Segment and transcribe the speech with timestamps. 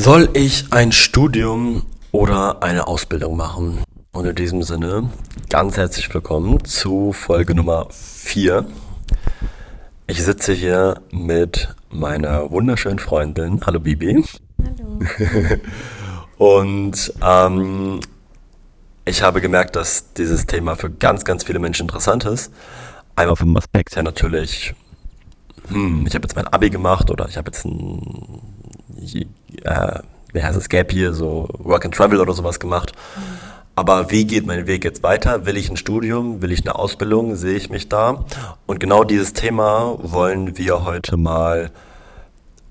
[0.00, 3.82] Soll ich ein Studium oder eine Ausbildung machen?
[4.12, 5.10] Und in diesem Sinne
[5.48, 8.64] ganz herzlich willkommen zu Folge Nummer 4.
[10.06, 13.60] Ich sitze hier mit meiner wunderschönen Freundin.
[13.66, 14.24] Hallo Bibi.
[14.62, 15.00] Hallo.
[16.38, 17.98] Und ähm,
[19.04, 22.52] ich habe gemerkt, dass dieses Thema für ganz, ganz viele Menschen interessant ist.
[23.16, 24.76] Einmal vom Aspekt her natürlich,
[25.66, 28.57] hm, ich habe jetzt mein Abi gemacht oder ich habe jetzt ein,
[29.64, 30.00] äh,
[30.32, 32.92] wie heißt es, Gap hier, so Work and Travel oder sowas gemacht.
[33.74, 35.46] Aber wie geht mein Weg jetzt weiter?
[35.46, 36.42] Will ich ein Studium?
[36.42, 37.36] Will ich eine Ausbildung?
[37.36, 38.24] Sehe ich mich da?
[38.66, 41.70] Und genau dieses Thema wollen wir heute mal,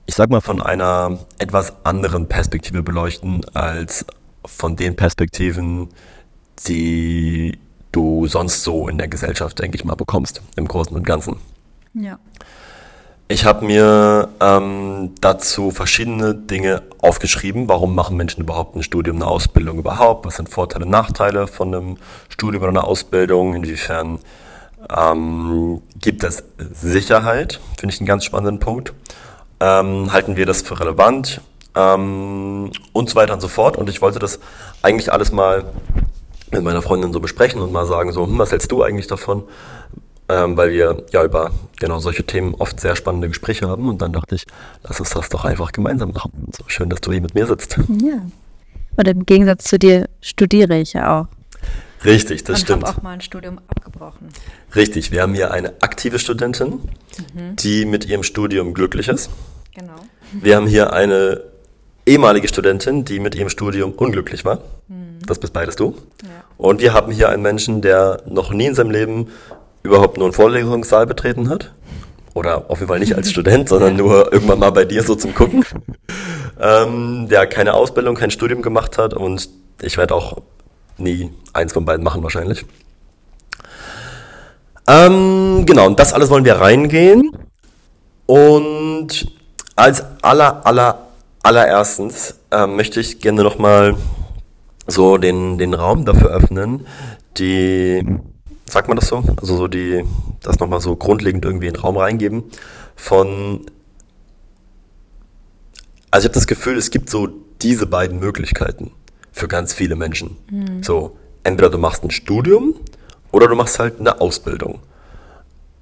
[0.06, 4.06] ich sag mal, von einer etwas anderen Perspektive beleuchten als
[4.46, 5.88] von den Perspektiven,
[6.68, 7.58] die
[7.94, 11.38] du sonst so in der Gesellschaft, denke ich mal, bekommst, im Großen und Ganzen.
[11.94, 12.20] Ja.
[13.30, 17.68] Ich habe mir ähm, dazu verschiedene Dinge aufgeschrieben.
[17.68, 20.26] Warum machen Menschen überhaupt ein Studium, eine Ausbildung überhaupt?
[20.26, 21.98] Was sind Vorteile, Nachteile von einem
[22.30, 23.54] Studium oder einer Ausbildung?
[23.54, 24.20] Inwiefern
[24.96, 27.60] ähm, gibt es Sicherheit?
[27.78, 28.94] Finde ich einen ganz spannenden Punkt.
[29.60, 31.42] Ähm, halten wir das für relevant?
[31.76, 33.76] Ähm, und so weiter und so fort.
[33.76, 34.40] Und ich wollte das
[34.82, 35.66] eigentlich alles mal
[36.52, 39.44] mit meiner Freundin so besprechen und mal sagen, so, hm, was hältst du eigentlich davon?
[40.30, 43.88] Ähm, weil wir ja über genau solche Themen oft sehr spannende Gespräche haben.
[43.88, 44.46] Und dann dachte ich,
[44.84, 46.32] lass uns das doch einfach gemeinsam machen.
[46.58, 47.78] So schön, dass du hier mit mir sitzt.
[47.78, 48.22] Ja.
[48.98, 51.28] Und im Gegensatz zu dir studiere ich ja auch.
[52.04, 52.84] Richtig, das und stimmt.
[52.84, 54.30] habe auch mal ein Studium abgebrochen.
[54.76, 56.80] Richtig, wir haben hier eine aktive Studentin,
[57.60, 59.30] die mit ihrem Studium glücklich ist.
[59.74, 59.96] Genau.
[60.32, 61.42] Wir haben hier eine
[62.06, 64.60] ehemalige Studentin, die mit ihrem Studium unglücklich war.
[65.26, 65.96] Das bist beides du.
[66.24, 66.30] Ja.
[66.58, 69.28] Und wir haben hier einen Menschen, der noch nie in seinem Leben
[69.88, 71.74] überhaupt nur einen Vorlesungssaal betreten hat.
[72.34, 75.34] Oder auf jeden Fall nicht als Student, sondern nur irgendwann mal bei dir so zum
[75.34, 75.66] Gucken.
[76.62, 79.50] ähm, der keine Ausbildung, kein Studium gemacht hat und
[79.82, 80.42] ich werde auch
[80.98, 82.66] nie eins von beiden machen wahrscheinlich.
[84.88, 87.32] Ähm, genau, und das alles wollen wir reingehen.
[88.26, 89.32] Und
[89.76, 91.08] als aller, aller,
[91.44, 93.96] allererstens ähm, möchte ich gerne nochmal
[94.88, 96.88] so den, den Raum dafür öffnen,
[97.38, 98.04] die,
[98.70, 99.24] sagt man das so?
[99.38, 100.04] Also so die,
[100.42, 102.44] das nochmal so grundlegend irgendwie in den Raum reingeben
[102.96, 103.66] von,
[106.12, 107.28] also ich habe das Gefühl, es gibt so
[107.62, 108.92] diese beiden Möglichkeiten
[109.32, 110.38] für ganz viele Menschen.
[110.84, 112.76] So, entweder du machst ein Studium
[113.32, 114.80] oder du machst halt eine Ausbildung.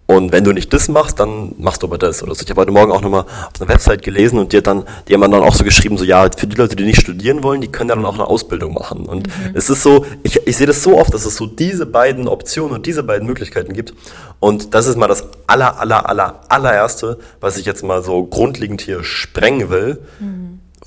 [0.08, 2.44] Und wenn du nicht das machst, dann machst du aber das oder so.
[2.44, 5.16] Ich habe heute Morgen auch nochmal auf einer Website gelesen und die, hat dann, die
[5.16, 7.70] haben dann auch so geschrieben, so ja, für die Leute, die nicht studieren wollen, die
[7.70, 9.08] können ja dann auch eine Ausbildung machen.
[9.08, 12.28] Und es ist so, ich, ich sehe das so oft, dass es so diese beiden
[12.28, 13.96] Optionen und diese beiden Möglichkeiten gibt.
[14.40, 18.82] Und das ist mal das aller, aller, aller, allererste, was ich jetzt mal so grundlegend
[18.82, 20.02] hier sprengen will.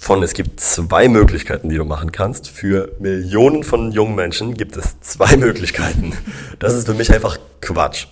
[0.00, 2.48] Von es gibt zwei Möglichkeiten, die du machen kannst.
[2.48, 6.12] Für Millionen von jungen Menschen gibt es zwei Möglichkeiten.
[6.60, 8.06] Das ist für mich einfach Quatsch.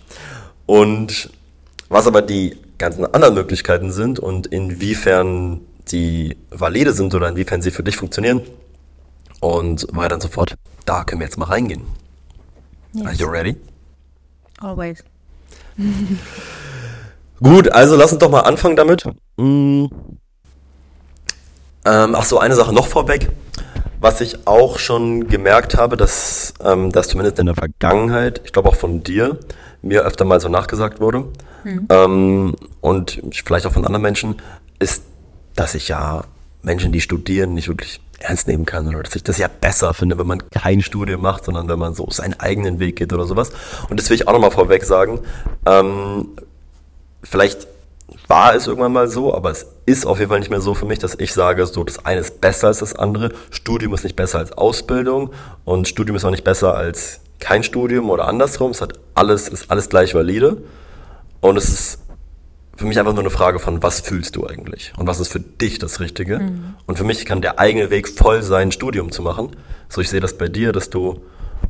[0.66, 1.30] Und
[1.88, 7.70] was aber die ganzen anderen Möglichkeiten sind und inwiefern die valide sind oder inwiefern sie
[7.70, 8.42] für dich funktionieren
[9.40, 11.82] und weiter und so fort, da können wir jetzt mal reingehen.
[13.04, 13.56] Are you ready?
[14.60, 15.04] Always.
[17.42, 19.04] Gut, also lass uns doch mal anfangen damit.
[19.36, 19.86] Mm.
[21.84, 23.30] Ähm, ach so, eine Sache noch vorweg.
[24.00, 28.70] Was ich auch schon gemerkt habe, dass ähm, das zumindest in der Vergangenheit, ich glaube
[28.70, 29.38] auch von dir,
[29.86, 31.24] mir öfter mal so nachgesagt wurde
[31.88, 34.36] ähm, und vielleicht auch von anderen Menschen,
[34.78, 35.02] ist,
[35.54, 36.24] dass ich ja
[36.62, 40.18] Menschen, die studieren, nicht wirklich ernst nehmen kann oder dass ich das ja besser finde,
[40.18, 43.50] wenn man kein Studium macht, sondern wenn man so seinen eigenen Weg geht oder sowas.
[43.90, 45.20] Und das will ich auch nochmal vorweg sagen.
[45.66, 46.28] Ähm,
[47.22, 47.66] vielleicht
[48.28, 50.86] war es irgendwann mal so, aber es ist auf jeden Fall nicht mehr so für
[50.86, 53.32] mich, dass ich sage, so das eine ist besser als das andere.
[53.50, 55.30] Studium ist nicht besser als Ausbildung
[55.64, 58.70] und Studium ist auch nicht besser als kein Studium oder andersrum.
[58.70, 60.62] Es hat alles, ist alles gleich valide.
[61.40, 61.98] Und es ist
[62.76, 64.92] für mich einfach nur eine Frage von, was fühlst du eigentlich?
[64.98, 66.40] Und was ist für dich das Richtige?
[66.86, 69.56] Und für mich kann der eigene Weg voll sein, ein Studium zu machen.
[69.88, 71.20] So, ich sehe das bei dir, dass du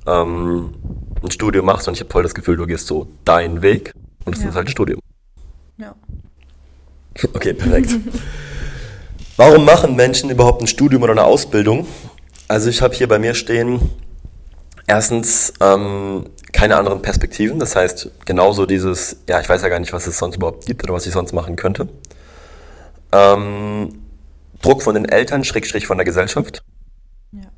[0.06, 0.74] ähm,
[1.22, 3.92] ein Studium machst und ich habe voll das Gefühl, du gehst so deinen Weg
[4.24, 4.48] und es Ja.
[4.48, 5.00] ist halt ein Studium.
[5.78, 5.94] Ja.
[7.34, 7.96] Okay, perfekt.
[9.36, 11.86] Warum machen Menschen überhaupt ein Studium oder eine Ausbildung?
[12.48, 13.80] Also ich habe hier bei mir stehen,
[14.86, 17.58] erstens ähm, keine anderen Perspektiven.
[17.58, 20.82] Das heißt, genauso dieses, ja, ich weiß ja gar nicht, was es sonst überhaupt gibt
[20.84, 21.88] oder was ich sonst machen könnte.
[23.12, 24.02] Ähm,
[24.62, 26.62] Druck von den Eltern, Schrägstrich von der Gesellschaft.
[27.32, 27.48] Ja.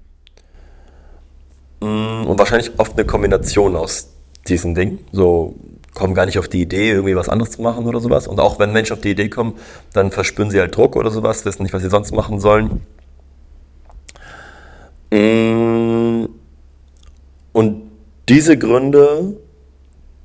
[1.86, 4.08] Mm, Und wahrscheinlich oft eine Kombination aus
[4.48, 4.98] diesen Dingen.
[5.12, 5.54] So
[5.94, 8.26] kommen gar nicht auf die Idee, irgendwie was anderes zu machen oder sowas.
[8.28, 9.54] Und auch wenn Menschen auf die Idee kommen,
[9.92, 12.82] dann verspüren sie halt Druck oder sowas, wissen nicht, was sie sonst machen sollen.
[15.10, 16.07] Und
[18.28, 19.36] diese Gründe,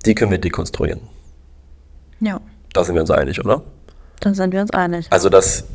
[0.06, 1.02] die können wir dekonstruieren.
[2.20, 2.40] Ja,
[2.74, 3.62] Da sind wir uns einig, oder?
[4.20, 5.08] dann sind wir uns einig.
[5.10, 5.66] Also das,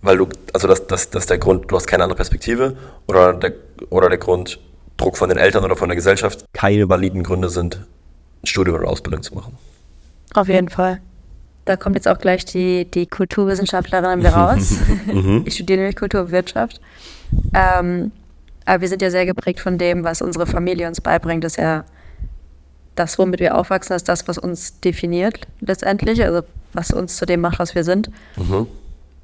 [0.00, 2.76] weil du, also das, das, das ist der Grund, du hast keine andere Perspektive
[3.06, 3.52] oder der,
[3.90, 4.58] oder der Grund,
[4.96, 7.76] Druck von den Eltern oder von der Gesellschaft, keine validen Gründe sind,
[8.42, 9.56] ein Studium oder Ausbildung zu machen.
[10.34, 11.00] Auf jeden Fall.
[11.64, 14.74] Da kommt jetzt auch gleich die, die Kulturwissenschaftlerin wieder raus.
[15.44, 16.80] ich studiere nämlich Kulturwirtschaft.
[17.54, 18.10] Ähm,
[18.64, 21.44] aber wir sind ja sehr geprägt von dem, was unsere Familie uns beibringt.
[21.44, 21.84] Das ist ja
[22.94, 26.22] das, womit wir aufwachsen, ist das, was uns definiert letztendlich.
[26.22, 26.42] Also
[26.72, 28.10] was uns zu dem macht, was wir sind.
[28.36, 28.66] Mhm.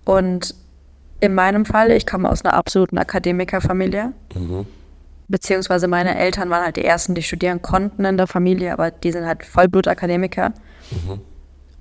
[0.04, 0.54] Und
[1.20, 4.12] in meinem Fall, ich komme aus einer absoluten Akademikerfamilie.
[4.34, 4.66] Mhm.
[5.28, 9.12] Beziehungsweise meine Eltern waren halt die ersten, die studieren konnten in der Familie, aber die
[9.12, 10.54] sind halt Vollblutakademiker.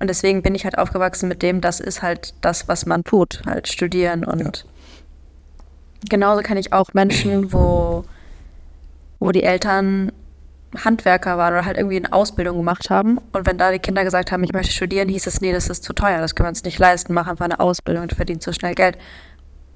[0.00, 3.42] Und deswegen bin ich halt aufgewachsen mit dem, das ist halt das, was man tut,
[3.46, 4.24] halt studieren.
[4.24, 4.66] Und
[6.08, 8.04] genauso kenne ich auch Menschen, wo,
[9.18, 10.12] wo die Eltern
[10.76, 13.18] Handwerker waren oder halt irgendwie eine Ausbildung gemacht haben.
[13.32, 15.82] Und wenn da die Kinder gesagt haben, ich möchte studieren, hieß es, nee, das ist
[15.82, 18.52] zu teuer, das können wir uns nicht leisten, mach einfach eine Ausbildung und verdient so
[18.52, 18.98] schnell Geld.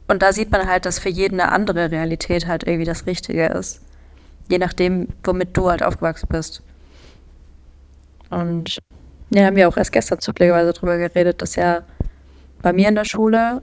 [0.08, 3.46] Und da sieht man halt, dass für jeden eine andere Realität halt irgendwie das Richtige
[3.46, 3.80] ist.
[4.50, 6.62] Je nachdem, womit du halt aufgewachsen bist.
[8.28, 8.78] Und
[9.30, 11.82] ja, haben wir auch erst gestern zufälligerweise drüber geredet, dass ja
[12.60, 13.62] bei mir in der Schule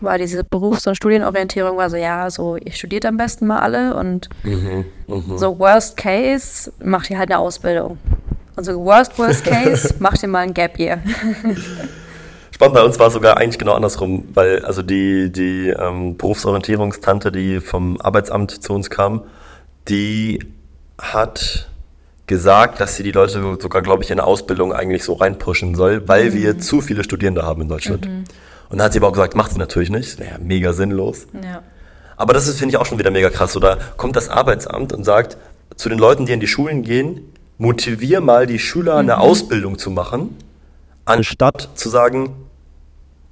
[0.00, 3.96] war diese Berufs- und Studienorientierung war so, ja, so, ihr studiert am besten mal alle
[3.96, 4.28] und
[5.36, 7.98] so worst case, macht ihr halt eine Ausbildung.
[8.56, 11.02] Und so worst, worst case, macht ihr mal ein Gap Year.
[12.50, 17.30] Spannend, bei uns war es sogar eigentlich genau andersrum, weil also die, die ähm, Berufsorientierungstante,
[17.30, 19.22] die vom Arbeitsamt zu uns kam,
[19.88, 20.40] die
[21.00, 21.68] hat
[22.26, 26.06] gesagt, dass sie die Leute sogar, glaube ich, in eine Ausbildung eigentlich so reinpushen soll,
[26.08, 28.08] weil wir zu viele Studierende haben in Deutschland.
[28.68, 31.26] Und dann hat sie aber auch gesagt, macht sie natürlich nicht, wäre ja mega sinnlos.
[31.42, 31.62] Ja.
[32.16, 33.56] Aber das ist, finde ich, auch schon wieder mega krass.
[33.56, 35.38] Oder kommt das Arbeitsamt und sagt
[35.76, 39.90] zu den Leuten, die in die Schulen gehen, motivier mal die Schüler, eine Ausbildung zu
[39.90, 40.36] machen,
[41.04, 42.34] anstatt zu sagen,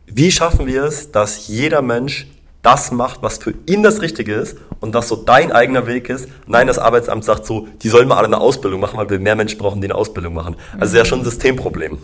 [0.07, 2.29] wie schaffen wir es, dass jeder Mensch
[2.63, 6.29] das macht, was für ihn das Richtige ist und das so dein eigener Weg ist.
[6.47, 9.37] Nein, das Arbeitsamt sagt so, die sollen mal alle eine Ausbildung machen, weil wir mehr
[9.37, 10.57] Menschen brauchen, die eine Ausbildung machen.
[10.73, 11.99] Also das ist ja schon ein Systemproblem.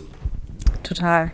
[0.83, 1.31] Total.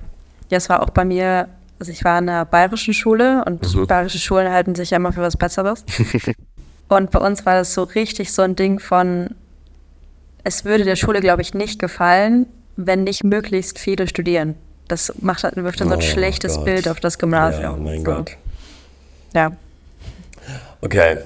[0.49, 1.47] Ja, es war auch bei mir,
[1.79, 3.87] also ich war in einer bayerischen Schule und Mhm.
[3.87, 5.83] bayerische Schulen halten sich ja immer für was Besseres.
[6.89, 9.29] und bei uns war das so richtig so ein Ding von,
[10.43, 12.45] es würde der Schule, glaube ich, nicht gefallen,
[12.75, 14.55] wenn nicht möglichst viele studieren.
[14.87, 16.65] Das macht halt, wirft dann so ein Oh schlechtes Gott.
[16.65, 17.61] Bild auf das Gymnasium.
[17.63, 18.03] Ja, mein so.
[18.05, 18.31] Gott.
[19.33, 19.51] Ja.
[20.81, 21.17] Okay.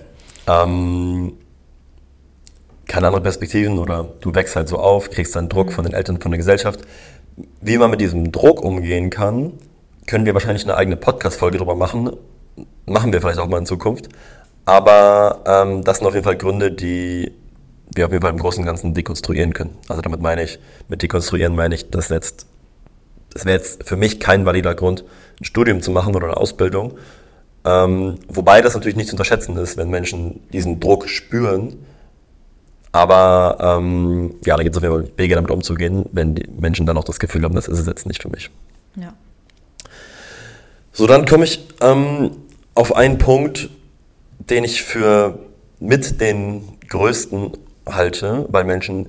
[0.47, 1.33] Ähm,
[2.87, 6.19] keine andere Perspektiven oder du wächst halt so auf, kriegst dann Druck von den Eltern,
[6.19, 6.81] von der Gesellschaft.
[7.61, 9.53] Wie man mit diesem Druck umgehen kann,
[10.07, 12.11] können wir wahrscheinlich eine eigene Podcast-Folge drüber machen.
[12.85, 14.09] Machen wir vielleicht auch mal in Zukunft.
[14.65, 17.31] Aber ähm, das sind auf jeden Fall Gründe, die
[17.93, 19.77] wir auf jeden Fall im Großen und Ganzen dekonstruieren können.
[19.87, 22.47] Also damit meine ich, mit dekonstruieren meine ich, dass jetzt,
[23.33, 25.03] das wäre jetzt für mich kein valider Grund,
[25.39, 26.93] ein Studium zu machen oder eine Ausbildung.
[27.65, 31.85] Ähm, wobei das natürlich nicht zu unterschätzen ist, wenn Menschen diesen Druck spüren.
[32.91, 36.85] Aber ähm, ja, da gibt es auf jeden Fall Wege, damit umzugehen, wenn die Menschen
[36.85, 38.49] dann auch das Gefühl haben, das ist es jetzt nicht für mich.
[38.95, 39.13] ja.
[40.93, 42.31] So, dann komme ich ähm,
[42.75, 43.69] auf einen Punkt,
[44.37, 45.39] den ich für
[45.79, 47.51] mit den größten
[47.87, 49.07] halte, weil Menschen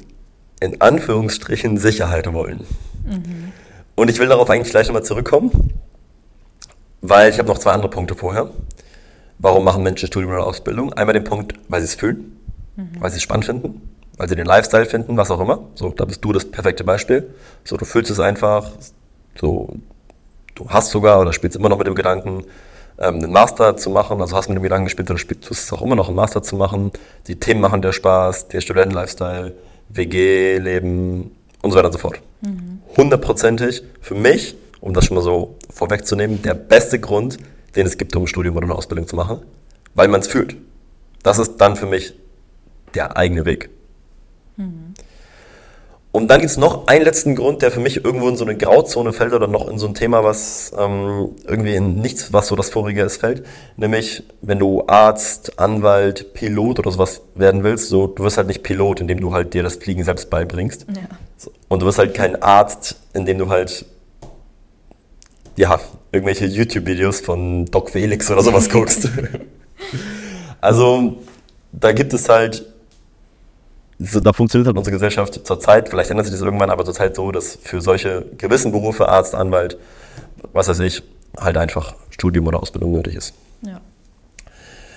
[0.60, 2.66] in Anführungsstrichen Sicherheit wollen.
[3.96, 5.74] Und ich will darauf eigentlich gleich nochmal zurückkommen,
[7.02, 8.50] weil ich habe noch zwei andere Punkte vorher.
[9.38, 10.92] Warum machen Menschen Studium oder Ausbildung?
[10.94, 12.40] Einmal den Punkt, weil sie es fühlen,
[12.98, 15.68] weil sie es spannend finden, weil sie den Lifestyle finden, was auch immer.
[15.74, 17.34] So, da bist du das perfekte Beispiel.
[17.62, 18.70] So, du fühlst es einfach,
[19.38, 19.68] so,
[20.54, 22.44] du hast sogar oder spielst immer noch mit dem Gedanken,
[22.98, 25.72] ähm, einen Master zu machen, also hast mit dem Gedanken gespielt oder spielst tust es
[25.72, 26.92] auch immer noch, einen Master zu machen.
[27.26, 29.54] Die Themen machen dir Spaß, der Studentenlifestyle,
[29.88, 31.30] WG-Leben
[31.62, 32.20] und so weiter und so fort.
[32.96, 37.38] Hundertprozentig für mich, um das schon mal so vorwegzunehmen, der beste Grund,
[37.74, 39.40] den es gibt, um ein Studium oder eine Ausbildung zu machen,
[39.94, 40.56] weil man es fühlt.
[41.22, 42.14] Das ist dann für mich
[42.94, 43.70] der eigene Weg.
[46.14, 48.56] Und dann gibt es noch einen letzten Grund, der für mich irgendwo in so eine
[48.56, 52.54] Grauzone fällt oder noch in so ein Thema, was ähm, irgendwie in nichts, was so
[52.54, 53.44] das vorige ist, fällt.
[53.76, 58.62] Nämlich, wenn du Arzt, Anwalt, Pilot oder sowas werden willst, so, du wirst halt nicht
[58.62, 60.86] Pilot, indem du halt dir das Fliegen selbst beibringst.
[60.88, 61.02] Ja.
[61.36, 63.84] So, Und du wirst halt kein Arzt, indem du halt,
[65.56, 65.80] ja,
[66.12, 69.08] irgendwelche YouTube-Videos von Doc Felix oder sowas guckst.
[70.60, 71.16] also,
[71.72, 72.72] da gibt es halt
[73.98, 77.30] so, da funktioniert halt unsere Gesellschaft zurzeit, vielleicht ändert sich das irgendwann, aber zurzeit so,
[77.30, 79.78] dass für solche gewissen Berufe, Arzt, Anwalt,
[80.52, 81.02] was weiß ich,
[81.38, 83.34] halt einfach Studium oder Ausbildung nötig ist.
[83.62, 83.80] Ja.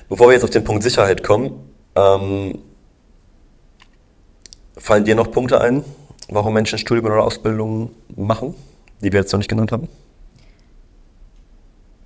[0.09, 1.51] Bevor wir jetzt auf den Punkt Sicherheit kommen,
[1.95, 2.59] ähm,
[4.77, 5.83] fallen dir noch Punkte ein,
[6.29, 8.55] warum Menschen Studium oder Ausbildung machen,
[9.01, 9.87] die wir jetzt noch nicht genannt haben?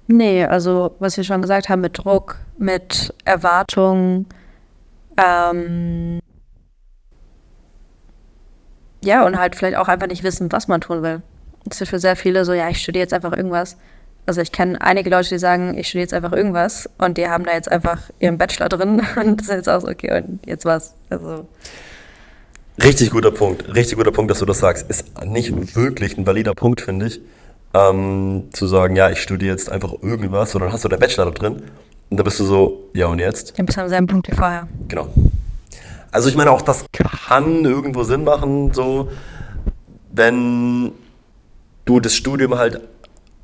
[0.07, 4.25] Nee, also was wir schon gesagt haben, mit Druck, mit Erwartungen,
[5.17, 6.19] ähm,
[9.03, 11.22] ja, und halt vielleicht auch einfach nicht wissen, was man tun will.
[11.65, 13.77] Das ist für sehr viele so, ja, ich studiere jetzt einfach irgendwas.
[14.25, 17.43] Also ich kenne einige Leute, die sagen, ich studiere jetzt einfach irgendwas und die haben
[17.43, 20.65] da jetzt einfach ihren Bachelor drin und das ist jetzt auch so, okay, und jetzt
[20.65, 20.93] was.
[21.10, 21.48] Also.
[22.84, 24.89] Richtig guter Punkt, richtig guter Punkt, dass du das sagst.
[24.89, 27.20] Ist nicht wirklich ein valider Punkt, finde ich.
[27.74, 31.31] Ähm, zu sagen, ja, ich studiere jetzt einfach irgendwas, sondern hast du deinen Bachelor da
[31.31, 31.63] drin
[32.10, 33.58] und da bist du so, ja und jetzt?
[33.58, 34.67] Ja, bist am selben Punkt wie vorher.
[34.88, 35.08] Genau.
[36.12, 36.86] Also ich meine, auch das
[37.27, 39.10] kann irgendwo Sinn machen, so,
[40.12, 40.91] wenn
[41.86, 42.82] du das Studium halt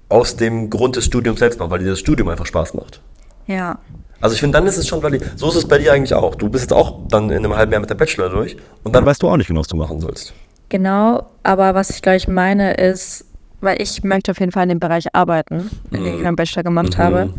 [0.10, 3.02] aus dem Grund des Studiums selbst machst, weil dir das Studium einfach Spaß macht.
[3.48, 3.80] Ja.
[4.20, 5.24] Also ich finde, dann ist es schon valid.
[5.36, 6.36] So ist es bei dir eigentlich auch.
[6.36, 9.06] Du bist jetzt auch dann in einem halben Jahr mit der Bachelor durch und dann
[9.06, 10.34] weißt du auch nicht genau, was du machen sollst.
[10.70, 13.26] Genau, aber was ich gleich meine ist,
[13.62, 16.64] weil ich möchte auf jeden Fall in dem Bereich arbeiten, in dem ich meinen Bachelor
[16.64, 17.02] gemacht Mhm.
[17.02, 17.34] habe.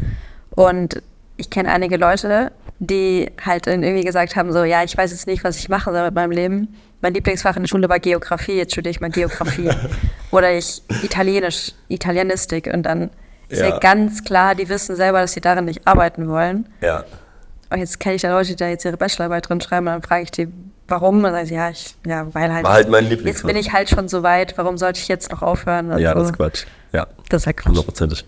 [0.51, 1.03] Und
[1.37, 5.27] ich kenne einige Leute, die halt dann irgendwie gesagt haben, so, ja, ich weiß jetzt
[5.27, 6.75] nicht, was ich machen soll mit meinem Leben.
[7.01, 9.71] Mein Lieblingsfach in der Schule war Geografie, jetzt studiere ich mal Geografie.
[10.31, 12.69] Oder ich Italienisch, Italienistik.
[12.73, 13.11] Und dann
[13.49, 13.69] ist ja.
[13.71, 13.79] Ja.
[13.79, 16.69] ganz klar, die wissen selber, dass sie darin nicht arbeiten wollen.
[16.81, 17.05] Ja.
[17.71, 20.03] Und jetzt kenne ich da Leute, die da jetzt ihre Bachelorarbeit drin schreiben und dann
[20.03, 20.49] frage ich die,
[20.87, 21.17] warum?
[21.17, 22.65] Und dann sagen sie, ja, ich, ja, weil halt.
[22.65, 23.47] War halt mein Jetzt Lieblingsfach.
[23.49, 25.91] bin ich halt schon so weit, warum sollte ich jetzt noch aufhören?
[25.93, 26.65] Und Ja, das ist Quatsch.
[26.93, 27.69] Ja, Das ist halt Quatsch.
[27.69, 28.25] hundertprozentig.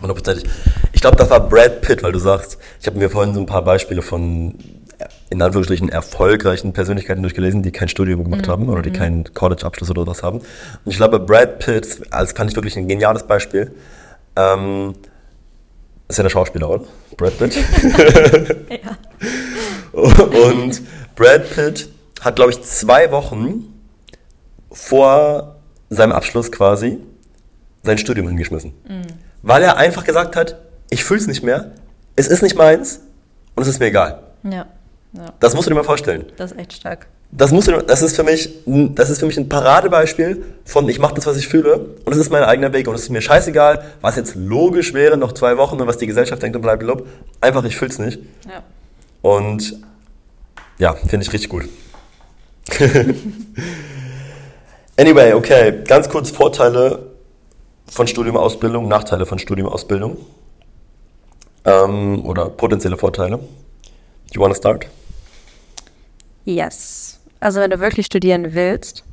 [0.00, 0.48] Hundertprozentig.
[0.92, 3.46] Ich glaube, das war Brad Pitt, weil du sagst, ich habe mir vorhin so ein
[3.46, 4.54] paar Beispiele von
[4.98, 9.90] äh, in Anführungsstrichen erfolgreichen Persönlichkeiten durchgelesen, die kein Studium gemacht haben oder die keinen College-Abschluss
[9.90, 10.38] oder was haben.
[10.38, 10.46] Und
[10.86, 13.72] ich glaube, Brad Pitt, also fand ich wirklich ein geniales Beispiel.
[14.36, 14.94] Ähm,
[16.08, 16.84] ist ja der Schauspieler, oder?
[17.16, 17.56] Brad Pitt.
[19.92, 20.82] Und
[21.14, 21.88] Brad Pitt
[22.20, 23.66] hat, glaube ich, zwei Wochen
[24.72, 25.56] vor
[25.88, 26.98] seinem Abschluss quasi
[27.82, 28.72] sein Studium hingeschmissen.
[29.42, 30.56] Weil er einfach gesagt hat,
[30.90, 31.72] ich fühle es nicht mehr,
[32.16, 33.00] es ist nicht meins
[33.54, 34.20] und es ist mir egal.
[34.42, 34.66] Ja,
[35.12, 36.26] ja, Das musst du dir mal vorstellen.
[36.36, 37.06] das ist echt stark.
[37.32, 40.88] Das, musst du, das, ist für mich, ein- das ist für mich ein Paradebeispiel von,
[40.88, 43.10] ich mache das, was ich fühle und es ist mein eigener Weg und es ist
[43.10, 46.62] mir scheißegal, was jetzt logisch wäre, noch zwei Wochen und was die Gesellschaft denkt und
[46.62, 47.04] blablabla.
[47.40, 48.18] Einfach, ich fühle es nicht.
[48.48, 48.62] Ja.
[49.22, 49.76] Und
[50.78, 51.68] ja, finde ich richtig gut.
[54.98, 57.09] anyway, okay, ganz kurz Vorteile
[57.90, 60.16] von Studium Ausbildung, Nachteile von Studium Ausbildung.
[61.64, 63.36] Ähm, oder potenzielle Vorteile.
[63.38, 63.42] Do
[64.34, 64.86] you wanna start?
[66.44, 67.18] Yes.
[67.40, 69.04] Also wenn du wirklich studieren willst,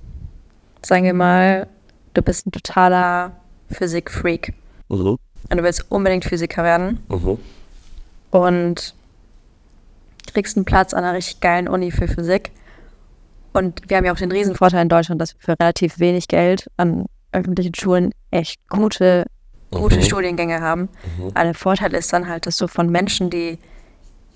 [0.86, 1.68] sagen wir mal,
[2.14, 3.32] du bist ein totaler
[3.72, 4.54] Physik-Freak
[4.90, 5.18] Mhm.
[5.50, 7.38] und du willst unbedingt Physiker werden Mhm.
[8.32, 8.94] und
[10.34, 12.52] kriegst einen Platz an einer richtig geilen Uni für Physik.
[13.54, 16.28] Und wir haben ja auch den riesen Vorteil in Deutschland, dass wir für relativ wenig
[16.28, 19.26] Geld an öffentlichen Schulen echt gute,
[19.72, 20.02] gute Mhm.
[20.02, 20.90] Studiengänge haben.
[21.34, 23.58] Aber der Vorteil ist dann halt, dass du von Menschen, die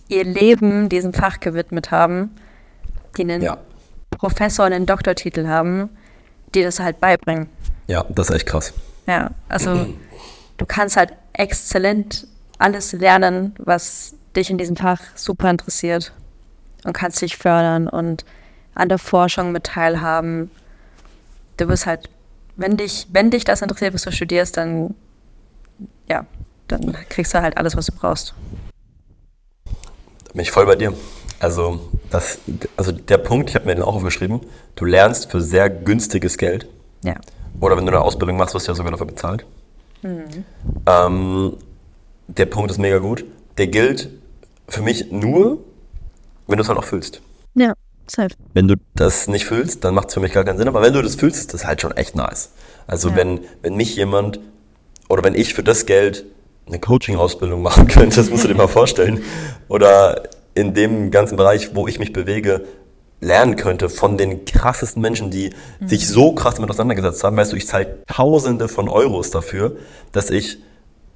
[0.07, 2.31] ihr Leben diesem Fach gewidmet haben,
[3.17, 3.57] die einen Ja.
[4.11, 5.89] Professor und einen Doktortitel haben,
[6.53, 7.49] die das halt beibringen.
[7.87, 8.73] Ja, das ist echt krass.
[9.07, 9.87] Ja, also
[10.57, 16.13] du kannst halt exzellent alles lernen, was dich in diesem Fach super interessiert
[16.83, 18.25] und kannst dich fördern und
[18.75, 20.51] an der Forschung mit teilhaben.
[21.57, 22.09] Du wirst halt,
[22.61, 24.95] wenn dich, wenn dich das interessiert, was du studierst, dann
[26.07, 26.25] ja,
[26.67, 28.33] dann kriegst du halt alles, was du brauchst.
[29.65, 30.93] Da bin ich voll bei dir.
[31.39, 32.39] Also, das,
[32.77, 34.41] also der Punkt, ich habe mir den auch aufgeschrieben,
[34.75, 36.67] du lernst für sehr günstiges Geld.
[37.03, 37.15] Ja.
[37.59, 39.45] Oder wenn du eine Ausbildung machst, wirst du ja sogar dafür bezahlt.
[40.03, 41.57] Ähm,
[42.27, 43.25] der Punkt ist mega gut.
[43.57, 44.09] Der gilt
[44.67, 45.59] für mich nur,
[46.47, 47.21] wenn du es halt auch fühlst.
[47.55, 47.73] Ja,
[48.11, 48.35] safe.
[48.53, 50.67] Wenn du das nicht fühlst, dann macht es für mich gar keinen Sinn.
[50.67, 52.51] Aber wenn du das fühlst, ist das halt schon echt nice.
[52.87, 53.15] Also Ja.
[53.17, 54.39] wenn, wenn mich jemand
[55.09, 56.25] oder wenn ich für das Geld
[56.67, 59.21] eine Coaching-Ausbildung machen könnte, das musst du dir mal vorstellen.
[59.67, 62.65] Oder in dem ganzen Bereich, wo ich mich bewege,
[63.19, 65.53] lernen könnte von den krassesten Menschen, die
[65.85, 67.37] sich so krass damit auseinandergesetzt haben.
[67.37, 69.77] Weißt du, ich zahle Tausende von Euros dafür,
[70.11, 70.57] dass ich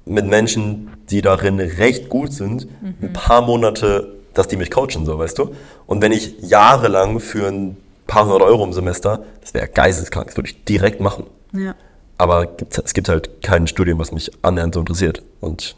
[0.04, 2.68] mit Menschen, die darin recht gut sind,
[3.02, 5.54] ein paar Monate, dass die mich coachen, so, weißt du?
[5.86, 7.76] Und wenn ich jahrelang für ein
[8.06, 11.24] paar hundert Euro im Semester, das wäre geisteskrank, das würde ich direkt machen.
[11.52, 11.74] Ja.
[12.18, 15.22] Aber gibt, es gibt halt kein Studium, was mich annähernd so interessiert.
[15.40, 15.76] Und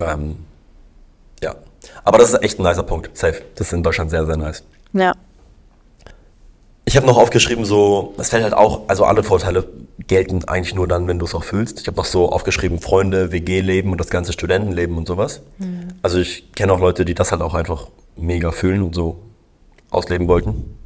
[0.00, 0.36] ähm,
[1.42, 1.54] ja.
[2.04, 3.16] Aber das ist echt ein nicer Punkt.
[3.16, 3.42] Safe.
[3.54, 4.62] Das ist in Deutschland sehr, sehr nice.
[4.92, 5.14] Ja.
[6.84, 9.64] Ich habe noch aufgeschrieben, so, es fällt halt auch, also alle Vorteile
[10.06, 11.80] gelten eigentlich nur dann, wenn du es auch fühlst.
[11.80, 15.42] Ich habe noch so aufgeschrieben, Freunde, WG-Leben und das ganze Studentenleben und sowas.
[16.02, 19.22] Also ich kenne auch Leute, die das halt auch einfach mega fühlen und so
[19.90, 20.76] ausleben wollten.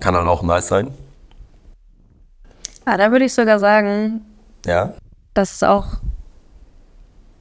[0.00, 0.88] Kann halt auch nice sein.
[2.84, 4.22] Ah, da würde ich sogar sagen,
[4.66, 4.94] Ja.
[5.34, 5.86] dass es auch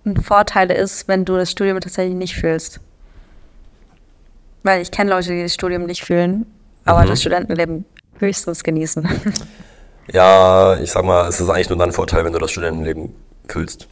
[0.06, 2.79] ein Vorteil ist, wenn du das Studium tatsächlich nicht fühlst.
[4.63, 6.46] Weil ich kenne Leute, die das Studium nicht fühlen,
[6.86, 7.08] aber Mhm.
[7.08, 7.86] das Studentenleben
[8.20, 9.08] höchstens genießen.
[10.11, 13.13] Ja, ich sag mal, es ist eigentlich nur dann ein Vorteil, wenn du das Studentenleben
[13.47, 13.87] fühlst.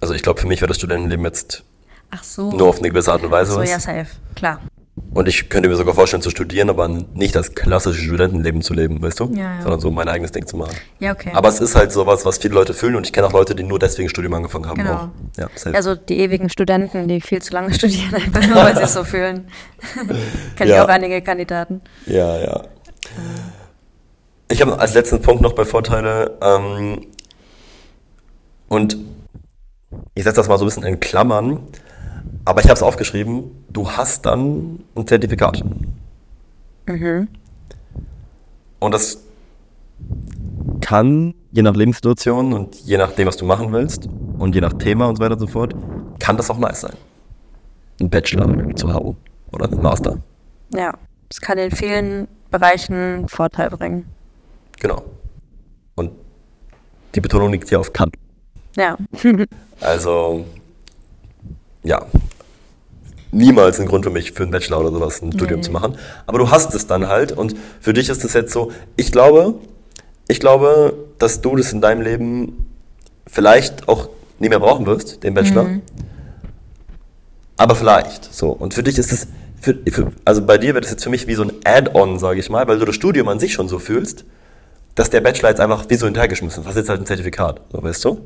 [0.00, 1.64] Also ich glaube, für mich wäre das Studentenleben jetzt
[2.10, 2.50] Ach so.
[2.52, 3.70] nur auf eine gewisse Art und Weise so, was.
[3.70, 4.06] ja, safe.
[4.36, 4.60] Klar.
[5.14, 9.00] Und ich könnte mir sogar vorstellen zu studieren, aber nicht das klassische Studentenleben zu leben,
[9.00, 9.26] weißt du?
[9.32, 9.62] Ja, ja.
[9.62, 10.74] Sondern so mein eigenes Ding zu machen.
[10.98, 11.30] Ja, okay.
[11.34, 13.62] Aber es ist halt sowas, was viele Leute fühlen und ich kenne auch Leute, die
[13.62, 14.76] nur deswegen Studium angefangen haben.
[14.78, 14.94] Genau.
[14.94, 15.08] Auch.
[15.36, 15.74] Ja, safe.
[15.76, 19.04] Also die ewigen Studenten, die viel zu lange studieren, einfach nur, weil sie es so
[19.04, 19.46] fühlen.
[20.56, 20.84] Kenne ich Ja.
[20.84, 21.80] auch einige Kandidaten.
[22.06, 22.64] Ja, ja.
[24.50, 27.06] Ich habe als letzten Punkt noch bei Vorteile ähm,
[28.68, 28.96] und
[30.14, 31.60] ich setze das mal so ein bisschen in Klammern,
[32.46, 35.62] aber ich habe es aufgeschrieben, du hast dann ein Zertifikat.
[38.80, 39.18] Und das
[40.80, 45.08] kann, je nach Lebenssituation und je nachdem, was du machen willst und je nach Thema
[45.08, 45.74] und so weiter und so fort,
[46.18, 46.94] kann das auch nice sein.
[48.00, 49.16] Ein Bachelor zu haben
[49.52, 50.18] oder ein Master.
[50.72, 50.94] Ja,
[51.28, 54.06] es kann in vielen Bereichen Vorteil bringen.
[54.80, 55.04] Genau.
[55.94, 56.12] Und
[57.14, 58.10] die Betonung liegt hier auf kann.
[58.76, 58.96] Ja.
[59.80, 60.44] Also,
[61.84, 62.04] ja.
[63.30, 65.66] Niemals ein Grund für mich, für einen Bachelor oder sowas ein Studium Nee.
[65.66, 65.96] zu machen.
[66.26, 69.54] Aber du hast es dann halt und für dich ist es jetzt so, ich glaube,
[70.26, 72.66] ich glaube, dass du das in deinem Leben
[73.28, 74.08] vielleicht auch
[74.40, 75.68] nie mehr brauchen wirst, den Bachelor.
[77.56, 78.50] Aber vielleicht, so.
[78.50, 79.28] Und für dich ist es,
[79.60, 82.40] für, für, also bei dir wird es jetzt für mich wie so ein Add-on, sage
[82.40, 84.24] ich mal, weil du das Studium an sich schon so fühlst,
[84.98, 86.68] dass der Bachelor jetzt einfach wie so hinterhergeschmissen ist.
[86.68, 88.20] Hast jetzt halt ein Zertifikat, so weißt du?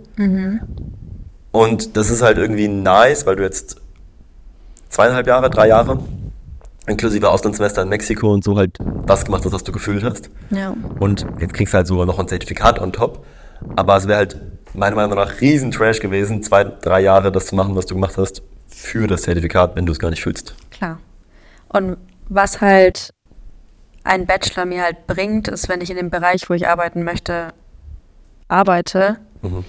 [1.50, 3.76] Und das ist halt irgendwie nice, weil du jetzt
[4.88, 5.98] zweieinhalb Jahre, drei Jahre,
[6.86, 10.30] inklusive Auslandssemester in Mexiko und so halt das gemacht hast, was du gefühlt hast.
[10.48, 10.74] Ja.
[10.98, 13.22] Und jetzt kriegst du halt sogar noch ein Zertifikat on top.
[13.76, 14.40] Aber es wäre halt
[14.72, 18.16] meiner Meinung nach riesen Trash gewesen, zwei, drei Jahre das zu machen, was du gemacht
[18.16, 20.54] hast, für das Zertifikat, wenn du es gar nicht fühlst.
[20.70, 20.98] Klar.
[21.68, 21.98] Und
[22.30, 23.12] was halt
[24.04, 27.52] ein Bachelor mir halt bringt, ist, wenn ich in dem Bereich, wo ich arbeiten möchte,
[28.48, 29.16] arbeite.
[29.42, 29.64] Mhm.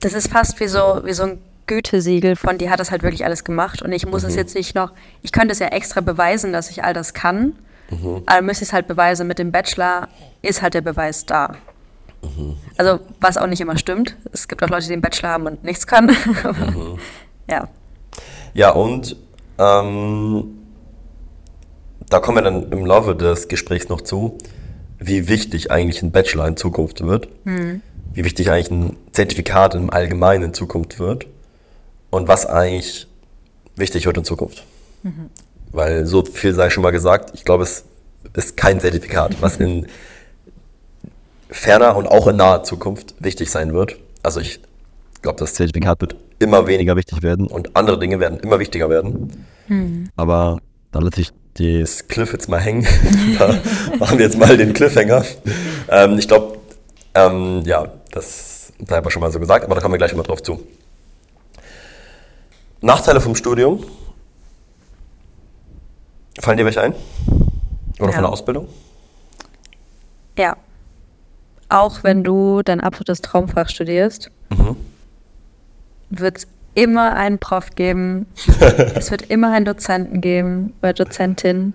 [0.00, 3.24] Das ist fast wie so, wie so ein Gütesiegel von, die hat das halt wirklich
[3.24, 4.28] alles gemacht und ich muss Mhm.
[4.28, 7.54] es jetzt nicht noch, ich könnte es ja extra beweisen, dass ich all das kann,
[7.90, 8.22] Mhm.
[8.26, 10.08] aber müsste ich es halt beweisen, mit dem Bachelor
[10.42, 11.54] ist halt der Beweis da.
[12.22, 12.56] Mhm.
[12.76, 14.16] Also, was auch nicht immer stimmt.
[14.32, 16.16] Es gibt auch Leute, die einen Bachelor haben und nichts können.
[16.74, 16.98] Mhm.
[17.50, 17.68] ja.
[18.54, 19.16] Ja, und
[19.58, 20.55] ähm,
[22.08, 24.38] da kommen wir dann im Laufe des Gesprächs noch zu,
[24.98, 27.28] wie wichtig eigentlich ein Bachelor in Zukunft wird,
[28.14, 31.26] wie wichtig eigentlich ein Zertifikat im Allgemeinen in Zukunft wird
[32.10, 33.06] und was eigentlich
[33.76, 34.64] wichtig wird in Zukunft.
[35.72, 37.84] Weil so viel sei schon mal gesagt, ich glaube, es
[38.34, 39.86] ist kein Zertifikat, was in
[41.50, 43.96] ferner und auch in naher Zukunft wichtig sein wird.
[44.22, 44.60] Also ich
[45.22, 49.46] glaube, das Zertifikat wird immer weniger wichtig werden und andere Dinge werden immer wichtiger werden.
[50.16, 50.58] Aber
[50.92, 52.86] da lasse ich das Cliff jetzt mal hängen.
[53.38, 53.54] da
[53.98, 55.24] machen wir jetzt mal den Cliffhanger.
[55.88, 56.58] Ähm, ich glaube,
[57.14, 60.42] ähm, ja, das aber schon mal so gesagt, aber da kommen wir gleich mal drauf
[60.42, 60.62] zu.
[62.82, 63.84] Nachteile vom Studium.
[66.38, 66.94] Fallen dir welche ein?
[67.98, 68.12] Oder Ja.
[68.12, 68.68] von der Ausbildung?
[70.38, 70.56] Ja.
[71.70, 74.76] Auch wenn du dein absolutes Traumfach studierst, Mhm.
[76.10, 78.26] wird es immer einen Prof geben,
[78.94, 81.72] es wird immer einen Dozenten geben oder Dozentin,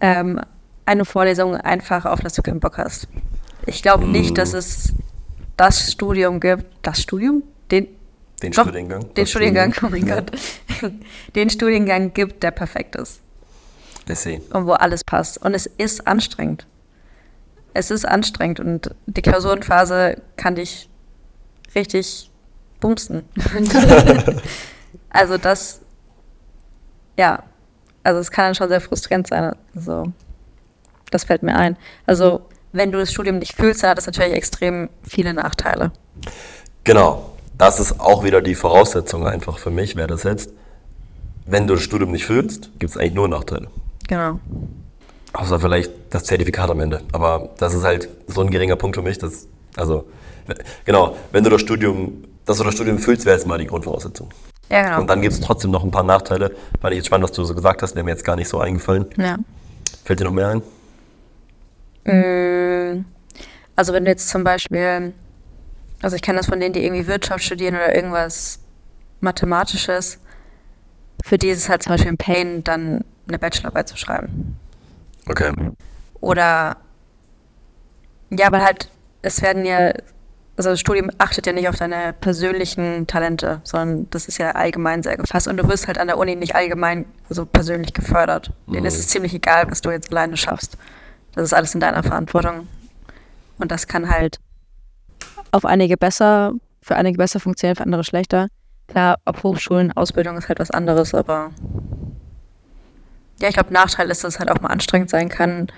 [0.00, 0.40] ähm,
[0.84, 3.08] eine Vorlesung einfach, auf das du keinen Bock hast.
[3.66, 4.92] Ich glaube nicht, dass es
[5.56, 7.42] das Studium gibt, das Studium?
[7.70, 7.88] Den,
[8.42, 9.14] Den Doch, Studiengang?
[9.14, 10.06] Den Studiengang, oh Studium?
[10.08, 10.30] mein Gott.
[11.34, 13.20] Den Studiengang gibt, der perfekt ist.
[14.10, 14.40] I see.
[14.50, 15.38] und wo alles passt.
[15.38, 16.66] Und es ist anstrengend.
[17.72, 20.90] Es ist anstrengend und die Klausurenphase kann dich
[21.74, 22.31] richtig
[22.82, 23.22] bumsen.
[25.10, 25.80] also das,
[27.16, 27.42] ja,
[28.02, 29.54] also es kann dann schon sehr frustrierend sein.
[29.74, 30.12] Also
[31.10, 31.78] das fällt mir ein.
[32.04, 32.42] Also
[32.72, 35.92] wenn du das Studium nicht fühlst, dann hat das natürlich extrem viele Nachteile.
[36.84, 37.30] Genau.
[37.56, 40.50] Das ist auch wieder die Voraussetzung einfach für mich, wer das setzt.
[41.46, 43.68] Wenn du das Studium nicht fühlst, gibt es eigentlich nur Nachteile.
[44.08, 44.40] Genau.
[45.32, 47.02] Außer vielleicht das Zertifikat am Ende.
[47.12, 49.18] Aber das ist halt so ein geringer Punkt für mich.
[49.18, 50.06] Dass, also,
[50.84, 54.30] genau, wenn du das Studium, dass du das Studium fühlst, wäre jetzt mal die Grundvoraussetzung.
[54.70, 55.00] Ja, genau.
[55.00, 56.50] Und dann gibt es trotzdem noch ein paar Nachteile.
[56.80, 58.58] Fand ich jetzt spannend, was du so gesagt hast, der mir jetzt gar nicht so
[58.60, 59.06] eingefallen.
[59.16, 59.36] ja.
[60.04, 60.62] Fällt dir noch mehr ein?
[62.04, 63.04] Mm,
[63.76, 65.12] Also wenn du jetzt zum Beispiel
[66.02, 68.58] Also ich kenne das von denen, die irgendwie Wirtschaft studieren oder irgendwas
[69.20, 70.18] Mathematisches.
[71.24, 74.58] Für die ist es halt zum Beispiel ein Pain, dann eine Bachelorarbeit zu schreiben.
[75.28, 75.52] Okay.
[76.20, 76.76] Oder
[78.30, 78.88] ja, weil halt,
[79.22, 79.92] es werden ja,
[80.56, 85.02] also das Studium achtet ja nicht auf deine persönlichen Talente, sondern das ist ja allgemein
[85.02, 88.52] sehr gefasst und du wirst halt an der Uni nicht allgemein so persönlich gefördert.
[88.66, 88.86] Denen Mhm.
[88.86, 90.76] ist es ziemlich egal, was du jetzt alleine schaffst.
[91.34, 92.68] Das ist alles in deiner Verantwortung.
[93.58, 94.38] Und das kann halt
[95.52, 98.48] auf einige besser, für einige besser funktionieren, für andere schlechter.
[98.88, 101.50] Klar, auf Hochschulen, Ausbildung ist halt was anderes, aber
[103.40, 105.68] ja, ich glaube, Nachteil ist, dass es halt auch mal anstrengend sein kann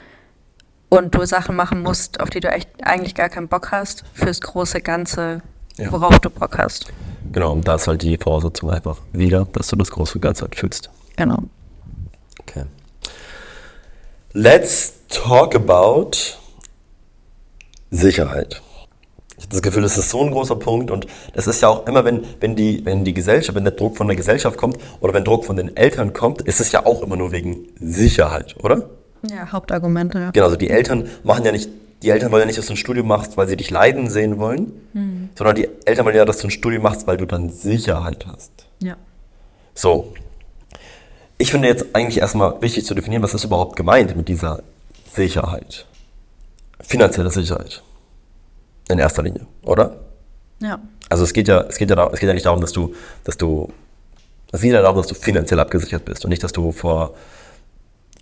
[0.89, 4.41] und du Sachen machen musst, auf die du echt eigentlich gar keinen Bock hast, fürs
[4.41, 5.43] große Ganze,
[5.77, 5.91] Ja.
[5.91, 6.87] worauf du Bock hast.
[7.33, 10.55] Genau, und da ist halt die Voraussetzung einfach wieder, dass du das große Ganze halt
[10.55, 10.91] fühlst.
[11.17, 11.39] Genau.
[12.41, 12.65] Okay.
[14.33, 16.11] Let's talk about
[17.91, 18.61] Sicherheit.
[19.37, 21.87] Ich habe das Gefühl, das ist so ein großer Punkt und das ist ja auch
[21.87, 25.13] immer, wenn, wenn, die, wenn die Gesellschaft, wenn der Druck von der Gesellschaft kommt oder
[25.13, 28.89] wenn Druck von den Eltern kommt, ist es ja auch immer nur wegen Sicherheit, oder?
[29.31, 30.31] Ja, Hauptargumente, ja.
[30.31, 31.69] Genau, also die Eltern machen ja nicht,
[32.03, 34.39] die Eltern wollen ja nicht, dass du ein Studium machst, weil sie dich leiden sehen
[34.39, 34.73] wollen,
[35.37, 38.53] sondern die Eltern wollen ja, dass du ein Studium machst, weil du dann Sicherheit hast.
[38.81, 38.97] Ja.
[39.75, 40.13] So.
[41.39, 44.63] Ich finde jetzt eigentlich erstmal wichtig zu definieren, was ist überhaupt gemeint mit dieser
[45.13, 45.87] Sicherheit.
[46.81, 47.83] Finanzielle Sicherheit.
[48.91, 49.97] In erster Linie, oder?
[50.61, 50.79] Ja.
[51.09, 52.95] Also es geht ja, es geht ja, da- es geht ja nicht darum, dass du,
[53.25, 53.71] dass du,
[54.53, 57.15] es geht ja darum, dass du finanziell abgesichert bist und nicht, dass du vor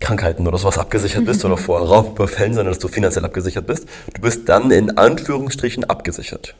[0.03, 3.87] Krankheiten oder sowas abgesichert bist oder vor Raubüberfällen, sondern dass du finanziell abgesichert bist.
[4.13, 6.55] Du bist dann in Anführungsstrichen abgesichert.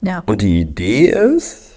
[0.00, 0.22] Ja.
[0.26, 1.72] Und die Idee ist,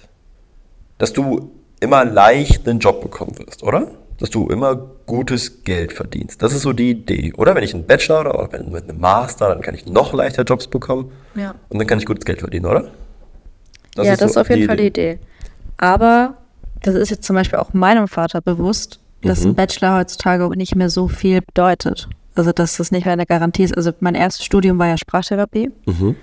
[0.98, 3.88] dass du immer leicht einen Job bekommen wirst, oder?
[4.18, 6.40] Dass du immer gutes Geld verdienst.
[6.42, 7.54] Das ist so die Idee, oder?
[7.54, 10.66] Wenn ich einen Bachelor oder wenn- mit einem Master, dann kann ich noch leichter Jobs
[10.68, 11.54] bekommen Ja.
[11.68, 12.90] und dann kann ich gutes Geld verdienen, oder?
[13.98, 15.18] ja, das so ist auf jeden Fall die Idee.
[15.78, 16.34] Aber
[16.82, 19.50] das ist jetzt zum Beispiel auch meinem Vater bewusst, dass Mhm.
[19.50, 22.08] ein Bachelor heutzutage nicht mehr so viel bedeutet.
[22.34, 23.76] Also, dass das nicht mehr eine Garantie ist.
[23.76, 25.70] Also, mein erstes Studium war ja Sprachtherapie.
[25.86, 26.16] Mhm.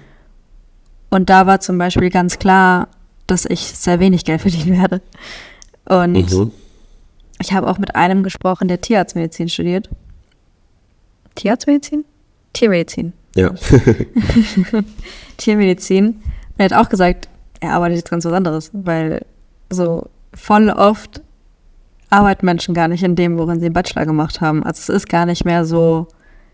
[1.09, 2.87] Und da war zum Beispiel ganz klar,
[3.27, 5.01] dass ich sehr wenig Geld verdienen werde.
[5.85, 6.51] Und Mhm.
[7.39, 9.89] ich habe auch mit einem gesprochen, der Tierarztmedizin studiert.
[11.35, 12.05] Tierarztmedizin?
[12.53, 13.13] Tiermedizin.
[13.35, 13.51] Ja.
[15.37, 16.21] Tiermedizin.
[16.57, 17.27] Er hat auch gesagt,
[17.59, 19.25] er arbeitet jetzt ganz was anderes, weil
[19.69, 21.21] so voll oft
[22.13, 24.63] arbeiten Menschen gar nicht in dem, worin sie einen Bachelor gemacht haben.
[24.63, 26.07] Also es ist gar nicht mehr so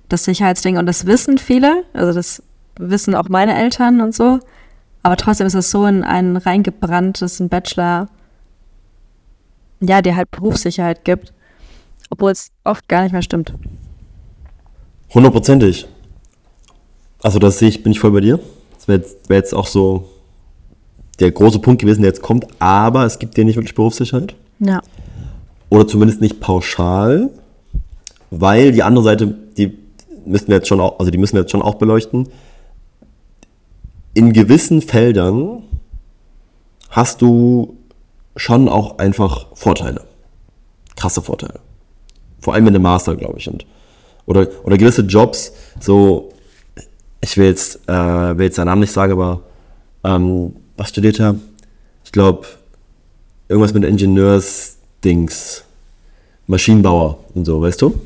[0.07, 2.41] das Sicherheitsding und das wissen viele, also das
[2.77, 4.39] wissen auch meine Eltern und so,
[5.03, 8.07] aber trotzdem ist es so in einen reingebrannt, dass ein Bachelor
[9.81, 11.33] ja, dir halt Berufssicherheit gibt,
[12.09, 13.53] obwohl es oft gar nicht mehr stimmt.
[15.13, 15.87] Hundertprozentig.
[17.21, 18.39] Also das sehe ich, bin ich voll bei dir.
[18.75, 20.09] Das wäre jetzt, wär jetzt auch so
[21.19, 24.35] der große Punkt gewesen, der jetzt kommt, aber es gibt dir nicht wirklich Berufssicherheit.
[24.59, 24.81] Ja.
[25.69, 27.29] Oder zumindest nicht pauschal,
[28.31, 29.27] weil die andere Seite,
[29.57, 29.77] die
[30.25, 32.29] müssen wir jetzt schon auch, also die müssen wir jetzt schon auch beleuchten.
[34.13, 35.63] In gewissen Feldern
[36.89, 37.77] hast du
[38.35, 40.03] schon auch einfach Vorteile.
[40.95, 41.59] Krasse Vorteile.
[42.41, 43.47] Vor allem in dem Master, glaube ich.
[43.47, 43.65] Und,
[44.25, 46.29] oder, oder gewisse Jobs, so,
[47.21, 49.41] ich will jetzt, äh, will jetzt seinen Namen nicht sagen, aber
[50.03, 51.35] ähm, was studiert er?
[52.05, 52.47] Ich glaube,
[53.49, 53.83] irgendwas mit
[55.03, 55.63] Ingenieurs-Dings,
[56.47, 57.99] Maschinenbauer und so, weißt du?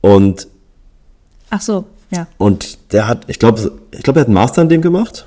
[0.00, 0.48] Und,
[1.50, 2.26] Ach so, ja.
[2.38, 5.26] und der hat, ich glaube, ich glaube, er hat einen Master in dem gemacht.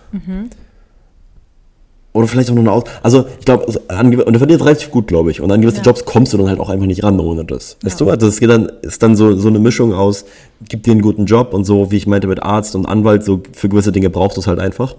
[2.13, 2.83] Oder vielleicht auch nur eine Aus.
[3.03, 5.41] Also, ich glaube, also, an und er verdient relativ gut, glaube ich.
[5.41, 5.83] Und an gewisse Ja.
[5.83, 7.75] Jobs kommst du dann halt auch einfach nicht ran ohne das.
[7.83, 8.05] Weißt Ja.
[8.05, 8.11] du?
[8.11, 10.23] Also, es geht dann, ist dann so, so eine Mischung aus,
[10.69, 13.43] gib dir einen guten Job und so, wie ich meinte mit Arzt und Anwalt, so
[13.51, 14.95] für gewisse Dinge brauchst du es halt einfach.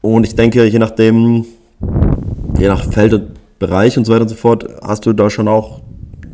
[0.00, 1.44] Und ich denke, je nachdem,
[2.56, 5.48] je nach Feld und Bereich und so weiter und so fort, hast du da schon
[5.48, 5.80] auch,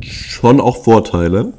[0.00, 1.52] schon auch Vorteile.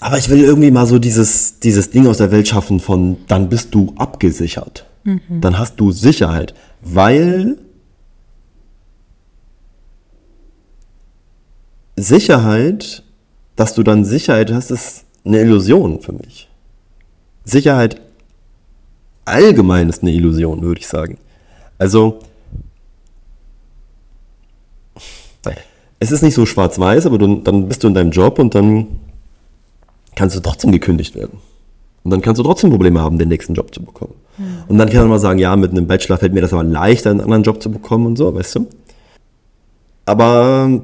[0.00, 3.48] Aber ich will irgendwie mal so dieses, dieses Ding aus der Welt schaffen von, dann
[3.48, 4.86] bist du abgesichert.
[5.40, 6.54] Dann hast du Sicherheit.
[6.82, 7.56] Weil
[11.96, 13.02] Sicherheit,
[13.56, 16.48] dass du dann Sicherheit hast, ist eine Illusion für mich.
[17.44, 18.00] Sicherheit
[19.24, 21.18] allgemein ist eine Illusion, würde ich sagen.
[21.78, 22.18] Also,
[26.04, 28.86] es ist nicht so schwarz-weiß, aber du, dann bist du in deinem Job und dann
[30.14, 31.38] kannst du trotzdem gekündigt werden.
[32.04, 34.14] Und dann kannst du trotzdem Probleme haben, den nächsten Job zu bekommen.
[34.68, 37.10] Und dann kann man mal sagen, ja, mit einem Bachelor fällt mir das aber leichter,
[37.10, 38.66] einen anderen Job zu bekommen und so, weißt du?
[40.04, 40.82] Aber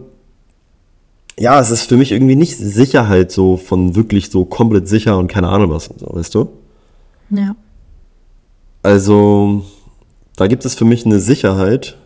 [1.39, 5.29] ja, es ist für mich irgendwie nicht Sicherheit so von wirklich so komplett sicher und
[5.29, 6.49] keine Ahnung was und so, weißt du?
[7.31, 7.55] Ja.
[8.83, 9.65] Also,
[10.37, 11.99] da gibt es für mich eine Sicherheit,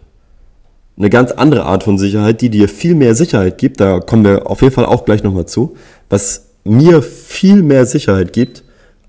[0.97, 3.81] eine ganz andere Art von Sicherheit, die dir viel mehr Sicherheit gibt.
[3.81, 5.77] Da kommen wir auf jeden Fall auch gleich nochmal zu.
[6.09, 8.63] Was mir viel mehr Sicherheit gibt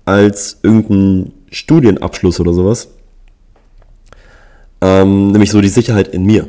[0.04, 2.88] als irgendein Studienabschluss oder sowas.
[4.80, 6.48] Ähm, nämlich so die Sicherheit in mir.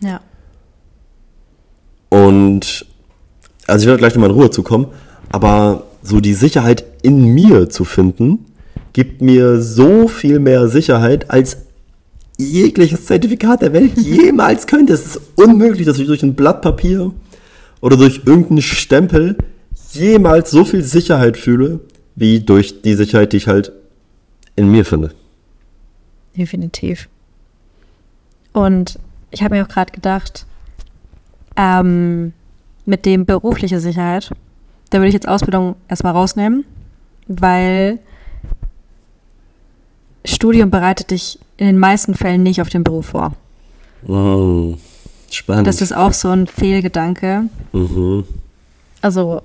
[0.00, 0.20] Ja.
[2.10, 2.86] Und
[3.66, 4.86] also ich werde gleich nochmal in Ruhe zu kommen,
[5.30, 8.46] aber so die Sicherheit in mir zu finden,
[8.92, 11.67] gibt mir so viel mehr Sicherheit, als
[12.38, 14.92] jegliches Zertifikat der Welt jemals könnte.
[14.92, 17.12] Es ist unmöglich, dass ich durch ein Blatt Papier
[17.80, 19.36] oder durch irgendeinen Stempel
[19.92, 21.80] jemals so viel Sicherheit fühle,
[22.14, 23.72] wie durch die Sicherheit, die ich halt
[24.56, 25.12] in mir finde.
[26.36, 27.08] Definitiv.
[28.52, 28.98] Und
[29.30, 30.46] ich habe mir auch gerade gedacht,
[31.56, 32.32] ähm,
[32.86, 34.30] mit dem berufliche Sicherheit,
[34.90, 36.64] da würde ich jetzt Ausbildung erstmal rausnehmen,
[37.26, 37.98] weil
[40.24, 43.32] Studium bereitet dich in den meisten Fällen nicht auf den Beruf vor.
[44.06, 44.74] Oh,
[45.30, 45.66] spannend.
[45.66, 47.44] Das ist auch so ein Fehlgedanke.
[47.72, 48.24] Mhm.
[49.02, 49.42] Also,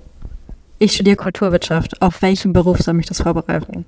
[0.79, 2.01] ich studiere Kulturwirtschaft.
[2.01, 3.85] Auf welchen Beruf soll mich das vorbereiten?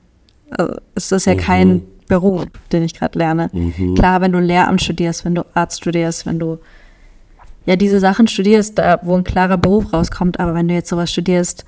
[0.50, 1.40] Also, es ist ja Mhm.
[1.40, 3.50] kein Beruf, den ich gerade lerne.
[3.54, 3.96] Mhm.
[3.96, 6.60] Klar, wenn du Lehramt studierst, wenn du Arzt studierst, wenn du
[7.66, 11.12] ja diese Sachen studierst, da wo ein klarer Beruf rauskommt, aber wenn du jetzt sowas
[11.12, 11.66] studierst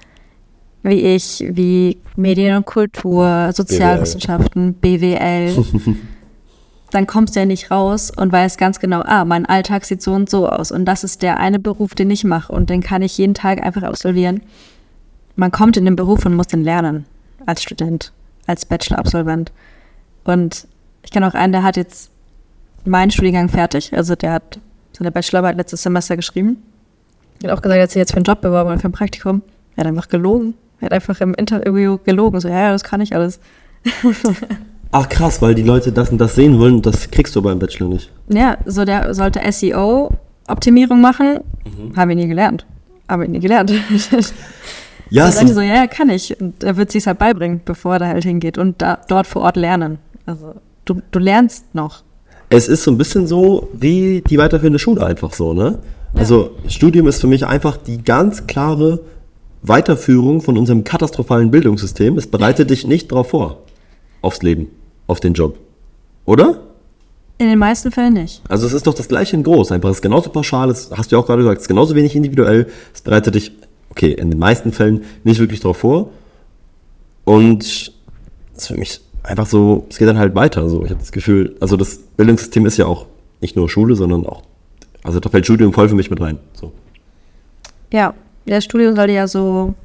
[0.84, 5.52] wie ich, wie Medien und Kultur, Sozialwissenschaften, BWL,
[6.92, 10.14] dann kommst du ja nicht raus und weißt ganz genau, ah, mein Alltag sieht so
[10.14, 13.02] und so aus und das ist der eine Beruf, den ich mache und den kann
[13.02, 14.42] ich jeden Tag einfach absolvieren.
[15.36, 17.06] Man kommt in den Beruf und muss den lernen
[17.46, 18.12] als Student,
[18.48, 19.52] als Bachelor-Absolvent.
[20.24, 20.68] Und
[21.04, 22.12] ich kenne auch einen, der hat jetzt
[22.86, 23.96] meinen Studiengang fertig.
[23.96, 24.60] Also der hat
[24.98, 26.64] seine Bachelorarbeit letztes Semester geschrieben.
[27.42, 28.94] Er hat auch gesagt, er hat sich jetzt für einen Job beworben oder für ein
[28.94, 29.42] Praktikum.
[29.76, 30.56] Er hat einfach gelogen.
[30.80, 32.40] Er hat einfach im Interview gelogen.
[32.40, 33.40] So, ja, ja, das kann ich alles.
[35.00, 37.60] Ach krass, weil die Leute das und das sehen wollen und das kriegst du beim
[37.60, 38.12] Bachelor nicht.
[38.30, 41.42] Ja, so der sollte SEO-Optimierung machen.
[41.96, 42.66] Haben wir nie gelernt.
[43.08, 43.72] Haben wir nie gelernt.
[45.10, 46.38] Ja, Dann sagt so, ja, ja, kann ich.
[46.42, 49.44] Und er wird sich halt beibringen, bevor er da halt hingeht und da, dort vor
[49.44, 50.00] Ort lernen.
[50.26, 52.04] Also du, du lernst noch.
[52.50, 55.80] es ist so ein bisschen so wie die weiterführende Schule einfach so, ne?
[56.14, 59.00] Also Studium ist für mich einfach die ganz klare
[59.62, 62.18] Weiterführung von unserem katastrophalen Bildungssystem.
[62.18, 63.60] Es bereitet dich nicht darauf vor.
[64.22, 64.68] Aufs Leben,
[65.08, 65.58] auf den Job.
[66.26, 66.60] Oder?
[67.40, 68.42] In den meisten Fällen nicht.
[68.50, 69.72] Also es ist doch das gleiche in groß.
[69.72, 71.96] Einfach es ist genauso pauschal, es hast du ja auch gerade gesagt, es ist genauso
[71.96, 72.68] wenig individuell.
[72.94, 73.52] Es bereitet dich,
[73.90, 76.10] okay, in den meisten Fällen nicht wirklich darauf vor.
[77.26, 77.92] Und es
[78.56, 80.68] ist für mich einfach so, es geht dann halt weiter.
[80.70, 80.84] So.
[80.84, 83.06] Ich habe das Gefühl, also das Bildungssystem ist ja auch
[83.42, 84.44] nicht nur Schule, sondern auch,
[85.04, 86.40] also da fällt Studium voll für mich mit rein.
[86.54, 86.72] So.
[87.92, 88.14] Ja,
[88.46, 89.76] das Studium sollte ja so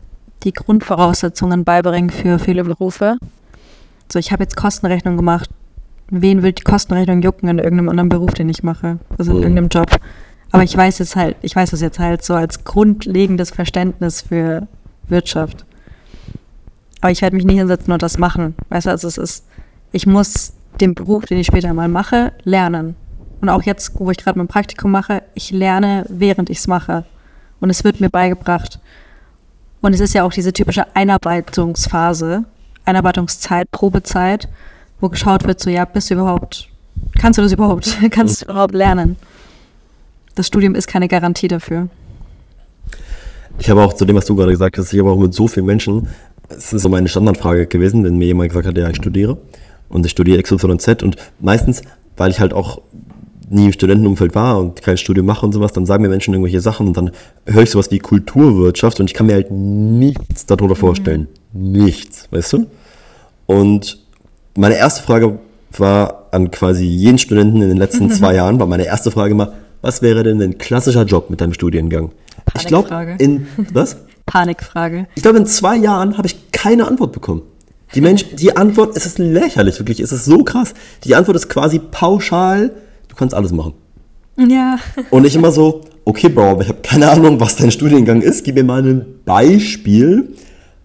[0.44, 3.16] die Grundvoraussetzungen beibringen für viele Berufe.
[4.12, 5.48] So, ich habe jetzt Kostenrechnung gemacht.
[6.10, 8.98] Wen will die Kostenrechnung jucken in irgendeinem anderen Beruf, den ich mache?
[9.16, 9.42] Also in Mhm.
[9.44, 9.86] irgendeinem Job.
[10.50, 14.68] Aber ich weiß jetzt halt, ich weiß das jetzt halt so als grundlegendes Verständnis für
[15.08, 15.64] Wirtschaft.
[17.00, 18.54] Aber ich werde mich nicht hinsetzen und das machen.
[18.68, 19.46] Weißt du, also es ist,
[19.92, 22.96] ich muss den Beruf, den ich später mal mache, lernen.
[23.40, 27.06] Und auch jetzt, wo ich gerade mein Praktikum mache, ich lerne, während ich es mache.
[27.60, 28.78] Und es wird mir beigebracht.
[29.80, 32.44] Und es ist ja auch diese typische Einarbeitungsphase,
[32.84, 34.48] Einarbeitungszeit, Probezeit,
[35.00, 36.68] wo geschaut wird, so ja, bist du überhaupt,
[37.18, 39.16] kannst du das überhaupt, kannst du überhaupt lernen?
[40.34, 41.88] Das Studium ist keine Garantie dafür.
[43.58, 45.46] Ich habe auch zu dem, was du gerade gesagt hast, ich habe auch mit so
[45.46, 46.08] vielen Menschen,
[46.48, 49.38] es ist so meine Standardfrage gewesen, wenn mir jemand gesagt hat, ja, ich studiere
[49.88, 51.82] und ich studiere XYZ und meistens,
[52.16, 52.80] weil ich halt auch
[53.50, 56.60] nie im Studentenumfeld war und kein Studium mache und sowas, dann sagen mir Menschen irgendwelche
[56.60, 57.10] Sachen und dann
[57.46, 61.28] höre ich sowas wie Kulturwirtschaft und ich kann mir halt nichts darunter vorstellen.
[61.52, 62.66] Nichts, weißt du?
[63.46, 63.98] Und
[64.56, 65.38] meine erste Frage
[65.76, 69.52] war an quasi jeden Studenten in den letzten zwei Jahren, war meine erste Frage immer,
[69.80, 72.12] was wäre denn ein klassischer Job mit deinem Studiengang?
[72.56, 73.96] Ich glaube, in, was?
[74.26, 75.08] Panikfrage.
[75.16, 77.42] Ich glaube, in zwei Jahren habe ich keine Antwort bekommen.
[77.94, 80.72] Die Mensch, die Antwort, es ist lächerlich, wirklich, es ist so krass.
[81.04, 82.70] Die Antwort ist quasi pauschal,
[83.08, 83.74] du kannst alles machen.
[84.38, 84.78] Ja.
[85.10, 88.44] Und ich immer so, okay, Bro, aber ich habe keine Ahnung, was dein Studiengang ist.
[88.44, 90.34] Gib mir mal ein Beispiel,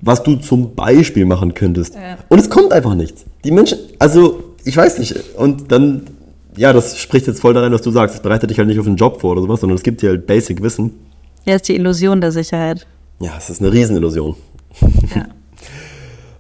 [0.02, 1.96] was du zum Beispiel machen könntest.
[1.96, 2.18] Ja.
[2.30, 3.26] Und es kommt einfach nichts.
[3.44, 5.16] Die Menschen, also, ich weiß nicht.
[5.36, 6.08] Und dann,
[6.56, 8.16] ja, das spricht jetzt voll da rein, was du sagst.
[8.16, 10.10] Es bereitet dich halt nicht auf einen Job vor oder sowas, sondern es gibt dir
[10.10, 10.94] halt Basic Wissen.
[11.46, 12.86] Ja, ist die Illusion der Sicherheit.
[13.20, 14.36] Ja, es ist eine Riesenillusion.
[15.16, 15.28] Ja.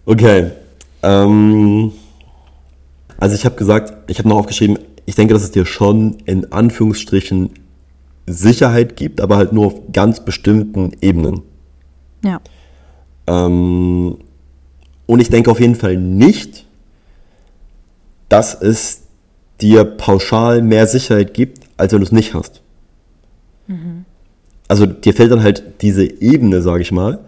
[0.09, 0.51] Okay.
[1.03, 1.91] Ähm,
[3.17, 6.51] also ich habe gesagt, ich habe noch aufgeschrieben, ich denke, dass es dir schon in
[6.53, 7.49] Anführungsstrichen
[8.25, 11.41] Sicherheit gibt, aber halt nur auf ganz bestimmten Ebenen.
[12.23, 12.39] Ja.
[13.27, 14.17] Ähm,
[15.05, 16.65] und ich denke auf jeden Fall nicht,
[18.29, 19.01] dass es
[19.61, 22.61] dir pauschal mehr Sicherheit gibt, als wenn du es nicht hast.
[24.67, 27.19] Also dir fällt dann halt diese Ebene, sage ich mal,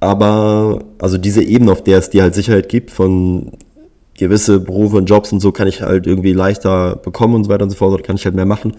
[0.00, 3.52] aber also diese Ebene, auf der es dir halt Sicherheit gibt von
[4.14, 7.64] gewisse Berufe und Jobs und so kann ich halt irgendwie leichter bekommen und so weiter
[7.64, 8.74] und so fort, oder kann ich halt mehr machen.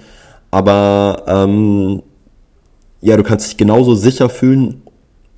[0.52, 2.04] Aber ähm,
[3.02, 4.83] ja, du kannst dich genauso sicher fühlen.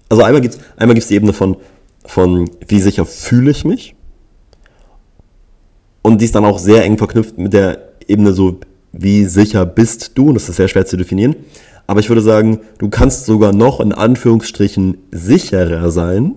[0.09, 1.57] Also einmal gibt's einmal gibt's die Ebene von
[2.05, 3.95] von wie sicher fühle ich mich
[6.01, 8.59] und die ist dann auch sehr eng verknüpft mit der Ebene so
[8.91, 11.35] wie sicher bist du und das ist sehr schwer zu definieren.
[11.87, 16.35] Aber ich würde sagen, du kannst sogar noch in Anführungsstrichen sicherer sein,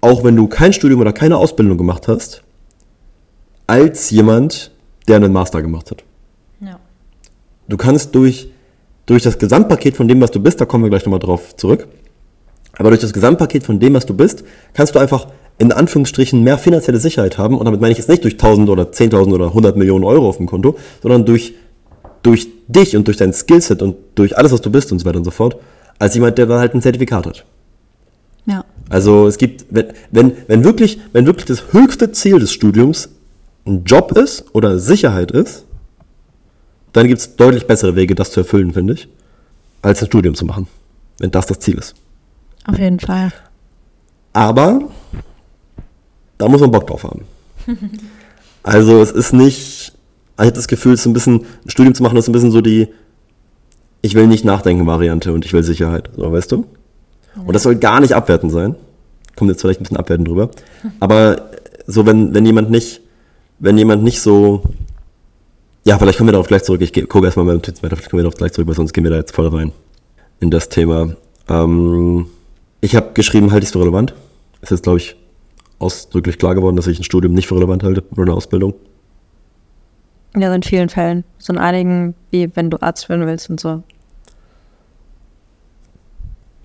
[0.00, 2.42] auch wenn du kein Studium oder keine Ausbildung gemacht hast,
[3.66, 4.72] als jemand,
[5.06, 6.04] der einen Master gemacht hat.
[6.60, 6.78] Ja.
[7.68, 8.50] Du kannst durch,
[9.06, 11.86] durch das Gesamtpaket von dem, was du bist, da kommen wir gleich nochmal drauf zurück,
[12.78, 15.26] aber durch das Gesamtpaket von dem, was du bist, kannst du einfach
[15.58, 17.58] in Anführungsstrichen mehr finanzielle Sicherheit haben.
[17.58, 20.38] Und damit meine ich jetzt nicht durch 1000 oder 10.000 oder 100 Millionen Euro auf
[20.38, 21.54] dem Konto, sondern durch,
[22.22, 25.18] durch dich und durch dein Skillset und durch alles, was du bist und so weiter
[25.18, 25.56] und so fort,
[25.98, 27.44] als jemand, der dann halt ein Zertifikat hat.
[28.46, 28.64] Ja.
[28.88, 33.10] Also es gibt, wenn, wenn, wenn, wirklich, wenn wirklich das höchste Ziel des Studiums
[33.66, 35.64] ein Job ist oder Sicherheit ist,
[36.92, 39.08] dann gibt es deutlich bessere Wege, das zu erfüllen, finde ich,
[39.80, 40.66] als ein Studium zu machen,
[41.18, 41.94] wenn das das Ziel ist.
[42.66, 43.32] Auf jeden Fall.
[44.32, 44.80] Aber
[46.38, 47.24] da muss man Bock drauf haben.
[48.64, 49.92] Also es ist nicht,
[50.36, 52.52] ich habe das Gefühl, es ist ein bisschen, ein Studium zu machen, ist ein bisschen
[52.52, 52.86] so die,
[54.02, 56.66] ich will nicht nachdenken Variante und ich will Sicherheit, so weißt du?
[57.44, 58.76] Und das soll gar nicht abwertend sein.
[59.36, 60.50] Kommt jetzt vielleicht ein bisschen abwertend drüber.
[61.00, 61.50] Aber
[61.86, 63.00] so, wenn, wenn jemand nicht,
[63.58, 64.62] wenn jemand nicht so,
[65.84, 66.82] ja, vielleicht kommen wir darauf gleich zurück.
[66.82, 69.04] Ich gucke erstmal beim Tweets weiter, vielleicht kommen wir darauf gleich zurück, weil sonst gehen
[69.04, 69.72] wir da jetzt voll rein
[70.40, 71.16] in das Thema.
[71.48, 72.26] Ähm,
[72.82, 74.12] ich habe geschrieben, halte ich es für relevant.
[74.60, 75.16] Ist jetzt, glaube ich,
[75.78, 78.74] ausdrücklich klar geworden, dass ich ein Studium nicht für relevant halte oder eine Ausbildung.
[80.36, 81.24] Ja, in vielen Fällen.
[81.38, 83.82] So in einigen, wie wenn du Arzt werden willst und so.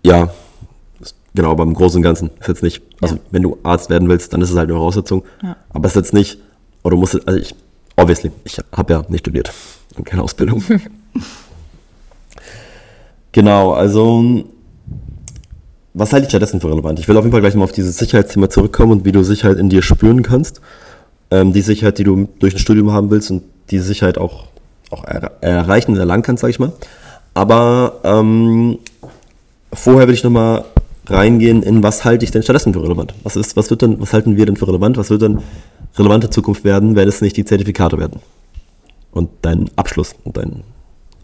[0.04, 0.30] Ja,
[1.00, 3.22] ist- genau, aber im Großen und Ganzen ist jetzt nicht, also Ja.
[3.32, 5.24] wenn du Arzt werden willst, dann ist es halt eine Voraussetzung.
[5.44, 5.56] Ja.
[5.70, 6.38] Aber es ist jetzt nicht,
[6.84, 7.54] oder du musst, also ich,
[7.96, 9.52] obviously, ich habe ja nicht studiert
[9.98, 10.64] und keine Ausbildung.
[13.34, 14.44] genau, also
[15.98, 17.00] was halte ich stattdessen für relevant?
[17.00, 19.58] Ich will auf jeden Fall gleich mal auf dieses Sicherheitsthema zurückkommen und wie du Sicherheit
[19.58, 20.62] in dir spüren kannst.
[21.32, 24.46] Ähm, die Sicherheit, die du durch ein Studium haben willst und die Sicherheit auch,
[24.92, 26.72] auch er, erreichen und erlangen kannst, sag ich mal.
[27.34, 28.78] Aber ähm,
[29.74, 30.66] vorher will ich nochmal
[31.08, 33.14] reingehen in, was halte ich denn stattdessen für relevant?
[33.24, 34.98] Was ist, was wird denn, was halten wir denn für relevant?
[34.98, 35.40] Was wird denn
[35.98, 38.20] relevante Zukunft werden, wenn es nicht die Zertifikate werden?
[39.12, 40.64] Und dein Abschluss und dein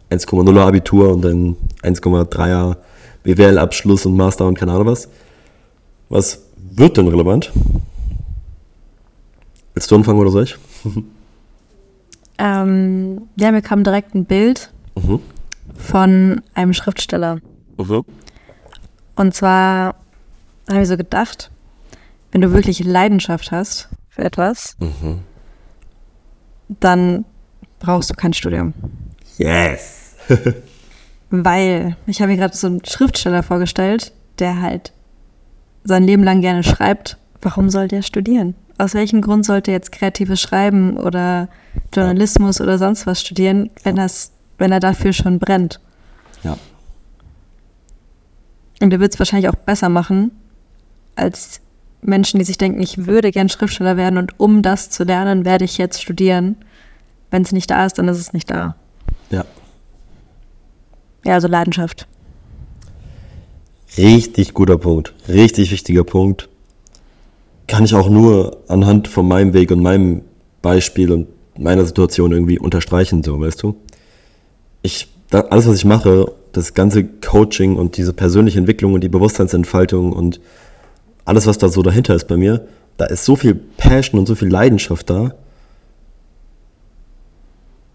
[0.09, 2.77] 1,0er Abitur und dein 1,3er
[3.23, 5.09] BWL-Abschluss und Master und keine Ahnung was.
[6.09, 7.51] Was wird denn relevant?
[9.73, 10.55] Willst du anfangen oder soll ich?
[12.39, 15.19] Ähm, ja, mir kam direkt ein Bild Mhm.
[15.77, 17.37] von einem Schriftsteller.
[19.15, 19.95] Und zwar
[20.67, 21.51] habe ich so gedacht,
[22.31, 25.19] wenn du wirklich Leidenschaft hast für etwas, Mhm.
[26.79, 27.25] dann
[27.79, 28.73] brauchst du kein Studium.
[29.37, 30.15] Yes!
[31.35, 34.93] Weil ich habe mir gerade so einen Schriftsteller vorgestellt, der halt
[35.83, 37.17] sein Leben lang gerne schreibt.
[37.41, 38.53] Warum sollte er studieren?
[38.77, 41.49] Aus welchem Grund sollte er jetzt kreatives Schreiben oder
[41.91, 45.79] Journalismus oder sonst was studieren, wenn, das, wenn er dafür schon brennt?
[46.43, 46.55] Ja.
[48.79, 50.29] Und er wird es wahrscheinlich auch besser machen
[51.15, 51.61] als
[52.03, 55.65] Menschen, die sich denken, ich würde gern Schriftsteller werden und um das zu lernen, werde
[55.65, 56.57] ich jetzt studieren.
[57.31, 58.75] Wenn es nicht da ist, dann ist es nicht da.
[59.31, 59.45] Ja.
[61.23, 62.07] Ja, also Leidenschaft.
[63.97, 65.13] Richtig guter Punkt.
[65.27, 66.49] Richtig wichtiger Punkt.
[67.67, 70.23] Kann ich auch nur anhand von meinem Weg und meinem
[70.61, 73.75] Beispiel und meiner Situation irgendwie unterstreichen, so, weißt du?
[74.81, 79.09] Ich, da, alles, was ich mache, das ganze Coaching und diese persönliche Entwicklung und die
[79.09, 80.41] Bewusstseinsentfaltung und
[81.25, 82.67] alles, was da so dahinter ist bei mir,
[82.97, 85.33] da ist so viel Passion und so viel Leidenschaft da.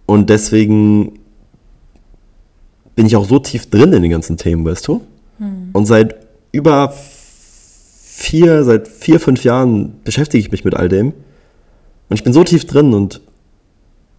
[0.06, 1.18] Und deswegen
[2.98, 5.02] bin ich auch so tief drin in den ganzen Themen, weißt du?
[5.72, 6.16] Und seit
[6.50, 11.12] über vier, seit vier, fünf Jahren beschäftige ich mich mit all dem.
[12.08, 13.20] Und ich bin so tief drin und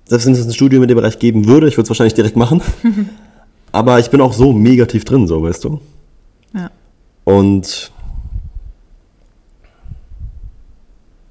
[0.05, 2.37] selbst wenn es ein Studium in dem Bereich geben würde, ich würde es wahrscheinlich direkt
[2.37, 2.61] machen.
[3.73, 5.81] Aber ich bin auch so mega tief drin, so, weißt du?
[6.53, 6.71] Ja.
[7.25, 7.91] Und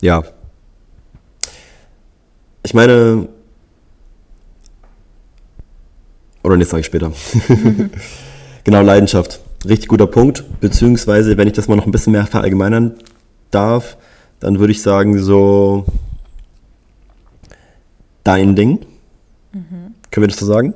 [0.02, 0.22] ja.
[2.62, 3.26] Ich meine,
[6.42, 7.12] oder das sage ich später.
[8.64, 9.40] genau, Leidenschaft.
[9.64, 10.44] Richtig guter Punkt.
[10.60, 12.94] Beziehungsweise, wenn ich das mal noch ein bisschen mehr verallgemeinern
[13.50, 13.96] darf,
[14.40, 15.84] dann würde ich sagen, so
[18.24, 18.80] dein Ding.
[20.10, 20.74] Können wir das so sagen?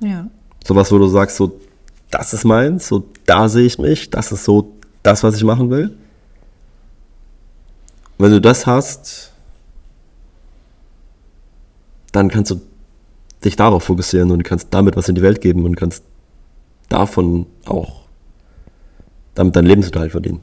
[0.00, 0.28] Ja.
[0.64, 1.60] Sowas, wo du sagst, so,
[2.10, 5.70] das ist meins, so, da sehe ich mich, das ist so das, was ich machen
[5.70, 5.96] will.
[8.18, 9.32] Wenn du das hast,
[12.12, 12.60] dann kannst du
[13.44, 16.02] dich darauf fokussieren und kannst damit was in die Welt geben und kannst
[16.88, 18.02] davon auch
[19.34, 20.40] damit deinen Lebensunterhalt verdienen.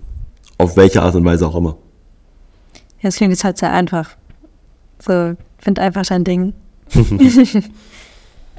[0.57, 1.77] Auf welche Art und Weise auch immer.
[3.01, 4.11] Ja, es klingt jetzt halt sehr einfach.
[4.99, 6.53] So, find einfach dein Ding.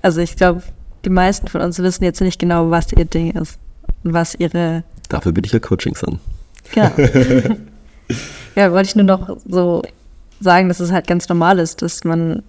[0.03, 0.63] also ich glaube,
[1.05, 3.59] die meisten von uns wissen jetzt nicht genau, was ihr Ding ist
[4.05, 4.85] und was ihre.
[5.09, 6.19] Dafür biete ich ja Coachings an.
[6.73, 6.91] Genau.
[8.57, 9.83] ja, wollte ich nur noch so
[10.41, 12.43] sagen, dass es halt ganz normal ist, dass man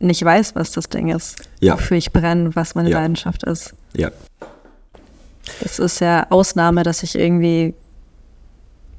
[0.00, 1.74] nicht weiß, was das Ding ist, Ja.
[1.74, 3.00] wofür ich brenne, was meine Ja.
[3.00, 3.74] Leidenschaft ist.
[3.94, 4.10] Ja.
[5.62, 7.74] Das ist ja Ausnahme, dass ich irgendwie,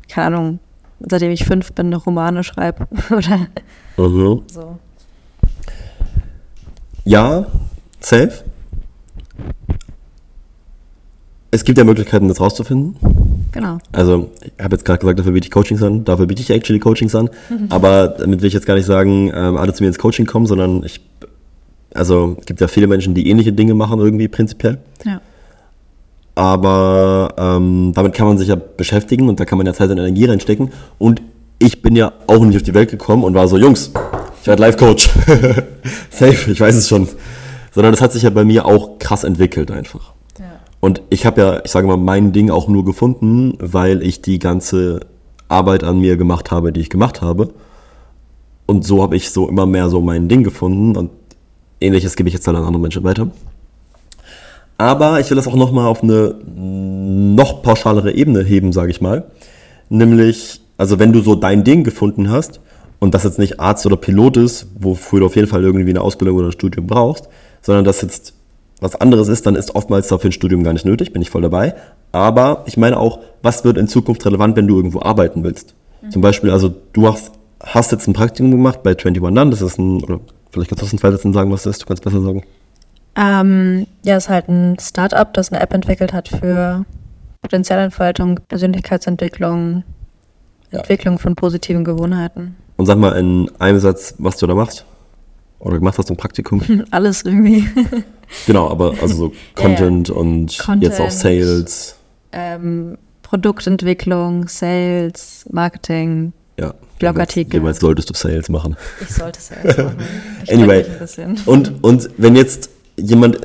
[0.09, 0.59] keine Ahnung,
[0.99, 3.47] seitdem ich fünf bin, Romane schreibe oder
[3.97, 4.43] Mhm.
[4.47, 4.77] so.
[7.05, 7.45] Ja,
[7.99, 8.43] safe.
[11.51, 12.95] Es gibt ja Möglichkeiten, das rauszufinden.
[13.51, 13.79] Genau.
[13.91, 16.79] Also, ich habe jetzt gerade gesagt, dafür biete ich Coachings an, dafür biete ich actually
[16.79, 17.29] Coachings an.
[17.69, 20.45] Aber damit will ich jetzt gar nicht sagen, ähm, alle zu mir ins Coaching kommen,
[20.45, 21.01] sondern ich,
[21.93, 24.77] also, es gibt ja viele Menschen, die ähnliche Dinge machen, irgendwie prinzipiell.
[25.05, 25.21] Ja.
[26.35, 29.97] Aber ähm, damit kann man sich ja beschäftigen und da kann man ja Zeit und
[29.97, 30.71] Energie reinstecken.
[30.99, 31.21] Und
[31.57, 33.91] ich bin ja auch nicht auf die Welt gekommen und war so, Jungs,
[34.41, 35.09] ich werde Life-Coach.
[36.11, 37.09] Safe, ich weiß es schon.
[37.71, 40.13] Sondern das hat sich ja bei mir auch krass entwickelt einfach.
[40.79, 44.39] Und ich habe ja, ich sage mal, mein Ding auch nur gefunden, weil ich die
[44.39, 45.01] ganze
[45.49, 47.49] Arbeit an mir gemacht habe, die ich gemacht habe.
[48.65, 51.09] Und so habe ich so immer mehr so mein Ding gefunden und
[51.81, 53.29] ähnliches gebe ich jetzt dann an andere Menschen weiter.
[54.77, 59.25] Aber ich will das auch nochmal auf eine noch pauschalere Ebene heben, sage ich mal.
[59.89, 62.61] Nämlich, also wenn du so dein Ding gefunden hast
[62.99, 66.01] und das jetzt nicht Arzt oder Pilot ist, wofür du auf jeden Fall irgendwie eine
[66.01, 67.27] Ausbildung oder ein Studium brauchst,
[67.61, 68.35] sondern das jetzt
[68.81, 71.41] was anderes ist, dann ist oftmals dafür ein Studium gar nicht nötig, bin ich voll
[71.41, 71.75] dabei.
[72.11, 75.75] Aber ich meine auch, was wird in Zukunft relevant, wenn du irgendwo arbeiten willst?
[76.09, 79.77] Zum Beispiel, also du hast, hast jetzt ein Praktikum gemacht bei 21 None, das ist
[79.77, 80.19] ein, oder
[80.49, 82.43] vielleicht kannst du das in zwei Sätzen sagen, was das ist, du kannst besser sagen.
[83.15, 86.85] Ähm, ja, ist halt ein Startup, das eine App entwickelt hat für
[87.41, 89.83] Potenzialentfaltung, Persönlichkeitsentwicklung,
[90.71, 90.79] Ja.
[90.79, 92.55] Entwicklung von positiven Gewohnheiten.
[92.77, 94.85] Und sag mal in einem Satz, was du da machst.
[95.59, 96.61] Oder gemacht hast im Praktikum.
[96.91, 97.67] Alles irgendwie.
[98.45, 100.83] genau, aber also so Content und Content.
[100.83, 101.95] jetzt auch Sales.
[102.31, 106.33] ähm, Produktentwicklung, Sales, Marketing.
[106.59, 106.73] Ja.
[106.97, 107.59] Blogartikel.
[107.61, 108.75] Jeweils solltest du Sales machen.
[109.01, 109.97] Ich sollte Sales machen.
[110.43, 110.83] Ich Anyway.
[111.45, 113.39] Und, und wenn jetzt jemand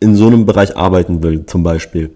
[0.00, 2.10] in so einem Bereich arbeiten will, zum Beispiel,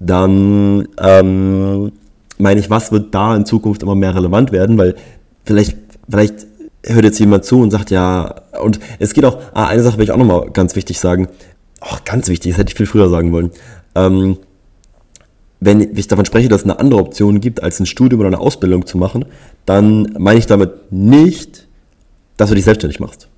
[0.00, 1.92] dann ähm,
[2.38, 4.78] meine ich, was wird da in Zukunft immer mehr relevant werden?
[4.78, 4.96] Weil
[5.44, 5.76] vielleicht,
[6.08, 6.47] vielleicht
[6.88, 10.04] hört jetzt jemand zu und sagt, ja, und es geht auch, ah, eine Sache will
[10.04, 11.28] ich auch nochmal ganz wichtig sagen.
[11.80, 13.50] Ach, ganz wichtig, das hätte ich viel früher sagen wollen.
[13.94, 14.38] Ähm,
[15.60, 18.38] wenn ich davon spreche, dass es eine andere Option gibt, als ein Studium oder eine
[18.38, 19.24] Ausbildung zu machen,
[19.66, 21.66] dann meine ich damit nicht,
[22.36, 23.28] dass du dich selbstständig machst.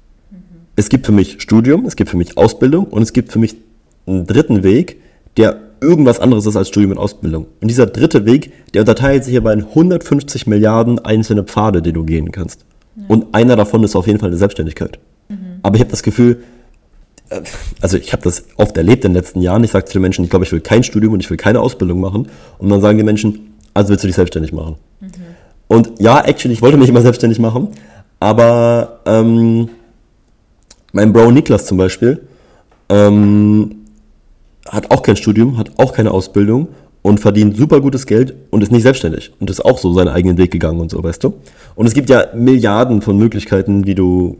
[0.77, 3.57] Es gibt für mich Studium, es gibt für mich Ausbildung und es gibt für mich
[4.07, 5.01] einen dritten Weg,
[5.37, 7.47] der irgendwas anderes ist als Studium und Ausbildung.
[7.61, 12.05] Und dieser dritte Weg, der unterteilt sich aber in 150 Milliarden einzelne Pfade, die du
[12.05, 12.65] gehen kannst.
[13.09, 14.99] Und einer davon ist auf jeden Fall eine Selbstständigkeit.
[15.63, 16.43] Aber ich habe das Gefühl,
[17.31, 17.43] äh,
[17.81, 19.65] also ich habe das oft erlebt in den letzten Jahren.
[19.65, 21.61] Ich sage zu den Menschen, ich glaube, ich will kein Studium und ich will keine
[21.61, 22.29] Ausbildung machen.
[22.59, 24.77] Und dann sagen die Menschen, also willst du dich selbstständig machen?
[25.69, 27.69] Und ja, actually, ich wollte mich immer selbstständig machen,
[28.19, 29.69] aber ähm,
[30.93, 32.27] mein Bro Niklas zum Beispiel
[32.89, 33.77] ähm,
[34.69, 36.69] hat auch kein Studium, hat auch keine Ausbildung
[37.03, 40.37] und verdient super gutes Geld und ist nicht selbstständig und ist auch so seinen eigenen
[40.39, 41.35] Weg gegangen und so, weißt du?
[41.75, 44.37] Und es gibt ja Milliarden von Möglichkeiten, wie du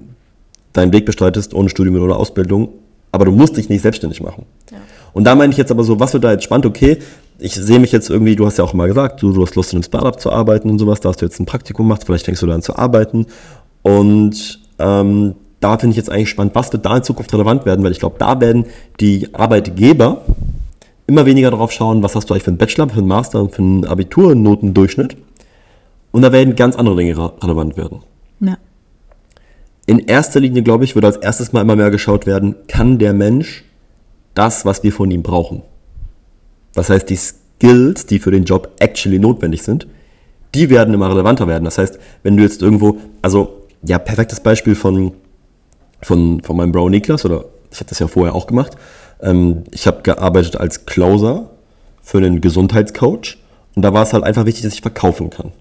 [0.73, 2.69] deinen Weg bestreitest ohne Studium oder Ausbildung,
[3.13, 4.45] aber du musst dich nicht selbstständig machen.
[5.13, 6.67] Und da meine ich jetzt aber so, was wird da jetzt spannend?
[6.67, 6.99] Okay,
[7.39, 9.73] ich sehe mich jetzt irgendwie, du hast ja auch mal gesagt, du, du hast Lust
[9.73, 12.27] in einem Startup zu arbeiten und sowas, da hast du jetzt ein Praktikum gemacht, vielleicht
[12.27, 13.27] fängst du da an zu arbeiten
[13.83, 17.85] und ähm, da finde ich jetzt eigentlich spannend, was wird da in Zukunft relevant werden,
[17.85, 18.67] weil ich glaube, da werden
[18.99, 20.23] die Arbeitgeber
[21.11, 23.55] immer weniger darauf schauen, was hast du eigentlich für einen Bachelor, für einen Master und
[23.55, 25.17] für einen Abiturnotendurchschnitt.
[26.13, 28.01] Und da werden ganz andere Dinge re- relevant werden.
[28.41, 28.57] Ja.
[29.87, 33.13] In erster Linie, glaube ich, wird als erstes mal immer mehr geschaut werden, kann der
[33.13, 33.65] Mensch
[34.35, 35.63] das, was wir von ihm brauchen?
[36.75, 39.89] Das heißt, die Skills, die für den Job actually notwendig sind,
[40.55, 41.65] die werden immer relevanter werden.
[41.65, 45.13] Das heißt, wenn du jetzt irgendwo, also, ja, perfektes Beispiel von,
[46.03, 48.77] von, von meinem Bro Niklas, oder ich habe das ja vorher auch gemacht.
[49.23, 51.51] Ähm, ich habe gearbeitet als Closer
[52.03, 53.39] für einen Gesundheitscoach
[53.75, 55.53] und da war es halt einfach wichtig, dass ich verkaufen kann.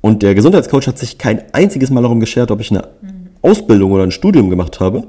[0.00, 2.88] Und der Gesundheitscoach hat sich kein einziges Mal darum geschert, ob ich eine
[3.40, 5.04] Ausbildung oder ein Studium gemacht habe.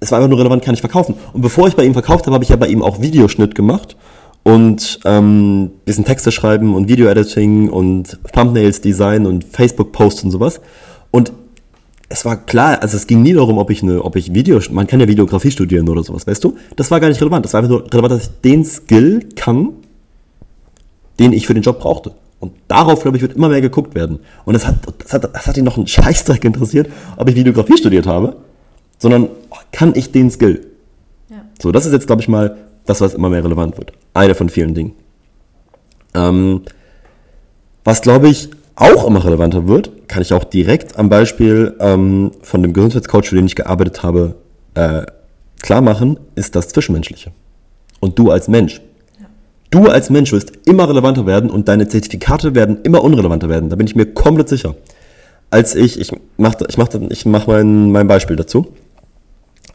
[0.00, 1.14] Es war einfach nur relevant, kann ich verkaufen.
[1.32, 3.96] Und bevor ich bei ihm verkauft habe, habe ich ja bei ihm auch Videoschnitt gemacht
[4.42, 10.60] und ähm, bisschen Texte schreiben und Video-Editing und Thumbnails Design und Facebook-Posts und sowas.
[11.10, 11.32] Und
[12.12, 14.88] es war klar, also es ging nie darum, ob ich eine, ob ich Video, man
[14.88, 16.56] kann ja Videografie studieren oder sowas, weißt du?
[16.74, 17.44] Das war gar nicht relevant.
[17.44, 19.70] Das war einfach nur relevant, dass ich den Skill kann,
[21.20, 22.12] den ich für den Job brauchte.
[22.40, 24.18] Und darauf, glaube ich, wird immer mehr geguckt werden.
[24.44, 27.76] Und es hat, das hat, das hat ihn noch einen Scheißdreck interessiert, ob ich Videografie
[27.76, 28.36] studiert habe,
[28.98, 30.66] sondern oh, kann ich den Skill?
[31.28, 31.44] Ja.
[31.62, 32.56] So, das ist jetzt, glaube ich, mal
[32.86, 33.92] das, was immer mehr relevant wird.
[34.14, 34.92] Eine von vielen Dingen.
[36.14, 36.62] Ähm,
[37.84, 42.62] was, glaube ich, auch immer relevanter wird, kann ich auch direkt am Beispiel ähm, von
[42.62, 44.36] dem Gesundheitscoach, für den ich gearbeitet habe,
[44.74, 45.02] äh,
[45.60, 47.32] klar machen, ist das Zwischenmenschliche.
[48.00, 48.80] Und du als Mensch.
[49.20, 49.26] Ja.
[49.70, 53.68] Du als Mensch wirst immer relevanter werden und deine Zertifikate werden immer unrelevanter werden.
[53.68, 54.74] Da bin ich mir komplett sicher.
[55.50, 58.68] Als ich, ich mache ich mach, ich mach mein, mein Beispiel dazu.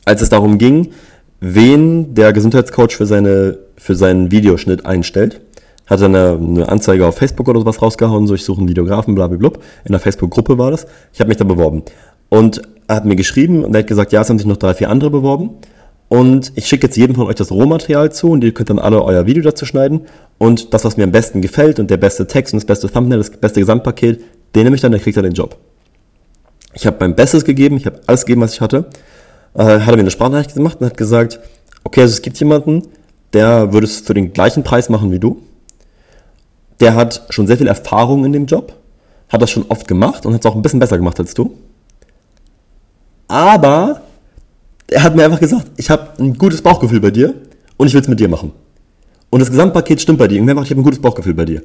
[0.05, 0.91] Als es darum ging,
[1.39, 5.41] wen der Gesundheitscoach für, seine, für seinen Videoschnitt einstellt,
[5.87, 9.15] hat er eine, eine Anzeige auf Facebook oder sowas rausgehauen, so ich suche einen Videografen,
[9.15, 9.51] blablabla.
[9.85, 10.87] In der Facebook-Gruppe war das.
[11.13, 11.83] Ich habe mich da beworben.
[12.29, 14.73] Und er hat mir geschrieben und er hat gesagt, ja, es haben sich noch drei,
[14.73, 15.51] vier andere beworben.
[16.07, 19.03] Und ich schicke jetzt jedem von euch das Rohmaterial zu und ihr könnt dann alle
[19.03, 20.01] euer Video dazu schneiden.
[20.37, 23.17] Und das, was mir am besten gefällt und der beste Text und das beste Thumbnail,
[23.17, 24.21] das beste Gesamtpaket,
[24.53, 25.57] den nehme ich dann, der kriegt dann den Job.
[26.73, 28.85] Ich habe mein Bestes gegeben, ich habe alles gegeben, was ich hatte.
[29.55, 31.39] Äh, hat er mir eine Sprachnachricht gemacht und hat gesagt,
[31.83, 32.83] okay, also es gibt jemanden,
[33.33, 35.41] der würde es für den gleichen Preis machen wie du
[36.79, 38.73] der hat schon sehr viel Erfahrung in dem Job,
[39.29, 41.55] hat das schon oft gemacht und hat es auch ein bisschen besser gemacht als du.
[43.27, 44.01] Aber
[44.87, 47.33] er hat mir einfach gesagt, ich habe ein gutes Bauchgefühl bei dir
[47.77, 48.51] und ich will es mit dir machen.
[49.29, 50.39] Und das Gesamtpaket stimmt bei dir.
[50.39, 51.61] Und macht, ich habe ein gutes Bauchgefühl bei dir.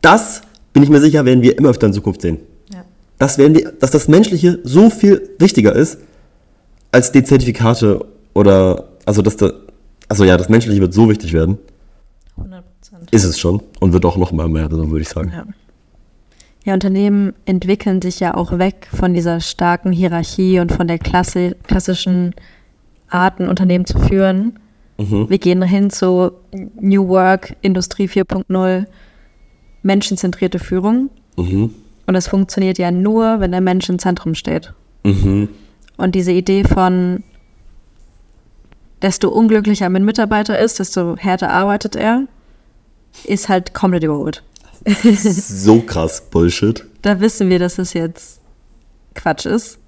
[0.00, 0.40] Das,
[0.72, 2.38] bin ich mir sicher, werden wir immer öfter in Zukunft sehen.
[2.72, 2.84] Ja.
[3.18, 5.98] Das werden wir, dass das Menschliche so viel wichtiger ist,
[6.92, 9.52] als die Zertifikate oder, also, dass da,
[10.08, 11.58] also ja, das Menschliche wird so wichtig werden.
[13.06, 15.32] 100 ist es schon und wird auch noch mal mehr, würde ich sagen.
[15.34, 15.44] Ja.
[16.64, 16.74] ja.
[16.74, 22.34] Unternehmen entwickeln sich ja auch weg von dieser starken Hierarchie und von der Klasse, klassischen
[23.08, 24.58] Arten, Unternehmen zu führen.
[24.98, 25.28] Mhm.
[25.28, 26.32] Wir gehen hin zu
[26.80, 28.86] New Work, Industrie 4.0,
[29.82, 31.10] menschenzentrierte Führung.
[31.36, 31.70] Mhm.
[32.06, 34.72] Und das funktioniert ja nur, wenn der Mensch im Zentrum steht.
[35.04, 35.48] Mhm.
[35.96, 37.24] Und diese Idee von,
[39.02, 42.26] desto unglücklicher ein Mitarbeiter ist, desto härter arbeitet er,
[43.24, 44.42] ist halt komplett überholt.
[45.14, 46.84] so krass Bullshit.
[47.02, 48.40] Da wissen wir, dass es jetzt
[49.14, 49.78] Quatsch ist.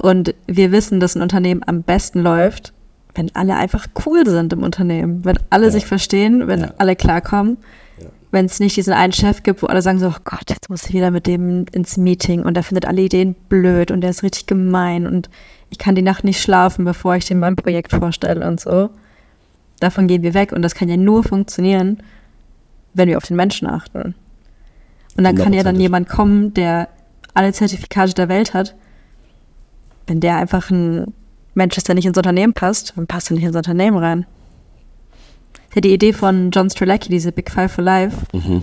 [0.00, 2.72] Und wir wissen, dass ein Unternehmen am besten läuft,
[3.14, 5.24] wenn alle einfach cool sind im Unternehmen.
[5.24, 5.70] Wenn alle ja.
[5.72, 6.74] sich verstehen, wenn ja.
[6.78, 7.58] alle klarkommen.
[8.00, 8.06] Ja.
[8.30, 10.84] Wenn es nicht diesen einen Chef gibt, wo alle sagen so, oh Gott, jetzt muss
[10.84, 14.22] ich wieder mit dem ins Meeting und der findet alle Ideen blöd und der ist
[14.22, 15.28] richtig gemein und
[15.70, 18.90] ich kann die Nacht nicht schlafen, bevor ich dem mein Projekt vorstelle und so.
[19.80, 22.02] Davon gehen wir weg und das kann ja nur funktionieren,
[22.94, 24.14] wenn wir auf den Menschen achten.
[25.16, 26.88] Und dann kann ja dann jemand kommen, der
[27.34, 28.74] alle Zertifikate der Welt hat.
[30.06, 31.12] Wenn der einfach ein
[31.54, 34.26] Mensch ist, der nicht ins Unternehmen passt, dann passt er nicht ins Unternehmen rein.
[35.52, 38.62] Das ist ja die Idee von John Strelacki, diese Big Five for Life, mhm.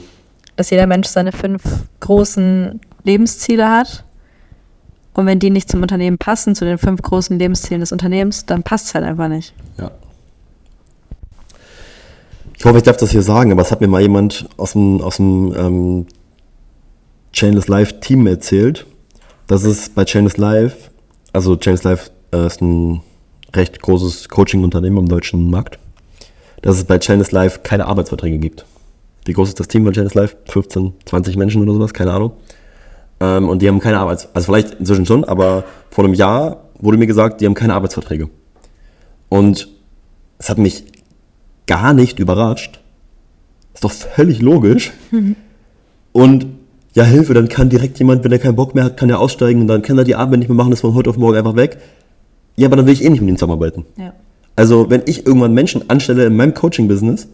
[0.55, 1.61] dass jeder Mensch seine fünf
[1.99, 4.03] großen Lebensziele hat.
[5.13, 8.63] Und wenn die nicht zum Unternehmen passen, zu den fünf großen Lebenszielen des Unternehmens, dann
[8.63, 9.53] passt es halt einfach nicht.
[9.77, 9.91] Ja.
[12.57, 15.01] Ich hoffe, ich darf das hier sagen, aber es hat mir mal jemand aus dem,
[15.01, 16.05] aus dem ähm,
[17.33, 18.85] Chainless Live Team erzählt,
[19.47, 20.89] dass es bei Chainless Live,
[21.33, 23.01] also Chainless Live äh, ist ein
[23.53, 25.79] recht großes Coaching-Unternehmen im deutschen Markt,
[26.61, 28.65] dass es bei Chainless Live keine Arbeitsverträge gibt.
[29.25, 30.37] Wie groß ist das Team bei Chainless Live?
[30.47, 32.33] 15, 20 Menschen oder sowas, keine Ahnung.
[33.19, 34.29] Ähm, und die haben keine Arbeits...
[34.33, 38.29] Also vielleicht inzwischen schon, aber vor einem Jahr wurde mir gesagt, die haben keine Arbeitsverträge.
[39.29, 39.67] Und
[40.37, 40.85] es hat mich
[41.67, 42.79] gar nicht überrascht.
[43.73, 44.91] Ist doch völlig logisch.
[45.11, 45.35] Mhm.
[46.11, 46.47] Und
[46.93, 49.61] ja, Hilfe, dann kann direkt jemand, wenn er keinen Bock mehr hat, kann er aussteigen
[49.61, 51.57] und dann kann er die Arbeit nicht mehr machen, ist von heute auf morgen einfach
[51.57, 51.77] weg.
[52.55, 53.85] Ja, aber dann will ich eh nicht mit ihm zusammenarbeiten.
[53.97, 54.13] Ja.
[54.55, 57.27] Also, wenn ich irgendwann Menschen anstelle in meinem Coaching-Business,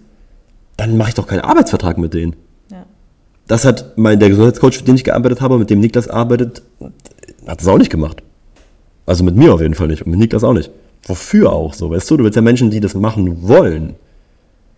[0.77, 2.35] dann mache ich doch keinen Arbeitsvertrag mit denen.
[2.71, 2.85] Ja.
[3.47, 6.63] Das hat mein, der Gesundheitscoach, mit dem ich gearbeitet habe, mit dem Niklas arbeitet,
[7.45, 8.23] hat das auch nicht gemacht.
[9.05, 10.71] Also mit mir auf jeden Fall nicht und mit Niklas auch nicht.
[11.03, 12.17] Wofür auch so, weißt du?
[12.17, 13.95] Du willst ja Menschen, die das machen wollen.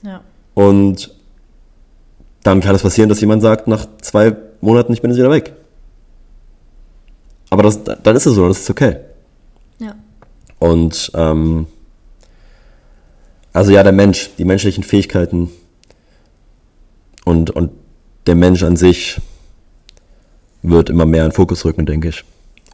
[0.03, 0.21] Ja.
[0.53, 1.13] Und
[2.43, 5.53] dann kann es passieren, dass jemand sagt, nach zwei Monaten, ich bin jetzt wieder weg.
[7.49, 8.97] Aber das, dann ist es so, das ist okay.
[9.79, 9.95] Ja.
[10.59, 11.67] Und ähm,
[13.53, 15.51] also ja, der Mensch, die menschlichen Fähigkeiten
[17.25, 17.71] und, und
[18.25, 19.21] der Mensch an sich
[20.61, 22.23] wird immer mehr in Fokus rücken, denke ich.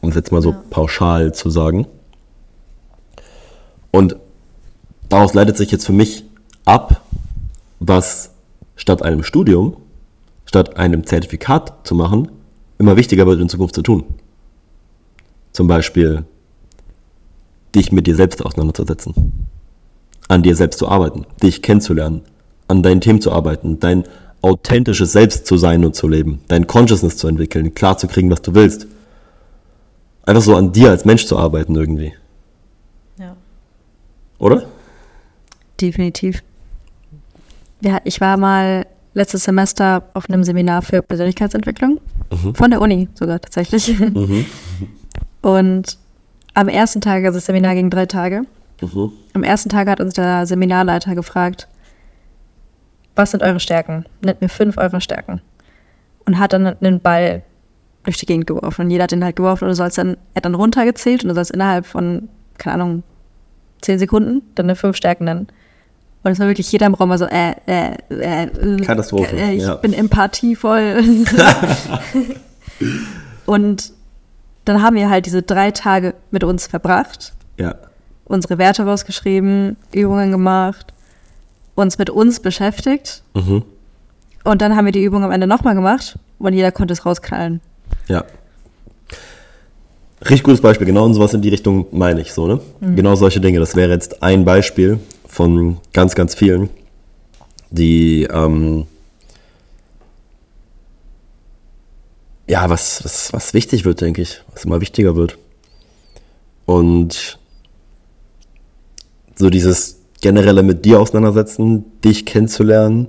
[0.00, 0.62] um es jetzt mal so ja.
[0.70, 1.86] pauschal zu sagen.
[3.90, 4.16] Und
[5.08, 6.24] daraus leitet sich jetzt für mich
[6.64, 6.99] ab,
[7.80, 8.30] was
[8.76, 9.76] statt einem Studium,
[10.44, 12.30] statt einem Zertifikat zu machen,
[12.78, 14.04] immer wichtiger wird in Zukunft zu tun.
[15.52, 16.24] Zum Beispiel
[17.74, 19.48] dich mit dir selbst auseinanderzusetzen,
[20.28, 22.22] an dir selbst zu arbeiten, dich kennenzulernen,
[22.68, 24.04] an deinen Themen zu arbeiten, dein
[24.42, 28.42] authentisches Selbst zu sein und zu leben, dein Consciousness zu entwickeln, klar zu kriegen, was
[28.42, 28.86] du willst.
[30.22, 32.14] Einfach so an dir als Mensch zu arbeiten irgendwie.
[33.18, 33.36] Ja.
[34.38, 34.64] Oder?
[35.80, 36.42] Definitiv.
[37.80, 42.00] Ja, ich war mal letztes Semester auf einem Seminar für Persönlichkeitsentwicklung.
[42.30, 42.54] Mhm.
[42.54, 43.98] Von der Uni sogar tatsächlich.
[43.98, 44.46] Mhm.
[45.42, 45.98] Und
[46.54, 48.42] am ersten Tag, also das Seminar ging drei Tage,
[48.80, 49.12] mhm.
[49.32, 51.68] am ersten Tag hat uns der Seminarleiter gefragt,
[53.16, 54.04] was sind eure Stärken?
[54.22, 55.40] Nennt mir fünf eure Stärken.
[56.26, 57.42] Und hat dann einen Ball
[58.04, 58.82] durch die Gegend geworfen.
[58.82, 61.28] Und jeder hat den halt geworfen und du sollst dann, er hat dann runtergezählt und
[61.28, 62.28] du sollst innerhalb von,
[62.58, 63.02] keine Ahnung,
[63.80, 65.48] zehn Sekunden dann eine fünf Stärken nennen.
[66.22, 69.36] Und es war wirklich jeder im Raum war so, äh, äh, äh, äh Katastrophe.
[69.36, 69.76] Äh, ich ja.
[69.76, 71.02] bin empathievoll.
[73.46, 73.92] und
[74.66, 77.32] dann haben wir halt diese drei Tage mit uns verbracht.
[77.58, 77.74] Ja.
[78.26, 80.92] Unsere Werte rausgeschrieben, Übungen gemacht,
[81.74, 83.22] uns mit uns beschäftigt.
[83.34, 83.64] Mhm.
[84.44, 87.60] Und dann haben wir die Übung am Ende nochmal gemacht und jeder konnte es rausknallen.
[88.08, 88.24] Ja.
[90.20, 90.86] Richtig gutes Beispiel.
[90.86, 92.60] Genau sowas in die Richtung meine ich so, ne?
[92.80, 92.96] Mhm.
[92.96, 93.58] Genau solche Dinge.
[93.58, 95.00] Das wäre jetzt ein Beispiel
[95.30, 96.68] von ganz, ganz vielen,
[97.70, 98.86] die ähm,
[102.48, 105.38] ja, was, was, was wichtig wird, denke ich, was immer wichtiger wird.
[106.66, 107.38] Und
[109.36, 113.08] so dieses generelle mit dir auseinandersetzen, dich kennenzulernen,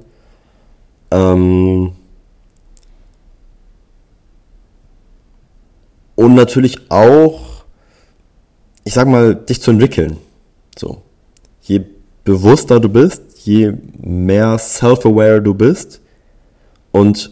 [1.11, 1.91] ähm,
[6.15, 7.63] und natürlich auch,
[8.84, 10.17] ich sag mal, dich zu entwickeln.
[10.78, 11.01] So.
[11.61, 11.82] Je
[12.24, 16.01] bewusster du bist, je mehr self-aware du bist
[16.91, 17.32] und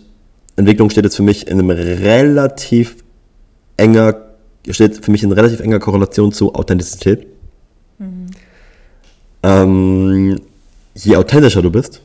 [0.55, 3.03] Entwicklung steht jetzt für mich in einem relativ
[3.77, 4.15] enger,
[4.69, 7.27] steht für mich in relativ enger Korrelation zu Authentizität.
[7.97, 8.27] Mhm.
[9.43, 10.41] Ähm,
[10.95, 12.01] je authentischer du bist,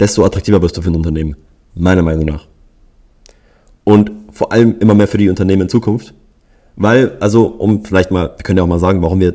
[0.00, 1.36] desto attraktiver wirst du für ein Unternehmen.
[1.74, 2.46] Meiner Meinung nach.
[3.84, 6.14] Und vor allem immer mehr für die Unternehmen in Zukunft.
[6.74, 9.34] Weil, also, um vielleicht mal, wir können ja auch mal sagen, warum wir,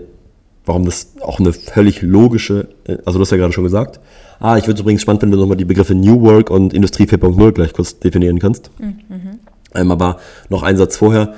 [0.65, 3.99] warum das auch eine völlig logische, äh, also du hast ja gerade schon gesagt,
[4.41, 6.73] Ah, ich würde es übrigens spannend finden, wenn du nochmal die Begriffe New Work und
[6.73, 8.71] Industrie 4.0 gleich kurz definieren kannst.
[8.79, 9.39] Mhm.
[9.75, 11.35] Ähm, aber noch ein Satz vorher.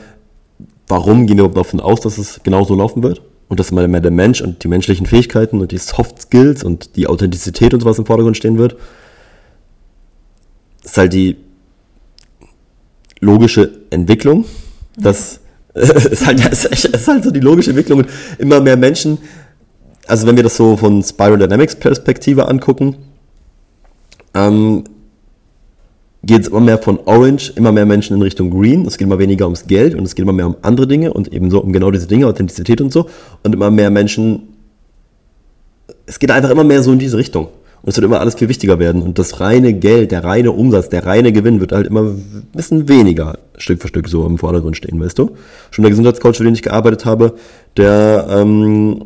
[0.87, 3.21] Warum gehen wir davon aus, dass es genauso laufen wird?
[3.49, 6.95] Und dass mal mehr der Mensch und die menschlichen Fähigkeiten und die Soft Skills und
[6.95, 8.77] die Authentizität und sowas im Vordergrund stehen wird?
[10.81, 11.35] Das ist halt die
[13.19, 14.45] logische Entwicklung.
[14.95, 15.41] Das
[15.81, 17.99] ist, halt, ist halt so die logische Entwicklung.
[17.99, 19.17] Und immer mehr Menschen
[20.07, 22.95] also wenn wir das so von Spiral Dynamics Perspektive angucken,
[24.33, 24.83] ähm,
[26.23, 28.85] geht es immer mehr von Orange, immer mehr Menschen in Richtung Green.
[28.85, 31.33] Es geht immer weniger ums Geld und es geht immer mehr um andere Dinge und
[31.33, 33.09] ebenso um genau diese Dinge, Authentizität und so.
[33.43, 34.49] Und immer mehr Menschen,
[36.05, 37.49] es geht einfach immer mehr so in diese Richtung.
[37.83, 39.01] Und es wird immer alles viel wichtiger werden.
[39.01, 42.87] Und das reine Geld, der reine Umsatz, der reine Gewinn wird halt immer ein bisschen
[42.87, 45.31] weniger Stück für Stück so im Vordergrund stehen, weißt du?
[45.69, 47.33] Schon der Gesundheitscoach, für den ich gearbeitet habe,
[47.75, 49.03] der ähm,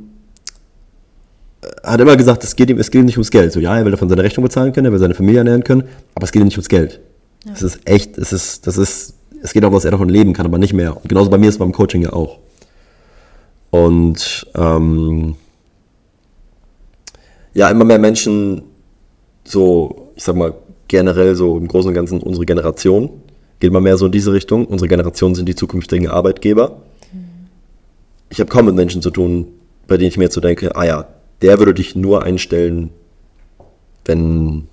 [1.84, 3.52] hat immer gesagt, es geht ihm, es geht ihm nicht ums Geld.
[3.52, 5.84] So, ja, er will davon seine Rechnung bezahlen können, er will seine Familie ernähren können,
[6.14, 7.00] aber es geht ihm nicht ums Geld.
[7.46, 7.54] Ja.
[7.54, 10.46] Es ist echt, es ist, das ist, es geht auch, dass er davon leben kann,
[10.46, 10.96] aber nicht mehr.
[10.96, 12.38] Und genauso bei mir ist es beim Coaching ja auch.
[13.72, 15.36] Und ähm,
[17.56, 18.62] ja, immer mehr Menschen,
[19.48, 20.54] so, ich sag mal,
[20.88, 23.10] generell so im Großen und Ganzen unsere Generation,
[23.60, 24.66] geht immer mehr so in diese Richtung.
[24.66, 26.82] Unsere Generation sind die zukünftigen Arbeitgeber.
[27.12, 27.48] Mhm.
[28.30, 29.48] Ich habe kaum mit Menschen zu tun,
[29.88, 31.08] bei denen ich mir jetzt so denke, ah ja,
[31.42, 32.90] der würde dich nur einstellen,
[34.06, 34.68] wenn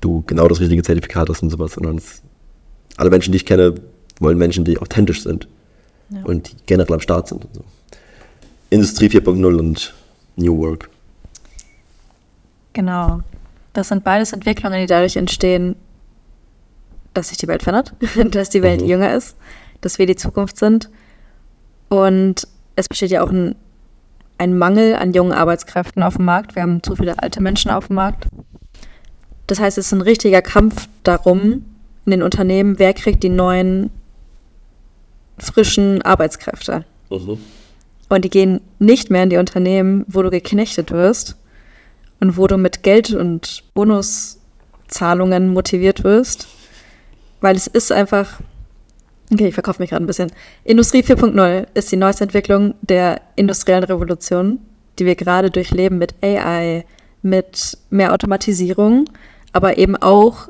[0.00, 1.72] du genau das richtige Zertifikat hast und sowas.
[1.72, 2.00] Sondern
[2.96, 3.74] alle Menschen, die ich kenne,
[4.20, 5.48] wollen Menschen, die authentisch sind
[6.10, 6.22] ja.
[6.24, 7.44] und die generell am Start sind.
[7.44, 7.64] Und so.
[8.70, 9.94] Industrie 4.0 und
[10.36, 10.90] New Work.
[12.72, 13.20] Genau.
[13.76, 15.76] Das sind beides Entwicklungen, die dadurch entstehen,
[17.12, 17.92] dass sich die Welt verändert,
[18.34, 18.88] dass die Welt mhm.
[18.88, 19.36] jünger ist,
[19.82, 20.88] dass wir die Zukunft sind.
[21.88, 23.54] Und es besteht ja auch ein
[24.38, 26.54] ein Mangel an jungen Arbeitskräften auf dem Markt.
[26.54, 28.26] Wir haben zu viele alte Menschen auf dem Markt.
[29.46, 31.64] Das heißt, es ist ein richtiger Kampf darum,
[32.04, 33.90] in den Unternehmen, wer kriegt die neuen,
[35.38, 36.84] frischen Arbeitskräfte.
[37.08, 37.38] Mhm.
[38.08, 41.36] Und die gehen nicht mehr in die Unternehmen, wo du geknechtet wirst
[42.20, 46.46] und wo du mit Geld und Bonuszahlungen motiviert wirst,
[47.40, 48.40] weil es ist einfach,
[49.32, 50.30] Okay, ich verkaufe mich gerade ein bisschen.
[50.62, 54.60] Industrie 4.0 ist die neueste Entwicklung der industriellen Revolution,
[54.98, 56.84] die wir gerade durchleben mit AI,
[57.22, 59.06] mit mehr Automatisierung,
[59.52, 60.48] aber eben auch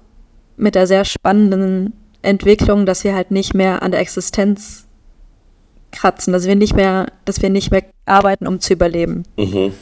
[0.59, 4.87] mit der sehr spannenden Entwicklung, dass wir halt nicht mehr an der Existenz
[5.91, 9.23] kratzen, dass wir nicht mehr, dass wir nicht mehr arbeiten, um zu überleben.
[9.39, 9.73] Mhm.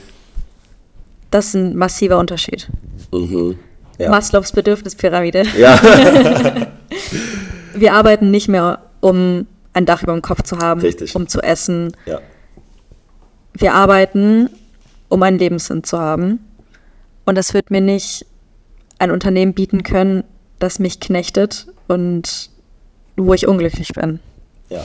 [1.35, 2.69] Das ist ein massiver Unterschied.
[3.13, 3.59] Mhm.
[3.99, 4.09] Ja.
[4.09, 5.43] Maslows Bedürfnispyramide.
[5.59, 5.81] ja.
[7.75, 11.17] Wir arbeiten nicht mehr, um ein Dach über dem Kopf zu haben, Richtig.
[11.17, 11.97] um zu essen.
[12.07, 12.21] ja.
[13.53, 14.49] Wir arbeiten,
[15.09, 16.39] um einen Lebenssinn zu haben.
[17.25, 18.27] Und das wird mir nicht
[19.01, 20.23] ein Unternehmen bieten können,
[20.61, 22.51] das mich knechtet und
[23.17, 24.21] wo ich unglücklich bin.
[24.69, 24.85] Ja.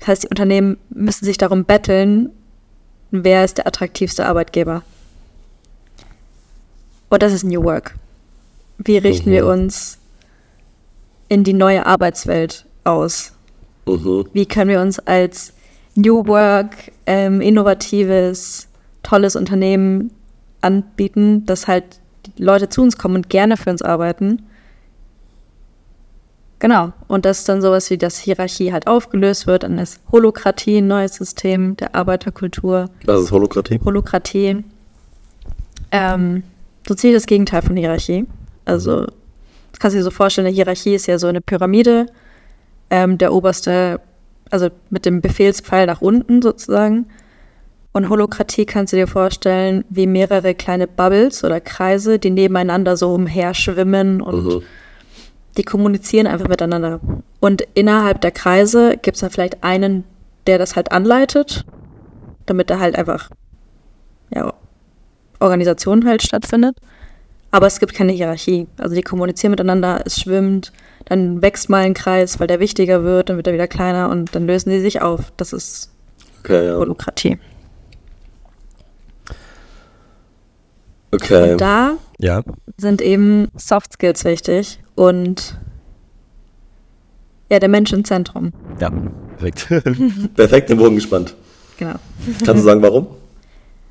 [0.00, 2.30] Das heißt, die Unternehmen müssen sich darum betteln,
[3.12, 4.82] wer ist der attraktivste Arbeitgeber.
[7.10, 7.94] Und das ist New Work.
[8.78, 9.34] Wie richten Mhm.
[9.34, 9.98] wir uns
[11.28, 13.32] in die neue Arbeitswelt aus?
[13.86, 14.26] Mhm.
[14.32, 15.52] Wie können wir uns als
[15.94, 18.68] New Work, ähm, innovatives,
[19.02, 20.10] tolles Unternehmen
[20.60, 21.84] anbieten, dass halt
[22.26, 24.42] die Leute zu uns kommen und gerne für uns arbeiten?
[26.60, 26.92] Genau.
[27.06, 30.88] Und das ist dann sowas wie, dass Hierarchie halt aufgelöst wird, dann ist Holokratie ein
[30.88, 32.90] neues System der Arbeiterkultur.
[33.04, 33.80] Was ist Holokratie?
[33.84, 34.64] Holokratie.
[35.92, 36.42] Ähm,
[36.86, 38.26] so ziemlich das Gegenteil von Hierarchie.
[38.64, 39.06] Also,
[39.72, 42.06] das kannst du dir so vorstellen, eine Hierarchie ist ja so eine Pyramide.
[42.90, 44.00] Ähm, der oberste,
[44.50, 47.06] also mit dem Befehlspfeil nach unten sozusagen.
[47.92, 53.12] Und Holokratie kannst du dir vorstellen wie mehrere kleine Bubbles oder Kreise, die nebeneinander so
[53.14, 54.62] umherschwimmen und Mhm.
[55.56, 57.00] die kommunizieren einfach miteinander.
[57.40, 60.04] Und innerhalb der Kreise gibt es dann vielleicht einen,
[60.46, 61.64] der das halt anleitet,
[62.46, 63.30] damit da halt einfach
[64.34, 64.52] ja,
[65.40, 66.76] Organisation halt stattfindet.
[67.50, 68.66] Aber es gibt keine Hierarchie.
[68.76, 70.72] Also die kommunizieren miteinander, es schwimmt,
[71.06, 74.34] dann wächst mal ein Kreis, weil der wichtiger wird, dann wird er wieder kleiner und
[74.34, 75.32] dann lösen sie sich auf.
[75.38, 75.90] Das ist
[76.44, 76.76] Okay, ja.
[76.76, 77.38] Holokratie.
[81.10, 81.52] Okay.
[81.52, 82.42] Und da Ja.
[82.76, 85.58] sind eben Soft Skills wichtig und
[87.50, 88.52] ja, der Mensch im Zentrum.
[88.78, 88.90] Ja.
[89.38, 89.68] Perfekt.
[90.34, 91.34] Perfekt den Bogen gespannt.
[91.78, 91.94] Genau.
[92.44, 93.06] Kannst du sagen, warum?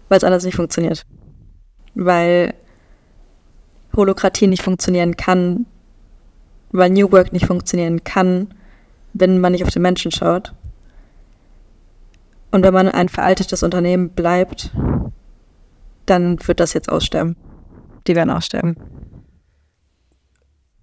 [0.10, 1.06] Weil es anders nicht funktioniert.
[2.00, 2.54] Weil
[3.96, 5.66] Holokratie nicht funktionieren kann,
[6.72, 8.54] weil New Work nicht funktionieren kann,
[9.14, 10.54] wenn man nicht auf den Menschen schaut.
[12.52, 14.72] Und wenn man ein veraltetes Unternehmen bleibt,
[16.06, 17.36] dann wird das jetzt aussterben.
[18.06, 18.78] Die werden aussterben.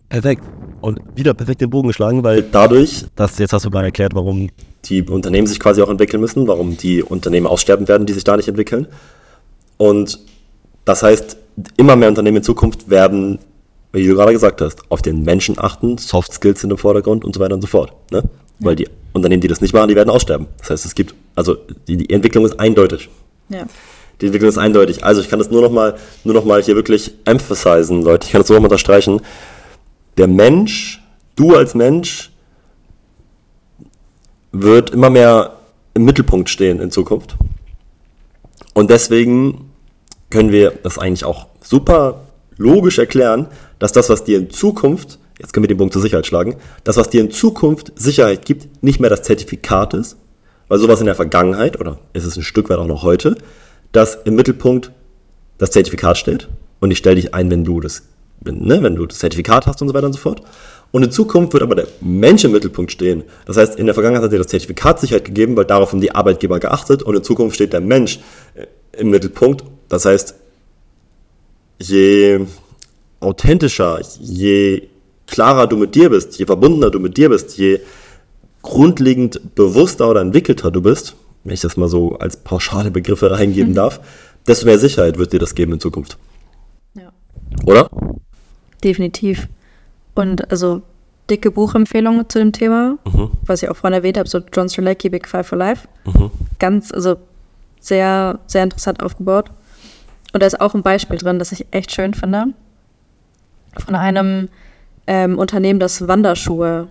[0.09, 0.43] Perfekt.
[0.81, 4.51] Und wieder perfekt den Bogen geschlagen, weil Dadurch, das jetzt hast du gerade erklärt, warum.
[4.85, 8.37] die Unternehmen sich quasi auch entwickeln müssen, warum die Unternehmen aussterben werden, die sich da
[8.37, 8.87] nicht entwickeln.
[9.79, 10.19] Und
[10.85, 11.37] das heißt,
[11.77, 13.39] immer mehr Unternehmen in Zukunft werden,
[13.93, 17.35] wie du gerade gesagt hast, auf den Menschen achten, Soft Skills sind im Vordergrund und
[17.35, 17.93] so weiter und so fort.
[18.11, 18.23] Ne?
[18.59, 20.47] Weil die Unternehmen, die das nicht machen, die werden aussterben.
[20.59, 21.57] Das heißt, es gibt, also
[21.89, 23.09] die, die Entwicklung ist eindeutig.
[23.49, 23.67] Ja.
[24.21, 25.05] Die Entwicklung ist eindeutig.
[25.05, 28.27] Also ich kann das nur noch mal, nur noch mal hier wirklich emphasizen, Leute.
[28.27, 29.21] Ich kann das nur noch mal unterstreichen.
[30.17, 31.03] Der Mensch,
[31.37, 32.31] du als Mensch,
[34.53, 35.57] wird immer mehr
[35.95, 37.37] im Mittelpunkt stehen in Zukunft.
[38.73, 39.64] Und deswegen
[40.35, 42.25] können wir das eigentlich auch super
[42.57, 43.47] logisch erklären,
[43.79, 46.97] dass das, was dir in Zukunft, jetzt können wir den Punkt zur Sicherheit schlagen, das,
[46.97, 50.17] was dir in Zukunft Sicherheit gibt, nicht mehr das Zertifikat ist,
[50.67, 53.37] weil sowas in der Vergangenheit, oder ist es ein Stück weit auch noch heute,
[53.93, 54.91] dass im Mittelpunkt
[55.59, 56.49] das Zertifikat steht
[56.81, 58.03] und ich stelle dich ein, wenn du das,
[58.43, 60.43] ne, wenn du das Zertifikat hast und so weiter und so fort.
[60.91, 63.23] Und in Zukunft wird aber der Mensch im Mittelpunkt stehen.
[63.47, 66.13] Das heißt, in der Vergangenheit hat dir das Zertifikat Sicherheit gegeben, weil darauf haben die
[66.13, 68.19] Arbeitgeber geachtet und in Zukunft steht der Mensch
[68.57, 68.67] äh,
[68.99, 69.63] im Mittelpunkt.
[69.95, 70.35] Das heißt,
[71.79, 72.47] je
[73.21, 74.89] authentischer, je
[75.29, 77.79] klarer du mit dir bist, je verbundener du mit dir bist, je
[78.63, 81.15] grundlegend bewusster oder entwickelter du bist,
[81.45, 84.01] wenn ich das mal so als pauschale Begriffe reingeben darf,
[84.49, 86.19] desto mehr Sicherheit wird dir das geben in Zukunft.
[86.95, 87.13] ja.
[87.65, 87.89] Oder?
[88.83, 89.47] Definitiv.
[90.17, 90.83] Und also
[91.31, 92.99] dicke Buchempfehlungen zu dem Thema,
[93.47, 95.87] was ich auch vorhin erwähnt habe, so John Strelacki, Big Five for Life.
[96.59, 97.17] Ganz, also
[97.79, 99.51] sehr, sehr interessant aufgebaut.
[100.35, 102.47] Und da ist auch ein Beispiel drin, das ich echt schön finde.
[103.87, 104.49] Von einem
[105.07, 106.89] ähm, Unternehmen, das Wanderschuhe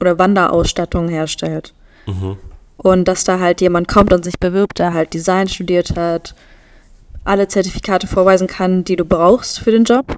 [0.00, 1.72] oder Wanderausstattung herstellt.
[2.76, 6.34] Und dass da halt jemand kommt und sich bewirbt, der halt Design studiert hat,
[7.24, 10.16] alle Zertifikate vorweisen kann, die du brauchst für den Job,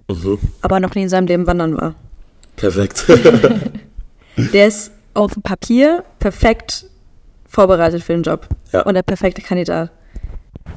[0.63, 1.95] aber noch nie in seinem Leben wandern war.
[2.57, 3.07] Perfekt.
[4.37, 6.87] Der ist auf dem Papier perfekt
[7.47, 8.83] vorbereitet für den Job Ja.
[8.83, 9.91] und der perfekte Kandidat.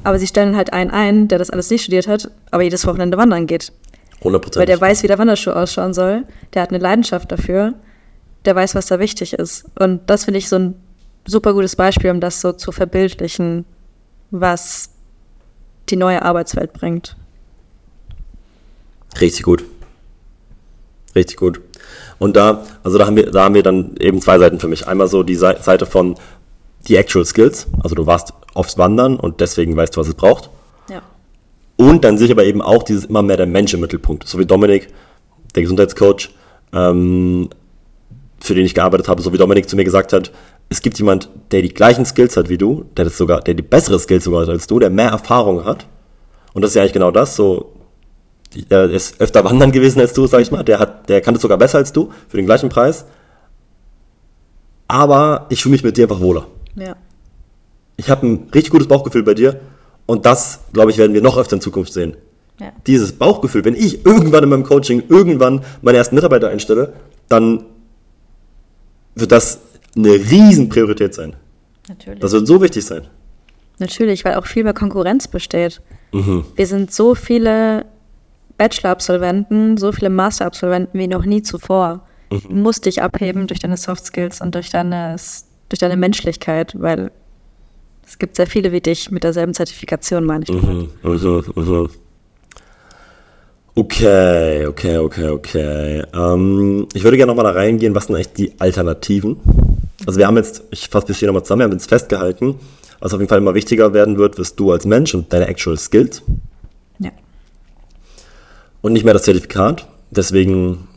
[0.04, 3.18] Aber sie stellen halt einen ein, der das alles nicht studiert hat, aber jedes Wochenende
[3.18, 3.72] wandern geht.
[4.20, 6.24] 100 Weil der weiß, wie der Wanderschuh ausschauen soll.
[6.54, 7.74] Der hat eine Leidenschaft dafür.
[8.46, 9.66] der weiß, was da wichtig ist.
[9.80, 10.76] Und das finde ich so ein
[11.26, 13.66] super gutes Beispiel, um das so zu verbildlichen,
[14.32, 14.92] was
[15.90, 17.16] die neue Arbeitswelt bringt.
[19.20, 19.64] Richtig gut.
[21.16, 21.62] Richtig gut.
[22.20, 24.88] Und da, also da haben wir, da haben wir dann eben zwei Seiten für mich.
[24.88, 26.16] Einmal so die Seite von
[26.88, 30.50] die Actual Skills, also du warst aufs Wandern und deswegen weißt du, was es braucht.
[30.90, 31.02] Ja.
[31.76, 34.28] Und dann sehe ich aber eben auch dieses immer mehr der Mensch im Mittelpunkt.
[34.28, 34.88] So wie Dominik,
[35.56, 36.30] der Gesundheitscoach,
[36.74, 37.50] ähm,
[38.40, 40.32] für den ich gearbeitet habe, so wie Dominik zu mir gesagt hat,
[40.70, 43.64] es gibt jemand, der die gleichen Skills hat wie du, der das sogar, der die
[43.64, 45.86] bessere Skills sogar hat als du, der mehr Erfahrung hat.
[46.54, 47.74] Und das ist ja eigentlich genau das, so,
[48.70, 51.42] der ist öfter wandern gewesen als du, sag ich mal, der hat, der kann das
[51.42, 53.06] sogar besser als du, für den gleichen Preis.
[54.88, 56.48] Aber ich fühle mich mit dir einfach wohler.
[56.76, 56.96] Ja.
[57.98, 59.60] Ich habe ein richtig gutes Bauchgefühl bei dir
[60.06, 62.18] und das, glaube ich, werden wir noch öfter in Zukunft sehen.
[62.60, 62.72] Ja.
[62.88, 66.94] Dieses Bauchgefühl, wenn ich irgendwann in meinem Coaching irgendwann meine ersten Mitarbeiter einstelle,
[67.28, 67.66] dann
[69.16, 69.60] wird das
[69.96, 71.36] eine Riesenpriorität sein.
[71.88, 72.20] Natürlich.
[72.20, 73.08] Das wird so wichtig sein.
[73.80, 75.82] Natürlich, weil auch viel mehr Konkurrenz besteht.
[76.14, 76.46] Mhm.
[76.56, 77.86] Wir sind so viele
[78.58, 82.06] Bachelor-Absolventen, so viele Master-Absolventen wie noch nie zuvor.
[82.32, 82.42] Mhm.
[82.42, 85.18] Du musst dich abheben durch deine Soft Skills und durch deine,
[85.70, 87.12] durch deine Menschlichkeit, weil
[88.06, 90.52] es gibt sehr viele wie dich mit derselben Zertifikation, meine ich.
[90.52, 90.90] Mhm.
[91.04, 91.90] Also, also.
[93.78, 96.04] Okay, okay, okay, okay.
[96.14, 99.38] Ähm, ich würde gerne nochmal da reingehen, was sind eigentlich die Alternativen?
[100.06, 102.56] Also wir haben jetzt, ich fasse bis hier nochmal zusammen, wir haben jetzt festgehalten,
[103.00, 105.78] was auf jeden Fall immer wichtiger werden wird, wirst du als Mensch und deine Actual
[105.78, 106.22] Skills.
[107.00, 107.12] Ja.
[108.82, 109.88] Und nicht mehr das Zertifikat.
[110.12, 110.88] Deswegen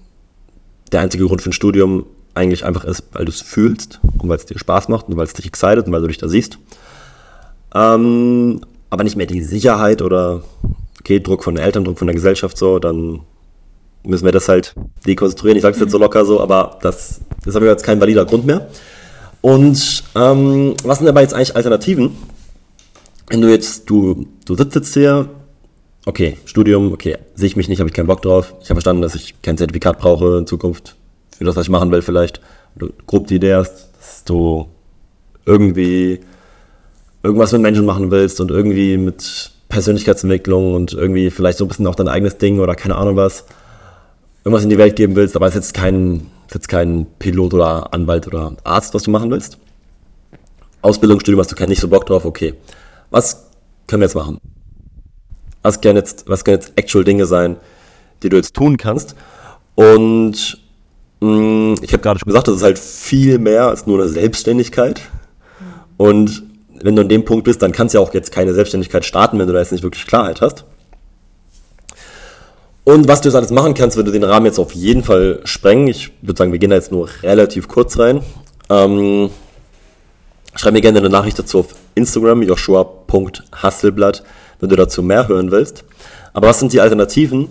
[0.92, 2.06] der einzige Grund für ein Studium
[2.38, 5.26] eigentlich einfach ist, weil du es fühlst und weil es dir Spaß macht und weil
[5.26, 6.58] es dich excited und weil du dich da siehst.
[7.74, 8.60] Ähm,
[8.90, 10.42] aber nicht mehr die Sicherheit oder
[11.00, 13.20] okay, Druck von den Eltern, Druck von der Gesellschaft so, dann
[14.04, 14.74] müssen wir das halt
[15.06, 15.56] dekonstruieren.
[15.56, 18.24] Ich sage es jetzt so locker so, aber das, das habe ich jetzt kein valider
[18.24, 18.68] Grund mehr.
[19.40, 22.16] Und ähm, was sind aber jetzt eigentlich Alternativen?
[23.28, 25.28] Wenn du jetzt, du, du sitzt jetzt hier,
[26.06, 28.54] okay, Studium, okay, sehe ich mich nicht, habe ich keinen Bock drauf.
[28.62, 30.96] Ich habe verstanden, dass ich kein Zertifikat brauche in Zukunft
[31.38, 32.40] für das, was ich machen will vielleicht.
[32.76, 34.68] Du grob die Idee hast, dass du
[35.46, 36.20] irgendwie
[37.22, 41.86] irgendwas mit Menschen machen willst und irgendwie mit Persönlichkeitsentwicklung und irgendwie vielleicht so ein bisschen
[41.86, 43.44] auch dein eigenes Ding oder keine Ahnung was,
[44.44, 47.54] irgendwas in die Welt geben willst, aber es ist jetzt kein, ist jetzt kein Pilot
[47.54, 49.58] oder Anwalt oder Arzt, was du machen willst.
[50.82, 52.54] Ausbildungsstudium hast du keinen nicht so Bock drauf, okay.
[53.10, 53.46] Was
[53.86, 54.38] können wir jetzt machen?
[55.62, 57.56] Was können jetzt, was können jetzt actual Dinge sein,
[58.22, 59.14] die du jetzt tun kannst?
[59.74, 60.58] Und
[61.20, 65.00] ich habe gerade schon gesagt, das ist halt viel mehr als nur eine Selbstständigkeit.
[65.96, 66.44] Und
[66.80, 69.38] wenn du an dem Punkt bist, dann kannst du ja auch jetzt keine Selbstständigkeit starten,
[69.38, 70.64] wenn du da jetzt nicht wirklich Klarheit hast.
[72.84, 75.88] Und was du jetzt alles machen kannst, würde den Rahmen jetzt auf jeden Fall sprengen.
[75.88, 78.22] Ich würde sagen, wir gehen da jetzt nur relativ kurz rein.
[78.70, 79.30] Ähm,
[80.54, 84.22] schreib mir gerne eine Nachricht dazu auf Instagram, joshua.hasselblatt,
[84.60, 85.84] wenn du dazu mehr hören willst.
[86.32, 87.48] Aber was sind die Alternativen?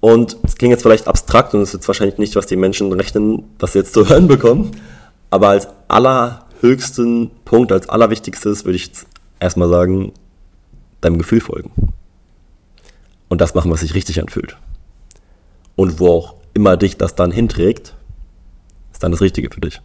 [0.00, 2.92] Und es klingt jetzt vielleicht abstrakt und es ist jetzt wahrscheinlich nicht, was die Menschen
[2.92, 4.70] rechnen, sie jetzt zu hören bekommen.
[5.30, 9.06] Aber als aller höchsten Punkt, als allerwichtigstes, würde ich jetzt
[9.40, 10.12] erstmal sagen,
[11.00, 11.70] deinem Gefühl folgen.
[13.28, 14.56] Und das machen, was sich richtig anfühlt.
[15.76, 17.94] Und wo auch immer dich das dann hinträgt,
[18.92, 19.80] ist dann das Richtige für dich.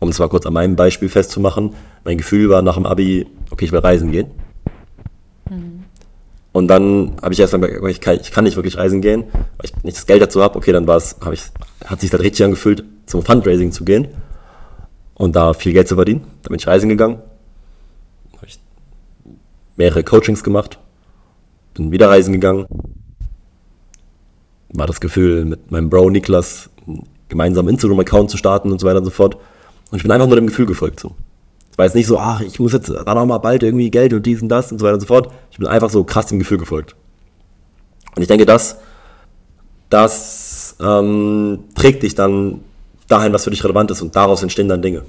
[0.00, 3.66] Um es mal kurz an meinem Beispiel festzumachen, mein Gefühl war nach dem Abi, okay,
[3.66, 4.30] ich will reisen gehen.
[5.48, 5.84] Mhm.
[6.54, 9.24] Und dann habe ich erst mal gemerkt, ich kann, ich kann nicht wirklich reisen gehen,
[9.32, 10.56] weil ich nicht das Geld dazu habe.
[10.56, 11.42] Okay, dann war es, ich,
[11.84, 14.06] hat sich halt richtig angefühlt, zum Fundraising zu gehen
[15.14, 16.24] und da viel Geld zu verdienen.
[16.42, 17.18] Da bin ich reisen gegangen,
[18.36, 18.60] habe ich
[19.74, 20.78] mehrere Coachings gemacht,
[21.74, 22.66] bin wieder reisen gegangen.
[24.68, 26.70] War das Gefühl, mit meinem Bro Niklas
[27.28, 29.38] gemeinsam Instagram-Account zu starten und so weiter und so fort.
[29.90, 31.00] Und ich bin einfach nur dem Gefühl gefolgt.
[31.00, 31.16] So.
[31.74, 34.12] Es war jetzt nicht so, ach, ich muss jetzt da noch mal bald irgendwie Geld
[34.12, 35.32] und dies und das und so weiter und so fort.
[35.50, 36.94] Ich bin einfach so krass dem Gefühl gefolgt.
[38.14, 38.78] Und ich denke, das,
[39.90, 42.60] das ähm, trägt dich dann
[43.08, 45.02] dahin, was für dich relevant ist und daraus entstehen dann Dinge.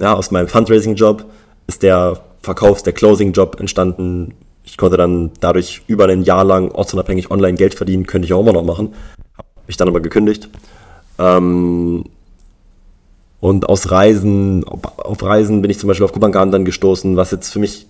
[0.00, 1.24] Ja, aus meinem Fundraising-Job
[1.66, 4.34] ist der Verkaufs-, der Closing-Job entstanden.
[4.64, 8.40] Ich konnte dann dadurch über ein Jahr lang ortsunabhängig online Geld verdienen, könnte ich auch
[8.40, 8.92] immer noch machen.
[9.38, 10.50] Habe mich dann aber gekündigt.
[11.18, 12.04] Ähm,
[13.44, 17.50] und aus Reisen, auf Reisen bin ich zum Beispiel auf Kubangan dann gestoßen, was jetzt
[17.50, 17.86] für mich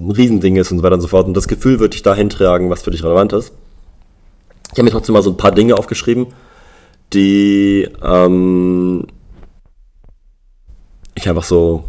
[0.00, 1.26] ein Riesending ist und so weiter und so fort.
[1.26, 3.52] Und das Gefühl wird dich dahin tragen, was für dich relevant ist.
[4.68, 6.28] Ich habe mir trotzdem mal so ein paar Dinge aufgeschrieben,
[7.12, 9.08] die ähm,
[11.16, 11.84] ich einfach so,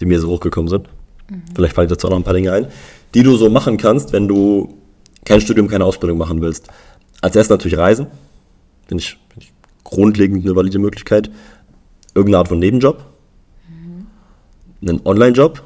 [0.00, 0.88] die mir so hochgekommen sind.
[1.28, 1.42] Mhm.
[1.54, 2.66] Vielleicht fallen dazu auch noch ein paar Dinge ein,
[3.14, 4.80] die du so machen kannst, wenn du
[5.24, 6.66] kein Studium, keine Ausbildung machen willst.
[7.20, 8.08] Als erstes natürlich Reisen.
[8.88, 9.52] Bin ich, bin ich
[9.84, 11.30] grundlegend eine valide Möglichkeit.
[12.14, 13.04] Irgendeine Art von Nebenjob,
[14.82, 15.62] einen Online-Job,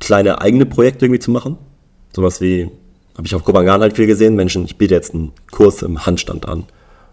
[0.00, 1.58] kleine eigene Projekte irgendwie zu machen.
[2.14, 2.70] Sowas wie,
[3.16, 6.48] habe ich auf Kopangan halt viel gesehen, Menschen, ich biete jetzt einen Kurs im Handstand
[6.48, 6.64] an.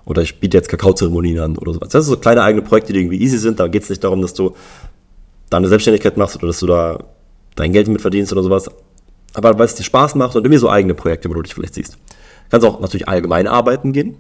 [0.06, 1.90] Oder ich biete jetzt Kakaozeremonien an oder sowas.
[1.90, 3.60] Das sind so kleine eigene Projekte, die irgendwie easy sind.
[3.60, 4.56] Da geht es nicht darum, dass du
[5.50, 7.04] da eine Selbstständigkeit machst oder dass du da
[7.56, 8.70] dein Geld mit verdienst oder sowas.
[9.34, 11.76] Aber weil es dir Spaß macht und irgendwie so eigene Projekte, wo du dich vielleicht
[11.76, 11.98] siehst.
[12.50, 14.18] Kannst auch natürlich allgemein arbeiten gehen.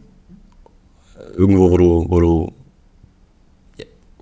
[1.35, 2.53] Irgendwo, wo du, wo du,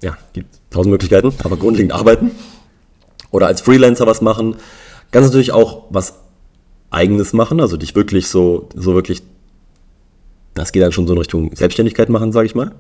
[0.01, 2.31] ja, gibt tausend Möglichkeiten, aber grundlegend arbeiten.
[3.31, 4.55] Oder als Freelancer was machen.
[5.11, 6.15] Kannst natürlich auch was
[6.91, 9.21] eigenes machen, also dich wirklich so, so wirklich,
[10.53, 12.71] das geht dann schon so in Richtung Selbstständigkeit machen, sage ich mal.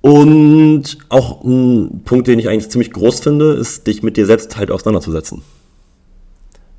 [0.00, 4.56] Und auch ein Punkt, den ich eigentlich ziemlich groß finde, ist, dich mit dir selbst
[4.56, 5.42] halt auseinanderzusetzen.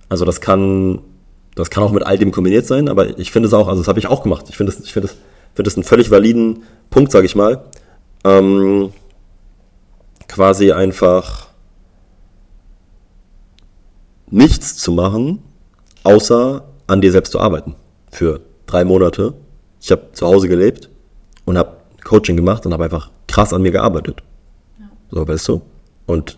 [0.09, 0.99] Also das kann,
[1.55, 3.87] das kann auch mit all dem kombiniert sein, aber ich finde es auch, also das
[3.87, 4.47] habe ich auch gemacht.
[4.49, 5.15] Ich finde es, ich finde es,
[5.55, 7.63] finde es einen völlig validen Punkt, sage ich mal.
[8.23, 8.91] Ähm,
[10.27, 11.47] quasi einfach
[14.29, 15.43] nichts zu machen,
[16.03, 17.75] außer an dir selbst zu arbeiten.
[18.11, 19.33] Für drei Monate.
[19.79, 20.89] Ich habe zu Hause gelebt
[21.45, 24.23] und habe Coaching gemacht und habe einfach krass an mir gearbeitet.
[24.79, 24.85] Ja.
[25.11, 25.61] So, weißt du?
[26.05, 26.37] Und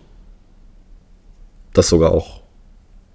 [1.74, 2.42] das sogar auch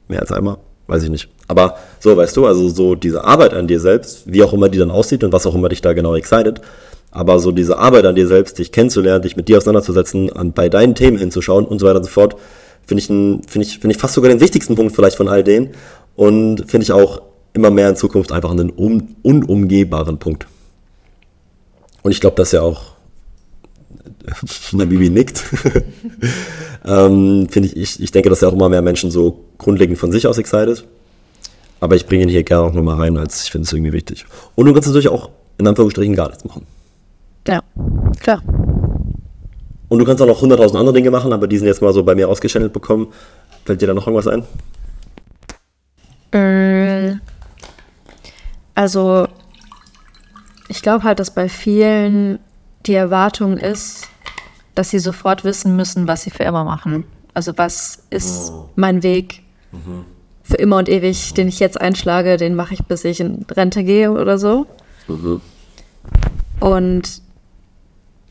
[0.08, 1.28] mehr als einmal, weiß ich nicht.
[1.48, 4.78] Aber so, weißt du, also so diese Arbeit an dir selbst, wie auch immer die
[4.78, 6.60] dann aussieht und was auch immer dich da genau excited,
[7.10, 10.68] aber so diese Arbeit an dir selbst, dich kennenzulernen, dich mit dir auseinanderzusetzen, an, bei
[10.68, 12.36] deinen Themen hinzuschauen und so weiter und so fort,
[12.86, 15.70] finde ich, finde ich, finde ich fast sogar den wichtigsten Punkt vielleicht von all denen
[16.16, 20.46] und finde ich auch immer mehr in Zukunft einfach einen un unumgehbaren Punkt.
[22.02, 22.92] Und ich glaube, dass ja auch
[24.72, 25.44] mein Bibi nickt.
[26.84, 30.12] ähm, finde ich, ich, ich denke, dass ja auch immer mehr Menschen so grundlegend von
[30.12, 30.84] sich aus excited.
[31.80, 34.26] Aber ich bringe ihn hier gerne auch nochmal rein, als ich finde es irgendwie wichtig.
[34.54, 36.66] Und du kannst natürlich auch in Anführungsstrichen gar nichts machen.
[37.46, 37.62] Ja,
[38.20, 38.42] klar.
[39.88, 42.04] Und du kannst auch noch 100.000 andere Dinge machen, aber die sind jetzt mal so
[42.04, 43.08] bei mir ausgeschändelt bekommen.
[43.64, 44.44] Fällt dir da noch irgendwas ein?
[46.32, 47.16] Äh,
[48.74, 49.26] also,
[50.68, 52.38] ich glaube halt, dass bei vielen
[52.86, 54.08] die Erwartung ist,
[54.76, 57.04] dass sie sofort wissen müssen, was sie für immer machen.
[57.34, 58.68] Also, was ist oh.
[58.76, 60.04] mein Weg mhm.
[60.44, 63.82] für immer und ewig, den ich jetzt einschlage, den mache ich, bis ich in Rente
[63.82, 64.66] gehe oder so.
[65.08, 65.40] Mhm.
[66.60, 67.22] Und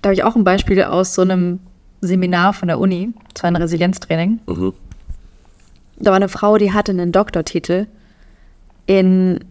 [0.01, 1.59] da habe ich auch ein Beispiel aus so einem
[2.01, 4.39] Seminar von der Uni, zu einem Resilienztraining.
[4.45, 4.73] Mhm.
[5.97, 7.87] Da war eine Frau, die hatte einen Doktortitel
[8.85, 9.43] in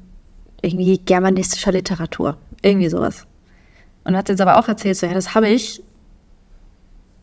[0.62, 2.36] irgendwie germanistischer Literatur.
[2.62, 3.26] Irgendwie sowas.
[4.04, 5.82] Und hat jetzt aber auch erzählt, so, ja, das habe ich,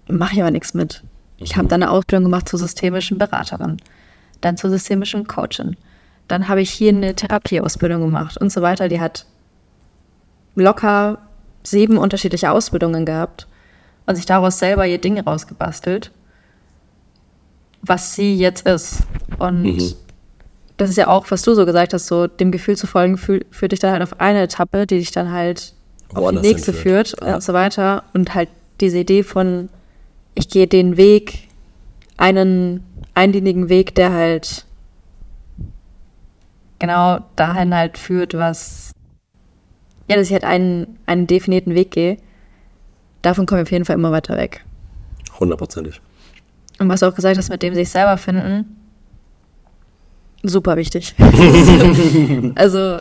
[0.07, 1.03] mache ich aber nichts mit.
[1.37, 1.69] Ich habe mhm.
[1.69, 3.77] dann eine Ausbildung gemacht zur systemischen Beraterin,
[4.41, 5.75] dann zur systemischen Coachin.
[6.27, 8.87] Dann habe ich hier eine Therapieausbildung gemacht und so weiter.
[8.87, 9.25] Die hat
[10.55, 11.24] locker
[11.65, 13.47] sieben unterschiedliche Ausbildungen gehabt
[14.05, 16.11] und sich daraus selber ihr Ding rausgebastelt,
[17.81, 18.99] was sie jetzt ist.
[19.39, 19.93] Und mhm.
[20.77, 23.45] das ist ja auch, was du so gesagt hast, so dem Gefühl zu folgen, fühl,
[23.51, 25.73] führt dich dann halt auf eine Etappe, die dich dann halt
[26.13, 27.35] auf die nächste führt ja.
[27.35, 28.03] und so weiter.
[28.13, 28.49] Und halt
[28.79, 29.69] diese Idee von,
[30.33, 31.47] ich gehe den Weg,
[32.17, 34.65] einen eindienigen Weg, der halt
[36.79, 38.91] genau dahin halt führt, was
[40.07, 42.17] ja, dass ich halt einen, einen definierten Weg gehe,
[43.21, 44.63] davon komme ich auf jeden Fall immer weiter weg.
[45.39, 45.99] Hundertprozentig.
[46.79, 48.77] Und was du auch gesagt hast, mit dem sich selber finden,
[50.43, 51.15] super wichtig.
[52.55, 52.99] also,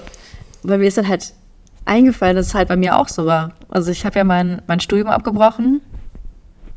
[0.62, 1.34] bei mir ist dann halt
[1.84, 3.52] eingefallen, dass es halt bei mir auch so war.
[3.68, 5.80] Also, ich habe ja mein, mein Studium abgebrochen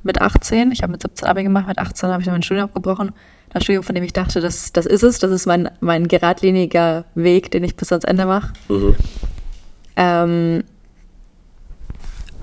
[0.04, 0.72] mit 18.
[0.72, 3.12] Ich habe mit 17 Abi gemacht, mit 18 habe ich dann mein Studium abgebrochen.
[3.52, 7.06] Das Studium, von dem ich dachte, das, das ist es, das ist mein, mein geradliniger
[7.16, 8.54] Weg, den ich bis ans Ende mache.
[8.68, 8.96] Mhm.
[9.98, 10.64] Ähm,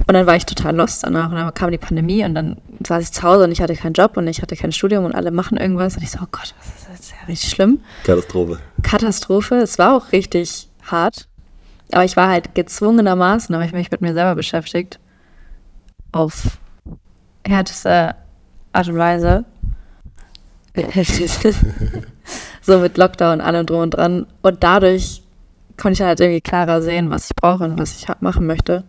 [0.07, 3.05] und dann war ich total lost danach und dann kam die Pandemie und dann saß
[3.05, 5.31] ich zu Hause und ich hatte keinen Job und ich hatte kein Studium und alle
[5.31, 6.55] machen irgendwas und ich so, oh Gott,
[6.91, 7.81] das ist ja richtig schlimm.
[8.03, 8.59] Katastrophe.
[8.83, 9.55] Katastrophe.
[9.57, 11.29] Es war auch richtig hart.
[11.93, 14.99] Aber ich war halt gezwungenermaßen, habe ich mich mit mir selber beschäftigt.
[16.13, 16.59] Auf
[17.47, 18.17] härteste
[18.73, 19.45] Art und Weise.
[22.63, 24.27] so mit Lockdown, allem drum und dran.
[24.43, 25.24] Und dadurch
[25.77, 28.85] konnte ich halt irgendwie klarer sehen, was ich brauche und was ich machen möchte.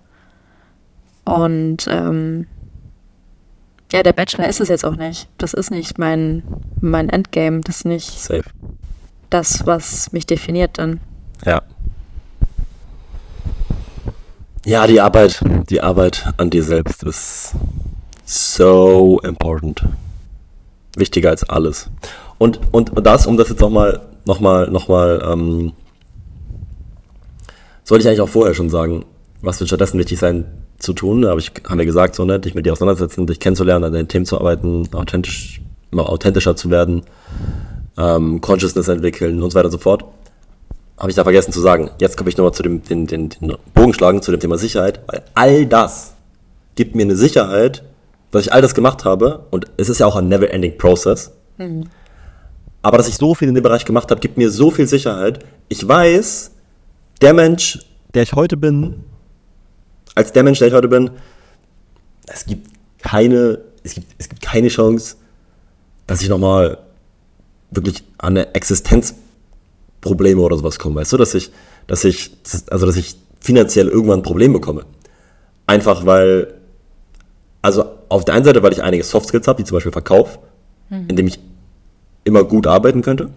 [1.23, 2.47] Und ähm,
[3.91, 5.27] ja, der Bachelor ist es jetzt auch nicht.
[5.38, 6.43] Das ist nicht mein,
[6.81, 7.61] mein Endgame.
[7.61, 8.43] Das ist nicht Safe.
[9.29, 10.99] das, was mich definiert dann.
[11.45, 11.61] Ja.
[14.65, 17.53] Ja, die Arbeit, die Arbeit an dir selbst ist
[18.25, 19.86] so important.
[20.95, 21.89] Wichtiger als alles.
[22.39, 25.73] Und, und das, um das jetzt nochmal noch mal, noch mal, ähm,
[27.86, 29.05] sollte ich eigentlich auch vorher schon sagen.
[29.41, 30.45] was wird stattdessen wichtig sein
[30.79, 31.21] zu tun?
[31.21, 33.93] Da hab ich, haben wir gesagt, so, ne, dich mit dir auseinandersetzen, dich kennenzulernen, an
[33.93, 35.61] deinen Themen zu arbeiten, authentisch,
[35.91, 37.03] immer authentischer zu werden,
[37.97, 40.03] ähm, Consciousness entwickeln und so weiter und so fort.
[40.97, 41.91] Habe ich da vergessen zu sagen.
[41.99, 45.01] Jetzt komme ich nochmal zu dem den, den, den Bogen schlagen, zu dem Thema Sicherheit,
[45.07, 46.15] weil all das
[46.75, 47.83] gibt mir eine Sicherheit,
[48.31, 51.31] dass ich all das gemacht habe und es ist ja auch ein never-ending Process.
[52.81, 55.39] Aber dass ich so viel in dem Bereich gemacht habe, gibt mir so viel Sicherheit.
[55.69, 56.51] Ich weiß,
[57.22, 57.80] der Mensch,
[58.13, 59.03] der ich heute bin,
[60.16, 61.11] als der Mensch, der ich heute bin,
[62.28, 65.16] es gibt keine, es gibt, es gibt keine Chance,
[66.07, 66.80] dass ich nochmal
[67.72, 70.95] wirklich an eine Existenzprobleme oder sowas komme.
[70.95, 71.51] Weißt du, dass ich,
[71.88, 72.32] dass ich,
[72.70, 74.86] also dass ich finanziell irgendwann ein Problem bekomme.
[75.68, 76.53] Einfach weil,
[77.61, 80.39] also auf der einen Seite, weil ich einige Soft Skills habe, wie zum Beispiel Verkauf,
[80.89, 81.39] in dem ich
[82.24, 83.30] immer gut arbeiten könnte.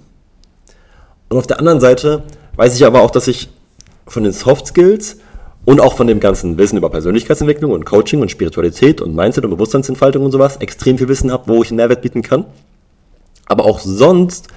[1.29, 2.25] Und auf der anderen Seite
[2.57, 3.49] weiß ich aber auch, dass ich
[4.09, 5.19] von den Soft Skills
[5.65, 9.51] und auch von dem ganzen Wissen über Persönlichkeitsentwicklung und Coaching und Spiritualität und Mindset und
[9.51, 12.47] Bewusstseinsentfaltung und sowas extrem viel Wissen habe, wo ich einen Mehrwert bieten kann.
[13.47, 14.49] Aber auch sonst,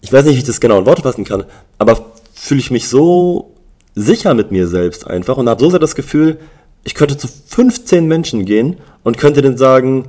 [0.00, 1.44] ich weiß nicht, wie ich das genau in Worte fassen kann,
[1.78, 3.54] aber fühle ich mich so
[3.94, 6.38] sicher mit mir selbst einfach und habe so sehr das Gefühl,
[6.84, 10.08] ich könnte zu 15 Menschen gehen und könnte denen sagen,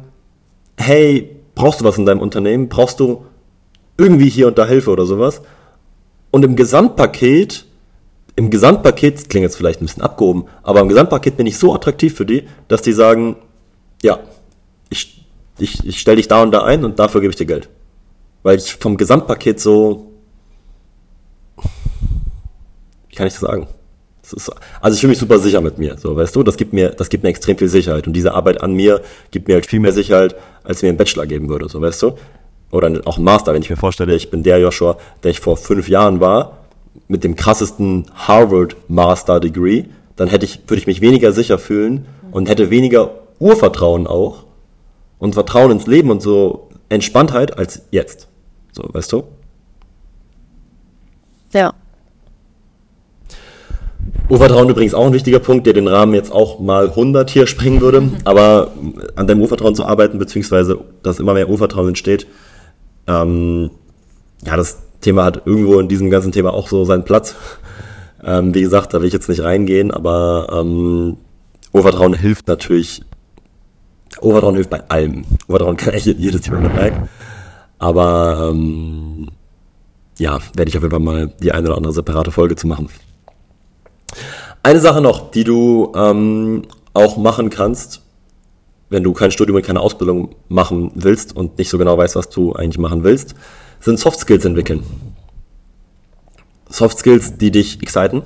[0.78, 2.68] hey, brauchst du was in deinem Unternehmen?
[2.68, 3.26] Brauchst du
[3.98, 5.42] irgendwie hier und da Hilfe oder sowas?
[6.32, 7.66] Und im Gesamtpaket,
[8.36, 12.16] im Gesamtpaket, klingt jetzt vielleicht ein bisschen abgehoben, aber im Gesamtpaket bin ich so attraktiv
[12.16, 13.38] für die, dass die sagen,
[14.04, 14.20] ja,
[14.90, 15.26] ich,
[15.58, 17.70] ich, ich stelle dich da und da ein und dafür gebe ich dir Geld.
[18.44, 20.12] Weil ich vom Gesamtpaket so,
[23.10, 23.68] wie kann ich das sagen?
[24.22, 26.74] Das ist, also ich fühle mich super sicher mit mir, so weißt du, das gibt
[26.74, 29.68] mir, das gibt mir extrem viel Sicherheit und diese Arbeit an mir gibt mir halt
[29.68, 32.18] viel mehr Sicherheit, als mir ein Bachelor geben würde, so weißt du,
[32.72, 35.58] oder auch ein Master, wenn ich mir vorstelle, ich bin der Joshua, der ich vor
[35.58, 36.65] fünf Jahren war,
[37.08, 39.86] mit dem krassesten Harvard Master Degree,
[40.16, 44.44] dann hätte ich, würde ich mich weniger sicher fühlen und hätte weniger Urvertrauen auch
[45.20, 48.28] und Vertrauen ins Leben und so Entspanntheit als jetzt,
[48.72, 49.24] so weißt du.
[51.54, 51.74] Ja.
[54.28, 57.82] Urvertrauen übrigens auch ein wichtiger Punkt, der den Rahmen jetzt auch mal 100 hier sprengen
[57.82, 58.10] würde.
[58.24, 58.72] Aber
[59.16, 62.28] an deinem Urvertrauen zu arbeiten, beziehungsweise dass immer mehr Urvertrauen entsteht,
[63.08, 63.70] ähm,
[64.46, 67.36] ja, das Thema hat irgendwo in diesem ganzen Thema auch so seinen Platz.
[68.24, 71.18] Ähm, wie gesagt, da will ich jetzt nicht reingehen, aber ähm,
[71.72, 73.04] Urvertrauen hilft natürlich.
[74.22, 75.26] Urvertrauen hilft bei allem.
[75.48, 77.10] Urvertrauen kann echt jedes Thema mit rein.
[77.78, 79.30] Aber ähm,
[80.18, 82.90] ja, werde ich auf jeden Fall mal die eine oder andere separate Folge zu machen.
[84.64, 88.02] Eine Sache noch, die du ähm, auch machen kannst,
[88.90, 92.30] wenn du kein Studium und keine Ausbildung machen willst und nicht so genau weißt, was
[92.30, 93.36] du eigentlich machen willst,
[93.86, 94.84] sind Soft Skills entwickeln.
[96.68, 98.24] Soft Skills, die dich exciten.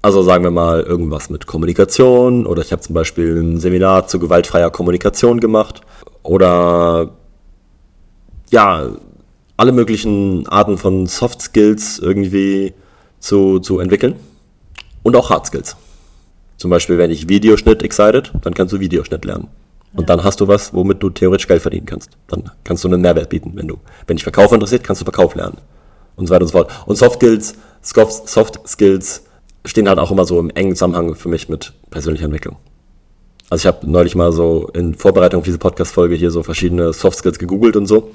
[0.00, 4.18] Also sagen wir mal irgendwas mit Kommunikation oder ich habe zum Beispiel ein Seminar zu
[4.18, 5.80] gewaltfreier Kommunikation gemacht
[6.22, 7.10] oder
[8.50, 8.90] ja,
[9.56, 12.74] alle möglichen Arten von Soft Skills irgendwie
[13.18, 14.14] zu, zu entwickeln
[15.02, 15.76] und auch Hard Skills.
[16.58, 19.48] Zum Beispiel, wenn ich Videoschnitt excited, dann kannst du Videoschnitt lernen.
[19.94, 22.10] Und dann hast du was, womit du theoretisch Geld verdienen kannst.
[22.26, 25.34] Dann kannst du einen Mehrwert bieten, wenn du, wenn dich Verkauf interessiert, kannst du Verkauf
[25.34, 25.58] lernen.
[26.16, 26.70] Und so weiter und so fort.
[26.86, 29.24] Und Soft Skills, Soft Soft Skills
[29.64, 32.56] stehen halt auch immer so im engen Zusammenhang für mich mit persönlicher Entwicklung.
[33.50, 37.18] Also ich habe neulich mal so in Vorbereitung auf diese Podcast-Folge hier so verschiedene Soft
[37.18, 38.10] Skills gegoogelt und so.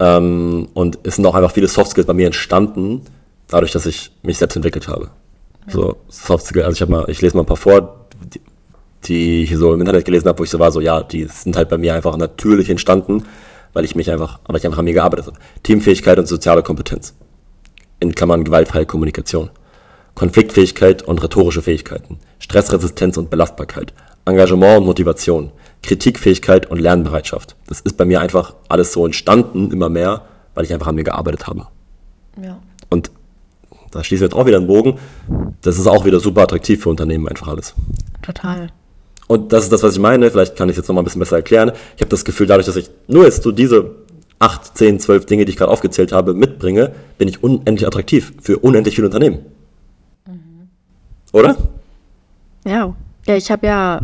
[0.00, 3.02] Ähm, und es sind auch einfach viele Soft Skills bei mir entstanden,
[3.48, 5.10] dadurch, dass ich mich selbst entwickelt habe.
[5.68, 8.06] So Soft Skills, also ich habe mal, ich lese mal ein paar vor,
[9.04, 11.56] die, ich so im Internet gelesen habe, wo ich so war, so ja, die sind
[11.56, 13.24] halt bei mir einfach natürlich entstanden,
[13.72, 15.38] weil ich mich einfach, aber ich einfach an mir gearbeitet habe.
[15.62, 17.14] Teamfähigkeit und soziale Kompetenz.
[18.00, 19.50] In Klammern gewaltfreie Kommunikation.
[20.14, 22.18] Konfliktfähigkeit und rhetorische Fähigkeiten.
[22.38, 23.94] Stressresistenz und Belastbarkeit.
[24.24, 25.52] Engagement und Motivation.
[25.82, 27.56] Kritikfähigkeit und Lernbereitschaft.
[27.66, 30.22] Das ist bei mir einfach alles so entstanden, immer mehr,
[30.54, 31.66] weil ich einfach an mir gearbeitet habe.
[32.42, 32.60] Ja.
[32.90, 33.10] Und
[33.90, 34.98] da schließen wir jetzt auch wieder einen Bogen.
[35.62, 37.74] Das ist auch wieder super attraktiv für Unternehmen, einfach alles.
[38.22, 38.68] Total.
[39.32, 40.30] Und das ist das, was ich meine.
[40.30, 41.72] Vielleicht kann ich es jetzt nochmal ein bisschen besser erklären.
[41.96, 43.92] Ich habe das Gefühl, dadurch, dass ich nur jetzt so diese
[44.40, 48.58] 8, 10, 12 Dinge, die ich gerade aufgezählt habe, mitbringe, bin ich unendlich attraktiv für
[48.58, 49.38] unendlich viele Unternehmen.
[51.32, 51.56] Oder?
[52.66, 52.94] Ja.
[53.26, 54.00] Ja, ich habe ja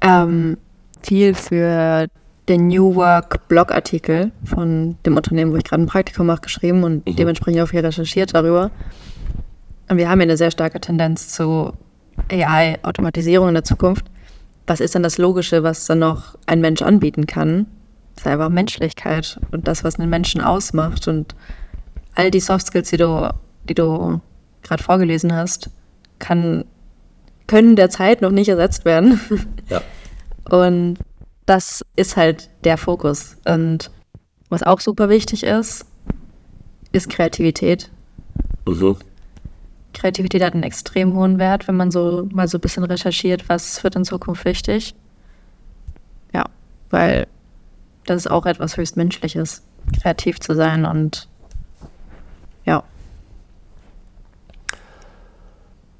[0.00, 0.56] ähm,
[1.00, 2.08] viel für
[2.48, 7.04] den New Work Blogartikel von dem Unternehmen, wo ich gerade ein Praktikum mache, geschrieben und
[7.06, 8.72] dementsprechend auch viel recherchiert darüber.
[9.88, 11.72] Und wir haben ja eine sehr starke Tendenz zu
[12.32, 14.06] AI-Automatisierung in der Zukunft.
[14.66, 17.66] Was ist dann das Logische, was dann noch ein Mensch anbieten kann?
[18.14, 21.06] Das ist einfach Menschlichkeit und das, was einen Menschen ausmacht.
[21.06, 21.34] Und
[22.14, 23.32] all die Soft Skills, die du,
[23.68, 24.20] die du
[24.62, 25.70] gerade vorgelesen hast,
[26.18, 26.64] kann
[27.46, 29.20] können derzeit noch nicht ersetzt werden.
[29.68, 29.82] Ja.
[30.48, 30.98] Und
[31.44, 33.36] das ist halt der Fokus.
[33.44, 33.90] Und
[34.48, 35.84] was auch super wichtig ist,
[36.92, 37.90] ist Kreativität.
[38.64, 38.96] Mhm.
[39.96, 43.82] Kreativität hat einen extrem hohen Wert, wenn man so mal so ein bisschen recherchiert, was
[43.82, 44.94] wird in Zukunft wichtig.
[46.34, 46.44] Ja,
[46.90, 47.26] weil
[48.04, 49.62] das ist auch etwas höchst Menschliches,
[50.00, 51.28] kreativ zu sein und
[52.66, 52.84] ja.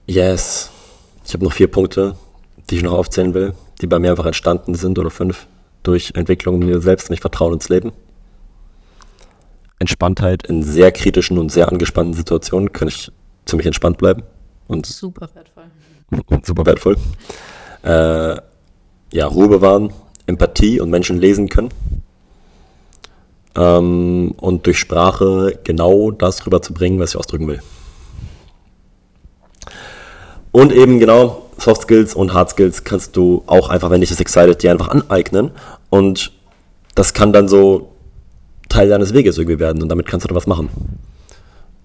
[0.07, 0.71] Yes.
[1.25, 2.17] Ich habe noch vier Punkte,
[2.69, 5.47] die ich noch aufzählen will, die bei mir einfach entstanden sind oder fünf
[5.83, 7.93] durch Entwicklung mir selbst nicht Vertrauen ins Leben.
[9.79, 13.11] Entspanntheit in sehr kritischen und sehr angespannten Situationen kann ich
[13.47, 14.23] ziemlich entspannt bleiben
[14.69, 15.65] und Super wertvoll.
[16.43, 16.97] super wertvoll.
[17.83, 18.37] Äh,
[19.13, 19.93] ja, Ruhe bewahren,
[20.27, 21.71] Empathie und Menschen lesen können.
[23.55, 27.63] Ähm, und durch Sprache genau das rüberzubringen, was ich ausdrücken will.
[30.53, 34.21] Und eben genau Soft Skills und Hard Skills kannst du auch einfach, wenn dich das
[34.21, 35.53] excited, dir einfach aneignen.
[35.91, 36.33] Und
[36.95, 37.93] das kann dann so
[38.69, 40.69] Teil deines Weges irgendwie werden und damit kannst du dann was machen.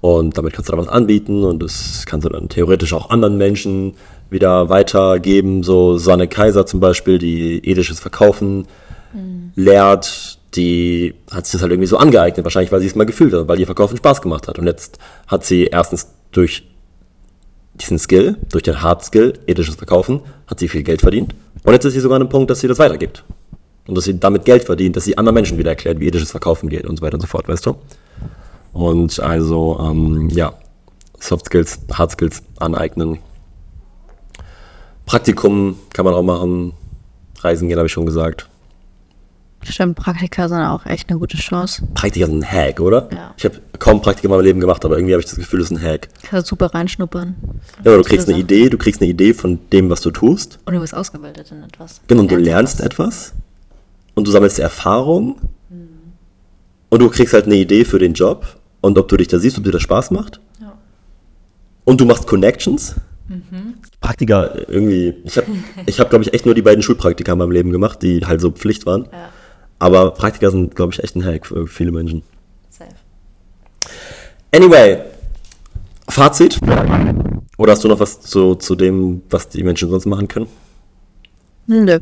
[0.02, 3.38] Und damit kannst du dann was anbieten und das kannst du dann theoretisch auch anderen
[3.38, 3.94] Menschen
[4.32, 5.62] wieder weitergeben.
[5.62, 8.66] So Sanne Kaiser zum Beispiel, die ethisches Verkaufen
[9.56, 13.34] lehrt, die hat sich das halt irgendwie so angeeignet, wahrscheinlich weil sie es mal gefühlt
[13.34, 14.60] hat, weil ihr Verkaufen Spaß gemacht hat.
[14.60, 14.98] Und jetzt
[15.28, 16.64] hat sie erstens durch
[17.76, 21.36] diesen Skill, durch den Hard Skill, ethisches Verkaufen, hat sie viel Geld verdient.
[21.64, 23.24] Und jetzt ist sie sogar an einem Punkt, dass sie das weitergibt.
[23.88, 26.70] Und dass sie damit Geld verdient, dass sie anderen Menschen wieder erklärt, wie ethisches Verkaufen
[26.70, 27.76] geht und so weiter und so fort, weißt du?
[28.74, 30.54] Und also, ähm, ja,
[31.20, 33.20] Soft Skills, Hard Skills aneignen.
[35.06, 36.74] Praktikum kann man auch machen.
[37.40, 38.48] Reisen gehen, habe ich schon gesagt.
[39.64, 41.88] Stimmt, Praktika sind auch echt eine gute Chance.
[41.94, 43.10] Praktika sind ein Hack, oder?
[43.12, 43.34] Ja.
[43.38, 45.70] Ich habe kaum Praktika in meinem Leben gemacht, aber irgendwie habe ich das Gefühl, das
[45.70, 46.10] ist ein Hack.
[46.24, 47.36] Kannst super reinschnuppern.
[47.84, 50.58] Ja, aber du kriegst eine Idee, du kriegst eine Idee von dem, was du tust.
[50.66, 52.02] Und du bist ausgebildet in etwas.
[52.08, 53.34] Genau, und du lernst etwas.
[54.16, 55.38] Und du sammelst Erfahrung.
[56.90, 58.46] Und du kriegst halt eine Idee für den Job.
[58.82, 60.42] Und ob du dich da siehst, ob dir das Spaß macht.
[60.60, 60.78] Ja.
[61.86, 62.96] Und du machst Connections.
[64.02, 65.14] Praktika irgendwie.
[65.24, 65.48] Ich habe,
[65.86, 68.42] ich hab, glaube ich, echt nur die beiden Schulpraktika in meinem Leben gemacht, die halt
[68.42, 69.08] so Pflicht waren.
[69.12, 69.30] Ja,
[69.80, 72.24] Aber Praktika sind, glaube ich, echt ein Hack für viele Menschen.
[72.70, 72.92] safe.
[74.54, 75.02] Anyway,
[76.10, 76.60] Fazit.
[77.58, 80.48] Oder hast du noch was zu, zu dem, was die Menschen sonst machen können?
[81.68, 82.00] Nö.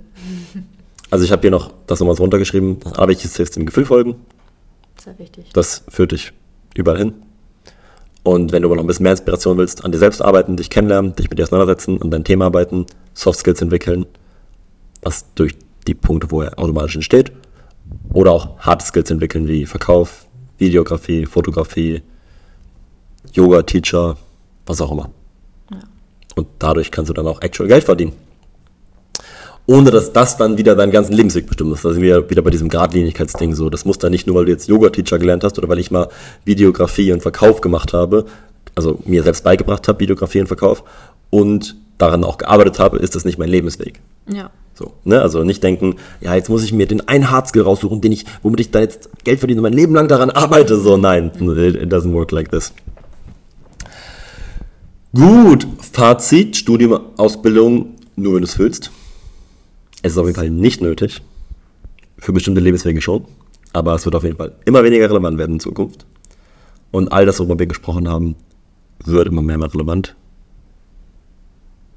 [1.12, 2.80] Also ich habe hier noch das nochmal so runtergeschrieben.
[2.96, 4.16] Aber ich jetzt dem Gefühl folgen.
[5.04, 5.46] Sehr wichtig.
[5.54, 6.34] Das führt dich
[6.76, 7.14] überall hin.
[8.24, 10.70] Und wenn du aber noch ein bisschen mehr Inspiration willst, an dir selbst arbeiten, dich
[10.70, 14.06] kennenlernen, dich mit dir auseinandersetzen, an dein Thema arbeiten, Soft Skills entwickeln,
[15.02, 15.56] was durch
[15.88, 17.32] die Punkte, wo er automatisch entsteht,
[18.14, 20.28] oder auch Hard Skills entwickeln, wie Verkauf,
[20.58, 22.04] Videografie, Fotografie,
[23.34, 24.18] Yoga, Teacher,
[24.66, 25.10] was auch immer.
[26.36, 28.14] Und dadurch kannst du dann auch actual Geld verdienen.
[29.70, 31.72] Ohne dass das dann wieder deinen ganzen Lebensweg bestimmt.
[31.72, 33.70] Das sind wir wieder bei diesem Gradlinigkeitsding so.
[33.70, 36.10] Das muss dann nicht nur, weil du jetzt Yoga-Teacher gelernt hast oder weil ich mal
[36.44, 38.26] Videografie und Verkauf gemacht habe,
[38.74, 40.84] also mir selbst beigebracht habe, Videografie und Verkauf,
[41.30, 44.00] und daran auch gearbeitet habe, ist das nicht mein Lebensweg.
[44.28, 44.50] Ja.
[44.74, 45.22] So, ne?
[45.22, 48.62] Also nicht denken, ja, jetzt muss ich mir den einen Hardskill raussuchen, den ich, womit
[48.62, 50.80] ich dann jetzt Geld verdiene und mein Leben lang daran arbeite.
[50.80, 52.74] So, nein, it, doesn't work like this.
[55.14, 58.90] Gut, Fazit, Studium, Ausbildung, nur wenn du es füllst.
[60.02, 61.22] Es ist auf jeden Fall nicht nötig.
[62.18, 63.26] Für bestimmte Lebenswege schon.
[63.74, 66.06] Aber es wird auf jeden Fall immer weniger relevant werden in Zukunft.
[66.92, 68.36] Und all das, worüber wir gesprochen haben,
[69.06, 70.16] wird immer mehr relevant.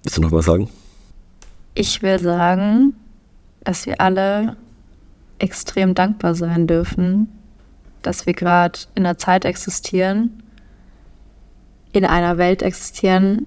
[0.03, 0.69] Willst du noch was sagen?
[1.75, 2.95] Ich will sagen,
[3.65, 4.57] dass wir alle
[5.39, 7.29] extrem dankbar sein dürfen,
[8.03, 10.43] dass wir gerade in einer Zeit existieren,
[11.93, 13.47] in einer Welt existieren,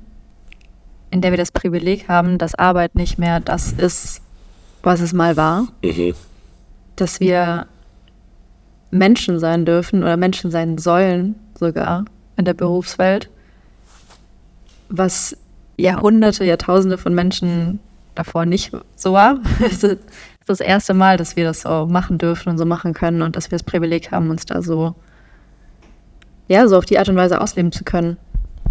[1.12, 4.22] in der wir das Privileg haben, dass Arbeit nicht mehr das ist,
[4.86, 6.14] was es mal war, Mhm.
[6.96, 7.68] dass wir
[8.92, 12.06] Menschen sein dürfen oder Menschen sein sollen sogar
[12.38, 13.30] in der Berufswelt,
[14.90, 15.36] was
[15.78, 17.80] Jahrhunderte, Jahrtausende von Menschen
[18.14, 19.40] davor nicht so war.
[19.60, 20.00] Es ist
[20.46, 23.50] das erste Mal, dass wir das so machen dürfen und so machen können und dass
[23.52, 24.94] wir das Privileg haben, uns da so,
[26.48, 28.18] ja, so auf die Art und Weise ausleben zu können.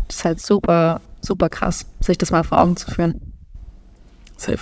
[0.07, 3.21] Das ist halt super, super krass, sich das mal vor Augen zu führen.
[4.37, 4.61] Safe.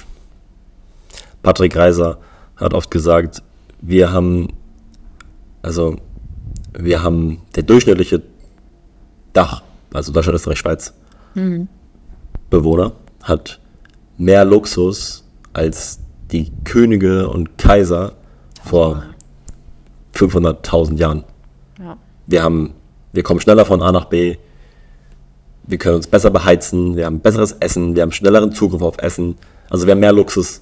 [1.42, 2.18] Patrick Reiser
[2.56, 3.42] hat oft gesagt,
[3.80, 4.48] wir haben,
[5.62, 5.96] also
[6.78, 8.22] wir haben der durchschnittliche
[9.32, 9.62] Dach,
[9.92, 10.94] also Deutschland, Österreich, Schweiz,
[12.50, 12.92] Bewohner,
[13.22, 13.60] hat
[14.18, 15.98] mehr Luxus als
[16.30, 18.12] die Könige und Kaiser
[18.64, 19.02] vor
[20.14, 21.24] 500.000 Jahren.
[21.78, 21.96] Ja.
[22.26, 22.74] Wir haben,
[23.12, 24.36] wir kommen schneller von A nach B.
[25.64, 29.36] wir können uns besser beheizen, wir haben besseres Essen, wir haben schnelleren Zugriff auf Essen.
[29.70, 30.60] Also wir haben mehr Luxus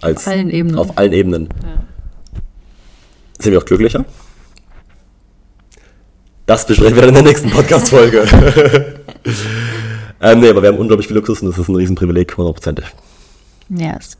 [0.00, 0.78] als Auf allen Ebenen.
[0.78, 1.48] Auf allen Ebenen.
[1.62, 1.84] Ja.
[3.38, 4.04] Sind wir auch glücklicher?
[6.46, 8.24] Das besprechen wir in der nächsten Podcast-Folge.
[10.20, 12.86] ähm, nee, aber wir haben unglaublich viel Luxus und das ist ein Riesenprivileg, hundertprozentig.
[13.68, 14.16] Yes.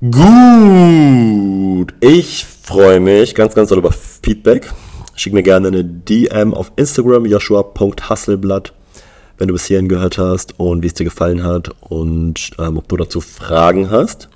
[0.00, 1.94] Gut.
[2.00, 4.70] Ich freue mich ganz, ganz doll über Feedback.
[5.16, 8.72] Schick mir gerne eine DM auf Instagram, joshua.hasselblatt,
[9.38, 12.88] wenn du bis hierhin gehört hast und wie es dir gefallen hat und ähm, ob
[12.88, 14.28] du dazu Fragen hast.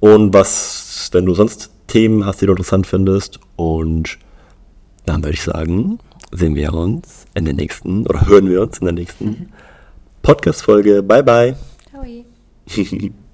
[0.00, 3.40] Und was, wenn du sonst Themen hast, die du interessant findest.
[3.56, 4.18] Und
[5.06, 5.98] dann würde ich sagen,
[6.30, 9.48] sehen wir uns in der nächsten, oder hören wir uns in der nächsten
[10.22, 11.02] Podcast-Folge.
[11.02, 11.56] Bye, bye.
[11.90, 12.04] Ciao.